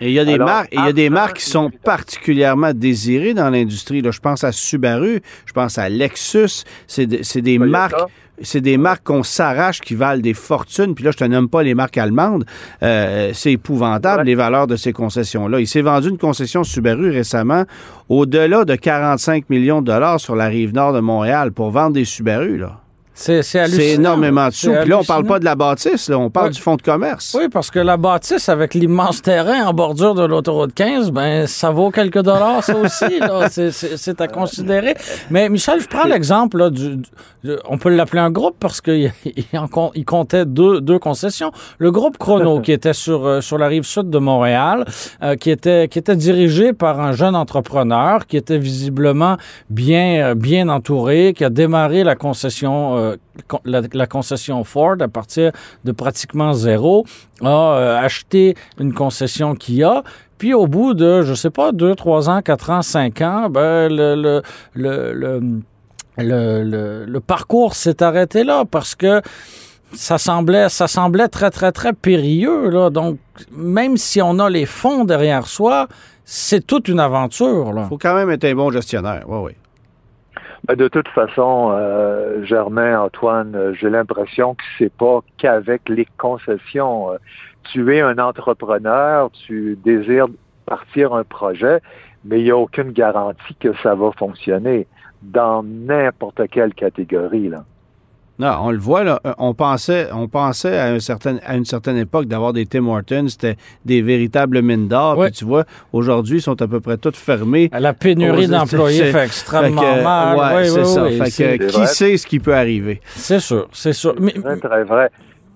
Et 0.00 0.08
il 0.08 0.12
y 0.12 0.18
a 0.18 0.24
des 0.24 0.38
marques, 0.38 0.68
il 0.72 0.80
y 0.80 0.88
a 0.88 0.92
des 0.92 1.10
marques 1.10 1.38
qui 1.38 1.48
sont 1.48 1.70
particulièrement 1.84 2.72
désirées 2.72 3.34
dans 3.34 3.50
l'industrie. 3.50 4.02
Je 4.04 4.20
pense 4.20 4.44
à 4.44 4.52
Subaru, 4.52 5.20
je 5.46 5.52
pense 5.52 5.78
à 5.78 5.88
Lexus. 5.88 6.64
C'est 6.86 7.06
des 7.06 7.58
marques 7.58 7.94
c'est 8.42 8.60
des 8.60 8.78
marques 8.78 9.04
qu'on 9.04 9.22
s'arrache 9.22 9.80
qui 9.80 9.94
valent 9.94 10.22
des 10.22 10.34
fortunes. 10.34 10.94
Puis 10.94 11.04
là, 11.04 11.10
je 11.10 11.18
te 11.18 11.24
nomme 11.24 11.48
pas 11.48 11.62
les 11.62 11.74
marques 11.74 11.98
allemandes. 11.98 12.44
Euh, 12.82 13.32
c'est 13.34 13.52
épouvantable, 13.52 14.24
les 14.24 14.34
valeurs 14.34 14.66
de 14.66 14.76
ces 14.76 14.92
concessions-là. 14.92 15.60
Il 15.60 15.66
s'est 15.66 15.82
vendu 15.82 16.08
une 16.08 16.18
concession 16.18 16.64
Subaru 16.64 17.10
récemment 17.10 17.64
au-delà 18.08 18.64
de 18.64 18.74
45 18.74 19.50
millions 19.50 19.82
de 19.82 19.86
dollars 19.86 20.20
sur 20.20 20.36
la 20.36 20.46
rive 20.46 20.74
nord 20.74 20.92
de 20.92 21.00
Montréal 21.00 21.52
pour 21.52 21.70
vendre 21.70 21.92
des 21.92 22.04
Subaru, 22.04 22.58
là. 22.58 22.79
C'est 23.12 23.88
énormément 23.94 24.46
de 24.48 24.52
sous. 24.52 24.72
Puis 24.72 24.88
là, 24.88 24.98
on 25.00 25.04
parle 25.04 25.24
pas 25.26 25.38
de 25.38 25.44
la 25.44 25.54
bâtisse, 25.54 26.08
là, 26.08 26.18
on 26.18 26.30
parle 26.30 26.50
du 26.50 26.60
fonds 26.60 26.76
de 26.76 26.82
commerce. 26.82 27.36
Oui, 27.38 27.48
parce 27.48 27.70
que 27.70 27.78
la 27.78 27.96
bâtisse 27.96 28.48
avec 28.48 28.72
l'immense 28.74 29.20
terrain 29.20 29.66
en 29.66 29.74
bordure 29.74 30.14
de 30.14 30.24
l'autoroute 30.24 30.72
15, 30.74 31.10
ben 31.10 31.46
ça 31.46 31.70
vaut 31.70 31.90
quelques 31.90 32.22
dollars, 32.22 32.64
ça 32.64 32.76
aussi. 32.76 33.20
C'est- 33.72 34.20
à 34.20 34.28
considérer. 34.28 34.94
Mais 35.30 35.48
Michel, 35.48 35.80
je 35.80 35.86
prends 35.86 36.04
l'exemple 36.04 36.58
là, 36.58 36.70
du, 36.70 36.96
du- 36.96 37.56
on 37.68 37.78
peut 37.78 37.88
l'appeler 37.88 38.20
un 38.20 38.30
groupe 38.30 38.56
parce 38.60 38.80
qu'il 38.80 39.12
il 39.24 39.44
il 39.94 40.04
comptait 40.04 40.44
deux, 40.44 40.80
deux 40.80 40.98
concessions. 40.98 41.52
Le 41.78 41.90
groupe 41.90 42.18
Chrono 42.18 42.60
qui 42.64 42.72
était 42.72 42.92
sur 42.92 43.26
euh, 43.26 43.40
sur 43.40 43.56
la 43.58 43.66
rive 43.68 43.84
sud 43.84 44.10
de 44.10 44.18
Montréal, 44.18 44.84
euh, 45.22 45.36
qui 45.36 45.50
était 45.50 45.88
qui 45.88 45.98
était 45.98 46.16
dirigé 46.16 46.72
par 46.72 47.00
un 47.00 47.12
jeune 47.12 47.34
entrepreneur 47.36 48.26
qui 48.26 48.36
était 48.36 48.58
visiblement 48.58 49.36
bien 49.70 50.30
euh, 50.30 50.34
bien 50.34 50.68
entouré, 50.68 51.32
qui 51.36 51.44
a 51.44 51.50
démarré 51.50 52.04
la 52.04 52.14
concession 52.16 52.96
euh, 52.98 52.99
con- 53.48 53.60
la, 53.64 54.06
concession 54.06 54.62
Ford 54.64 54.96
à 55.00 55.08
partir 55.08 55.52
de 55.84 55.92
pratiquement 55.92 56.52
zéro, 56.52 57.04
a 57.42 57.46
euh, 57.48 57.98
acheté 57.98 58.54
une 58.78 58.92
concession 58.92 59.54
Kia. 59.54 60.02
Puis 60.38 60.54
au 60.54 60.66
bout 60.66 60.94
de, 60.94 61.22
je 61.22 61.34
sais 61.34 61.50
pas, 61.50 61.70
deux, 61.72 61.94
trois 61.94 62.30
ans, 62.30 62.40
quatre 62.42 62.70
ans, 62.70 62.82
cinq 62.82 63.20
ans, 63.20 63.50
ben, 63.50 63.88
le, 63.88 64.14
le, 64.14 64.42
le, 64.74 65.12
le, 65.12 66.64
le, 66.64 67.04
le- 67.06 67.20
parcours 67.20 67.74
s'est 67.74 68.02
arrêté 68.02 68.42
là 68.44 68.64
parce 68.70 68.94
que 68.94 69.20
ça 69.92 70.18
semblait, 70.18 70.68
ça 70.68 70.86
semblait 70.88 71.28
très, 71.28 71.50
très, 71.50 71.72
très 71.72 71.92
périlleux. 71.92 72.70
Là. 72.70 72.90
Donc, 72.90 73.18
même 73.52 73.96
si 73.96 74.22
on 74.22 74.38
a 74.38 74.48
les 74.48 74.66
fonds 74.66 75.04
derrière 75.04 75.46
soi, 75.46 75.88
c'est 76.24 76.66
toute 76.66 76.88
une 76.88 77.00
aventure. 77.00 77.72
Là. 77.72 77.86
faut 77.88 77.98
quand 77.98 78.14
même 78.14 78.30
être 78.30 78.44
un 78.44 78.54
bon 78.54 78.70
gestionnaire. 78.70 79.24
Oui, 79.28 79.38
oui. 79.46 79.52
Ben, 80.66 80.76
de 80.76 80.88
toute 80.88 81.08
façon, 81.08 81.70
euh, 81.72 82.44
Germain, 82.44 83.00
Antoine, 83.00 83.54
euh, 83.54 83.72
j'ai 83.74 83.88
l'impression 83.88 84.54
que 84.54 84.62
c'est 84.78 84.92
pas 84.92 85.20
qu'avec 85.38 85.88
les 85.88 86.06
concessions. 86.18 87.12
Euh, 87.12 87.18
Tu 87.72 87.94
es 87.94 88.00
un 88.00 88.18
entrepreneur, 88.18 89.30
tu 89.30 89.76
désires 89.84 90.28
partir 90.66 91.14
un 91.14 91.24
projet, 91.24 91.80
mais 92.24 92.40
il 92.40 92.44
n'y 92.44 92.50
a 92.50 92.56
aucune 92.56 92.92
garantie 92.92 93.54
que 93.60 93.74
ça 93.82 93.94
va 93.94 94.12
fonctionner 94.12 94.86
dans 95.22 95.62
n'importe 95.62 96.48
quelle 96.48 96.74
catégorie. 96.74 97.50
Non, 98.40 98.56
on 98.62 98.70
le 98.70 98.78
voit, 98.78 99.04
là. 99.04 99.20
euh, 99.26 99.32
On 99.36 99.52
pensait, 99.52 100.08
on 100.14 100.26
pensait 100.26 100.78
à, 100.78 100.86
un 100.86 100.98
certain, 100.98 101.36
à 101.46 101.56
une 101.56 101.66
certaine 101.66 101.98
époque 101.98 102.24
d'avoir 102.24 102.54
des 102.54 102.64
Tim 102.64 102.86
Hortons, 102.86 103.26
c'était 103.28 103.56
des 103.84 104.00
véritables 104.00 104.62
mines 104.62 104.88
d'or. 104.88 105.18
Ouais. 105.18 105.26
Puis 105.30 105.40
tu 105.40 105.44
vois, 105.44 105.64
aujourd'hui, 105.92 106.38
ils 106.38 106.42
sont 106.42 106.60
à 106.62 106.66
peu 106.66 106.80
près 106.80 106.96
toutes 106.96 107.16
fermées. 107.16 107.68
La 107.78 107.92
pénurie 107.92 108.46
d'employés 108.48 109.12
fait 109.12 109.24
extrêmement 109.26 109.82
Fait 109.82 109.98
que, 109.98 110.04
mal. 110.04 110.38
ouais, 110.38 110.62
Oui, 110.62 110.68
c'est 110.70 110.80
oui, 110.80 110.86
ça. 110.86 111.04
oui, 111.04 111.18
fait 111.18 111.30
c'est- 111.30 111.58
que, 111.58 111.68
C'est 111.68 111.80
qui 111.80 111.86
sait 111.86 112.16
ce 112.16 112.26
qui 112.26 112.38
peut 112.40 112.54
arriver? 112.54 113.02
C'est 113.14 113.40
sûr, 113.40 113.68
c'est 113.72 113.92
sûr. 113.92 114.14
Mais, 114.18 114.32
C'est 114.34 114.60
très 114.68 114.84
vrai. 114.84 115.10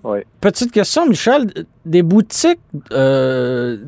Oui. 0.04 0.18
Petite 0.40 0.70
question, 0.70 1.06
Michel. 1.08 1.46
Des 1.86 2.02
boutiques, 2.02 2.60
euh, 2.92 3.78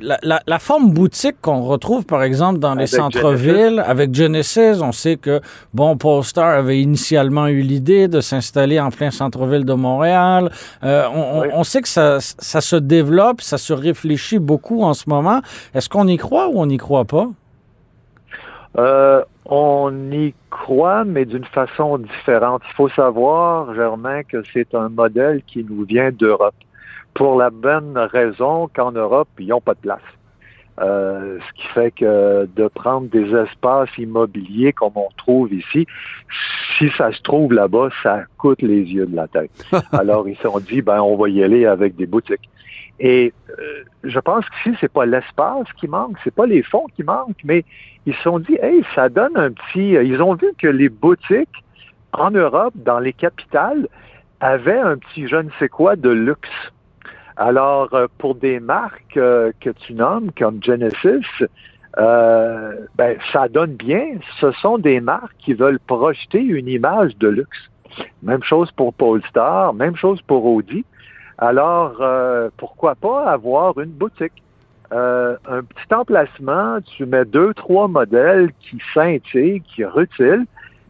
la, 0.00 0.16
la- 0.22 0.40
la 0.46 0.58
forme 0.60 0.92
boutique 0.92 1.36
qu'on 1.42 1.62
retrouve, 1.62 2.04
par 2.06 2.22
exemple, 2.22 2.60
dans 2.60 2.74
les 2.76 2.86
centres-villes, 2.86 3.82
avec 3.84 4.14
Genesis, 4.14 4.80
on 4.80 4.92
sait 4.92 5.16
que, 5.16 5.40
bon, 5.74 5.96
Polestar 5.96 6.56
avait 6.56 6.80
initialement 6.80 7.48
eu 7.48 7.62
l'idée 7.62 8.06
de 8.06 8.20
s'installer 8.20 8.78
en 8.78 8.90
plein 8.90 9.10
centre-ville 9.10 9.64
de 9.64 9.74
Montréal. 9.74 10.50
Euh, 10.84 11.04
on, 11.12 11.18
on- 11.20 11.40
Oui. 11.42 11.48
on 11.52 11.64
sait 11.64 11.82
que 11.82 11.88
ça, 11.88 12.18
ça 12.20 12.60
se 12.60 12.76
développe, 12.76 13.40
ça 13.40 13.58
se 13.58 13.72
réfléchit 13.72 14.38
beaucoup 14.38 14.82
en 14.84 14.94
ce 14.94 15.08
moment. 15.08 15.40
Est-ce 15.74 15.88
qu'on 15.88 16.06
y 16.06 16.16
croit 16.16 16.48
ou 16.48 16.60
on 16.60 16.66
n'y 16.66 16.76
croit 16.78 17.04
pas? 17.04 17.26
Euh, 18.78 19.22
on 19.50 20.12
y 20.12 20.32
croit, 20.48 21.04
mais 21.04 21.24
d'une 21.24 21.44
façon 21.44 21.98
différente. 21.98 22.62
Il 22.70 22.74
faut 22.74 22.88
savoir, 22.88 23.74
Germain, 23.74 24.22
que 24.22 24.42
c'est 24.52 24.74
un 24.74 24.88
modèle 24.88 25.42
qui 25.46 25.64
nous 25.68 25.84
vient 25.84 26.12
d'Europe. 26.12 26.54
Pour 27.14 27.36
la 27.36 27.50
bonne 27.50 27.98
raison 27.98 28.70
qu'en 28.72 28.92
Europe, 28.92 29.28
ils 29.40 29.48
n'ont 29.48 29.60
pas 29.60 29.74
de 29.74 29.80
place. 29.80 30.00
Euh, 30.80 31.38
ce 31.40 31.60
qui 31.60 31.66
fait 31.74 31.90
que 31.90 32.48
de 32.56 32.68
prendre 32.68 33.08
des 33.08 33.34
espaces 33.34 33.90
immobiliers 33.98 34.72
comme 34.72 34.92
on 34.94 35.08
trouve 35.16 35.52
ici, 35.52 35.86
si 36.78 36.88
ça 36.96 37.12
se 37.12 37.20
trouve 37.20 37.52
là-bas, 37.52 37.90
ça 38.02 38.22
coûte 38.38 38.62
les 38.62 38.84
yeux 38.84 39.06
de 39.06 39.16
la 39.16 39.26
tête. 39.26 39.50
Alors 39.92 40.26
ils 40.28 40.36
se 40.36 40.42
sont 40.42 40.58
dit, 40.60 40.80
ben 40.80 41.02
on 41.02 41.16
va 41.16 41.28
y 41.28 41.42
aller 41.42 41.66
avec 41.66 41.96
des 41.96 42.06
boutiques. 42.06 42.48
Et 43.02 43.32
euh, 43.58 43.82
je 44.04 44.18
pense 44.20 44.44
qu'ici, 44.50 44.76
c'est 44.78 44.92
pas 44.92 45.06
l'espace 45.06 45.66
qui 45.78 45.88
manque, 45.88 46.16
c'est 46.22 46.34
pas 46.34 46.44
les 46.44 46.62
fonds 46.62 46.86
qui 46.94 47.02
manquent, 47.02 47.42
mais 47.44 47.64
ils 48.04 48.14
se 48.14 48.22
sont 48.22 48.38
dit, 48.38 48.58
hey, 48.62 48.84
ça 48.94 49.08
donne 49.08 49.36
un 49.36 49.50
petit. 49.52 49.96
euh, 49.96 50.04
Ils 50.04 50.22
ont 50.22 50.34
vu 50.34 50.48
que 50.58 50.66
les 50.68 50.90
boutiques 50.90 51.64
en 52.12 52.30
Europe, 52.30 52.74
dans 52.76 52.98
les 52.98 53.14
capitales, 53.14 53.88
avaient 54.40 54.78
un 54.78 54.98
petit 54.98 55.26
je 55.28 55.36
ne 55.36 55.48
sais 55.58 55.68
quoi 55.70 55.96
de 55.96 56.10
luxe. 56.10 56.50
Alors, 57.36 57.94
euh, 57.94 58.06
pour 58.18 58.34
des 58.34 58.60
marques 58.60 59.14
que 59.14 59.70
tu 59.86 59.94
nommes 59.94 60.30
comme 60.38 60.62
Genesis, 60.62 61.26
ben, 61.96 63.16
ça 63.32 63.48
donne 63.48 63.74
bien. 63.74 64.04
Ce 64.40 64.52
sont 64.52 64.76
des 64.76 65.00
marques 65.00 65.36
qui 65.38 65.54
veulent 65.54 65.80
projeter 65.80 66.40
une 66.42 66.68
image 66.68 67.16
de 67.16 67.28
luxe. 67.28 67.70
Même 68.22 68.42
chose 68.42 68.70
pour 68.72 68.92
Polestar, 68.92 69.72
même 69.72 69.96
chose 69.96 70.20
pour 70.22 70.44
Audi. 70.44 70.84
Alors, 71.40 71.96
euh, 72.00 72.50
pourquoi 72.58 72.94
pas 72.94 73.24
avoir 73.24 73.78
une 73.80 73.90
boutique? 73.90 74.42
Euh, 74.92 75.36
un 75.48 75.62
petit 75.62 75.94
emplacement, 75.94 76.80
tu 76.82 77.06
mets 77.06 77.24
deux, 77.24 77.54
trois 77.54 77.88
modèles 77.88 78.50
qui 78.60 78.78
scintillent, 78.92 79.62
qui 79.62 79.84
rutilent, 79.84 80.44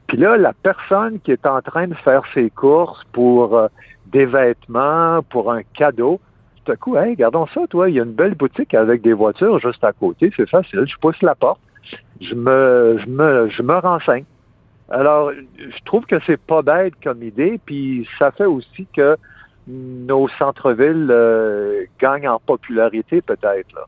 puis 0.09 0.19
là, 0.19 0.37
la 0.37 0.53
personne 0.53 1.21
qui 1.21 1.31
est 1.31 1.47
en 1.47 1.63
train 1.63 1.87
de 1.87 1.95
faire 1.95 2.23
ses 2.35 2.51
courses 2.51 3.05
pour 3.13 3.57
euh, 3.57 3.69
des 4.07 4.27
vêtements, 4.27 5.23
pour 5.31 5.53
un 5.53 5.63
cadeau, 5.63 6.19
tout 6.65 6.73
à 6.73 6.77
coup, 6.77 6.97
hey, 6.97 7.11
regardons 7.11 7.47
ça, 7.55 7.61
toi, 7.69 7.89
il 7.89 7.95
y 7.95 8.01
a 8.01 8.03
une 8.03 8.15
belle 8.15 8.35
boutique 8.35 8.75
avec 8.75 9.03
des 9.03 9.13
voitures 9.13 9.61
juste 9.61 9.85
à 9.85 9.93
côté, 9.93 10.33
c'est 10.37 10.49
facile, 10.49 10.85
je 10.85 10.97
pousse 10.97 11.23
la 11.23 11.37
porte, 11.37 11.61
je 12.21 12.35
me, 12.35 12.99
je 12.99 13.07
me, 13.09 13.49
je 13.51 13.63
me 13.63 13.75
renseigne. 13.75 14.25
Alors, 14.89 15.31
je 15.57 15.85
trouve 15.85 16.07
que 16.07 16.17
c'est 16.27 16.41
pas 16.41 16.63
bête 16.63 16.95
comme 17.05 17.23
idée, 17.23 17.61
puis 17.65 18.09
ça 18.19 18.33
fait 18.33 18.47
aussi 18.47 18.89
que 18.93 19.17
nos 19.67 20.29
centres-villes 20.39 21.09
euh, 21.11 21.85
gagnent 22.01 22.29
en 22.29 22.39
popularité 22.39 23.21
peut-être. 23.21 23.73
Là. 23.75 23.83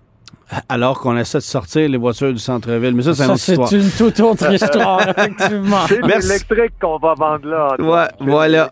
Alors 0.68 1.00
qu'on 1.00 1.16
essaie 1.16 1.38
de 1.38 1.42
sortir 1.42 1.88
les 1.88 1.96
voitures 1.96 2.32
du 2.32 2.38
centre-ville. 2.38 2.94
Mais 2.94 3.02
ça, 3.02 3.14
c'est 3.14 3.54
une 3.54 3.66
c'est 3.66 3.96
toute 3.96 4.20
autre 4.20 4.52
histoire, 4.52 5.00
effectivement. 5.16 5.86
C'est 5.88 6.02
l'électrique 6.02 6.74
qu'on 6.80 6.98
va 6.98 7.14
vendre 7.14 7.46
là. 7.48 7.74
Ouais, 7.78 8.08
voilà. 8.20 8.70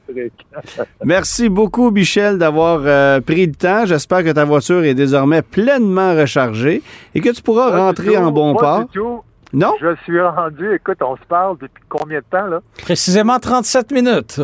Merci 1.04 1.48
beaucoup, 1.48 1.90
Michel, 1.90 2.36
d'avoir 2.38 2.80
euh, 2.84 3.20
pris 3.20 3.46
le 3.46 3.54
temps. 3.54 3.86
J'espère 3.86 4.24
que 4.24 4.30
ta 4.32 4.44
voiture 4.44 4.84
est 4.84 4.94
désormais 4.94 5.40
pleinement 5.42 6.14
rechargée 6.14 6.82
et 7.14 7.20
que 7.20 7.30
tu 7.30 7.40
pourras 7.42 7.70
Pas 7.70 7.78
rentrer 7.86 8.14
tout, 8.14 8.16
en 8.16 8.30
bon 8.30 8.54
pas 8.54 8.60
port. 8.60 8.80
du 8.80 8.98
tout. 8.98 9.22
Non? 9.52 9.72
Je 9.80 9.96
suis 10.04 10.20
rendu, 10.20 10.74
écoute, 10.74 10.98
on 11.00 11.16
se 11.16 11.24
parle 11.28 11.56
depuis 11.58 11.82
combien 11.88 12.18
de 12.18 12.24
temps, 12.30 12.46
là? 12.46 12.60
Précisément 12.82 13.38
37 13.38 13.90
minutes. 13.90 14.40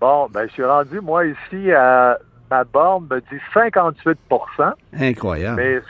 Bon, 0.00 0.28
ben, 0.30 0.46
je 0.46 0.52
suis 0.52 0.64
rendu, 0.64 1.00
moi, 1.00 1.24
ici, 1.26 1.72
à 1.72 2.18
ma 2.50 2.64
borne 2.64 3.06
me 3.10 3.20
dit 3.20 3.42
58% 3.54 4.72
Incroyable. 4.98 5.56
mais 5.56 5.80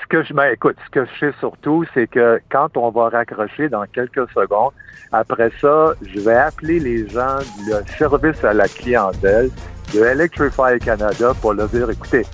ce 0.00 0.06
que 0.08 0.22
je, 0.22 0.32
ben, 0.32 0.52
écoute, 0.52 0.76
ce 0.86 0.90
que 0.90 1.04
je 1.04 1.18
sais 1.18 1.32
surtout, 1.38 1.84
c'est 1.92 2.06
que 2.06 2.40
quand 2.50 2.76
on 2.76 2.90
va 2.90 3.08
raccrocher 3.08 3.68
dans 3.68 3.84
quelques 3.86 4.28
secondes, 4.30 4.72
après 5.12 5.50
ça, 5.60 5.92
je 6.02 6.20
vais 6.20 6.36
appeler 6.36 6.78
les 6.78 7.08
gens 7.08 7.38
du 7.58 7.92
service 7.96 8.42
à 8.44 8.54
la 8.54 8.68
clientèle 8.68 9.50
de 9.92 10.04
Electrify 10.04 10.78
Canada 10.82 11.32
pour 11.40 11.54
leur 11.54 11.68
dire, 11.68 11.90
écoutez, 11.90 12.24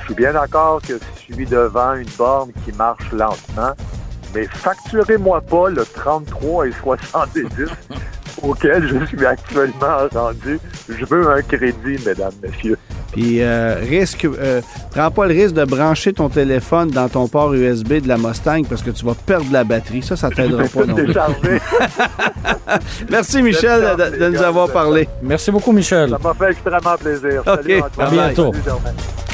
je 0.00 0.04
suis 0.06 0.14
bien 0.14 0.32
d'accord 0.32 0.82
que 0.82 0.94
je 0.98 1.34
suis 1.34 1.46
devant 1.46 1.94
une 1.94 2.08
borne 2.18 2.50
qui 2.64 2.72
marche 2.72 3.10
lentement, 3.12 3.72
mais 4.34 4.46
facturez-moi 4.46 5.40
pas 5.42 5.68
le 5.70 5.84
33 5.84 6.66
et 6.66 6.72
70 6.72 7.46
auquel 8.40 8.88
je 8.88 9.04
suis 9.06 9.26
actuellement 9.26 10.08
rendu. 10.12 10.58
Je 10.88 11.04
veux 11.04 11.30
un 11.30 11.42
crédit, 11.42 12.02
mesdames, 12.04 12.32
messieurs. 12.42 12.78
Puis, 13.12 13.42
euh, 13.42 13.76
risque, 13.86 14.24
euh, 14.24 14.62
prends 14.90 15.10
pas 15.10 15.26
le 15.26 15.34
risque 15.34 15.54
de 15.54 15.64
brancher 15.64 16.14
ton 16.14 16.30
téléphone 16.30 16.90
dans 16.90 17.08
ton 17.08 17.28
port 17.28 17.52
USB 17.52 18.00
de 18.00 18.08
la 18.08 18.16
Mustang 18.16 18.62
parce 18.68 18.82
que 18.82 18.90
tu 18.90 19.04
vas 19.04 19.14
perdre 19.14 19.52
la 19.52 19.64
batterie. 19.64 20.02
Ça, 20.02 20.16
ça 20.16 20.30
t'aidera 20.30 20.64
pas 20.64 20.86
non 20.86 20.94
plus. 20.94 21.14
Merci, 23.10 23.42
Michel, 23.42 23.96
de, 23.98 24.18
de 24.18 24.28
nous 24.30 24.42
avoir 24.42 24.70
parlé. 24.70 25.08
Merci 25.22 25.50
beaucoup, 25.50 25.72
Michel. 25.72 26.10
Ça 26.10 26.18
m'a 26.22 26.34
fait 26.34 26.52
extrêmement 26.52 26.96
plaisir. 26.96 27.42
OK. 27.46 27.56
Salut, 27.56 27.82
Antoine. 27.82 28.06
À 28.06 28.10
bientôt. 28.10 28.52
Salut. 28.52 29.31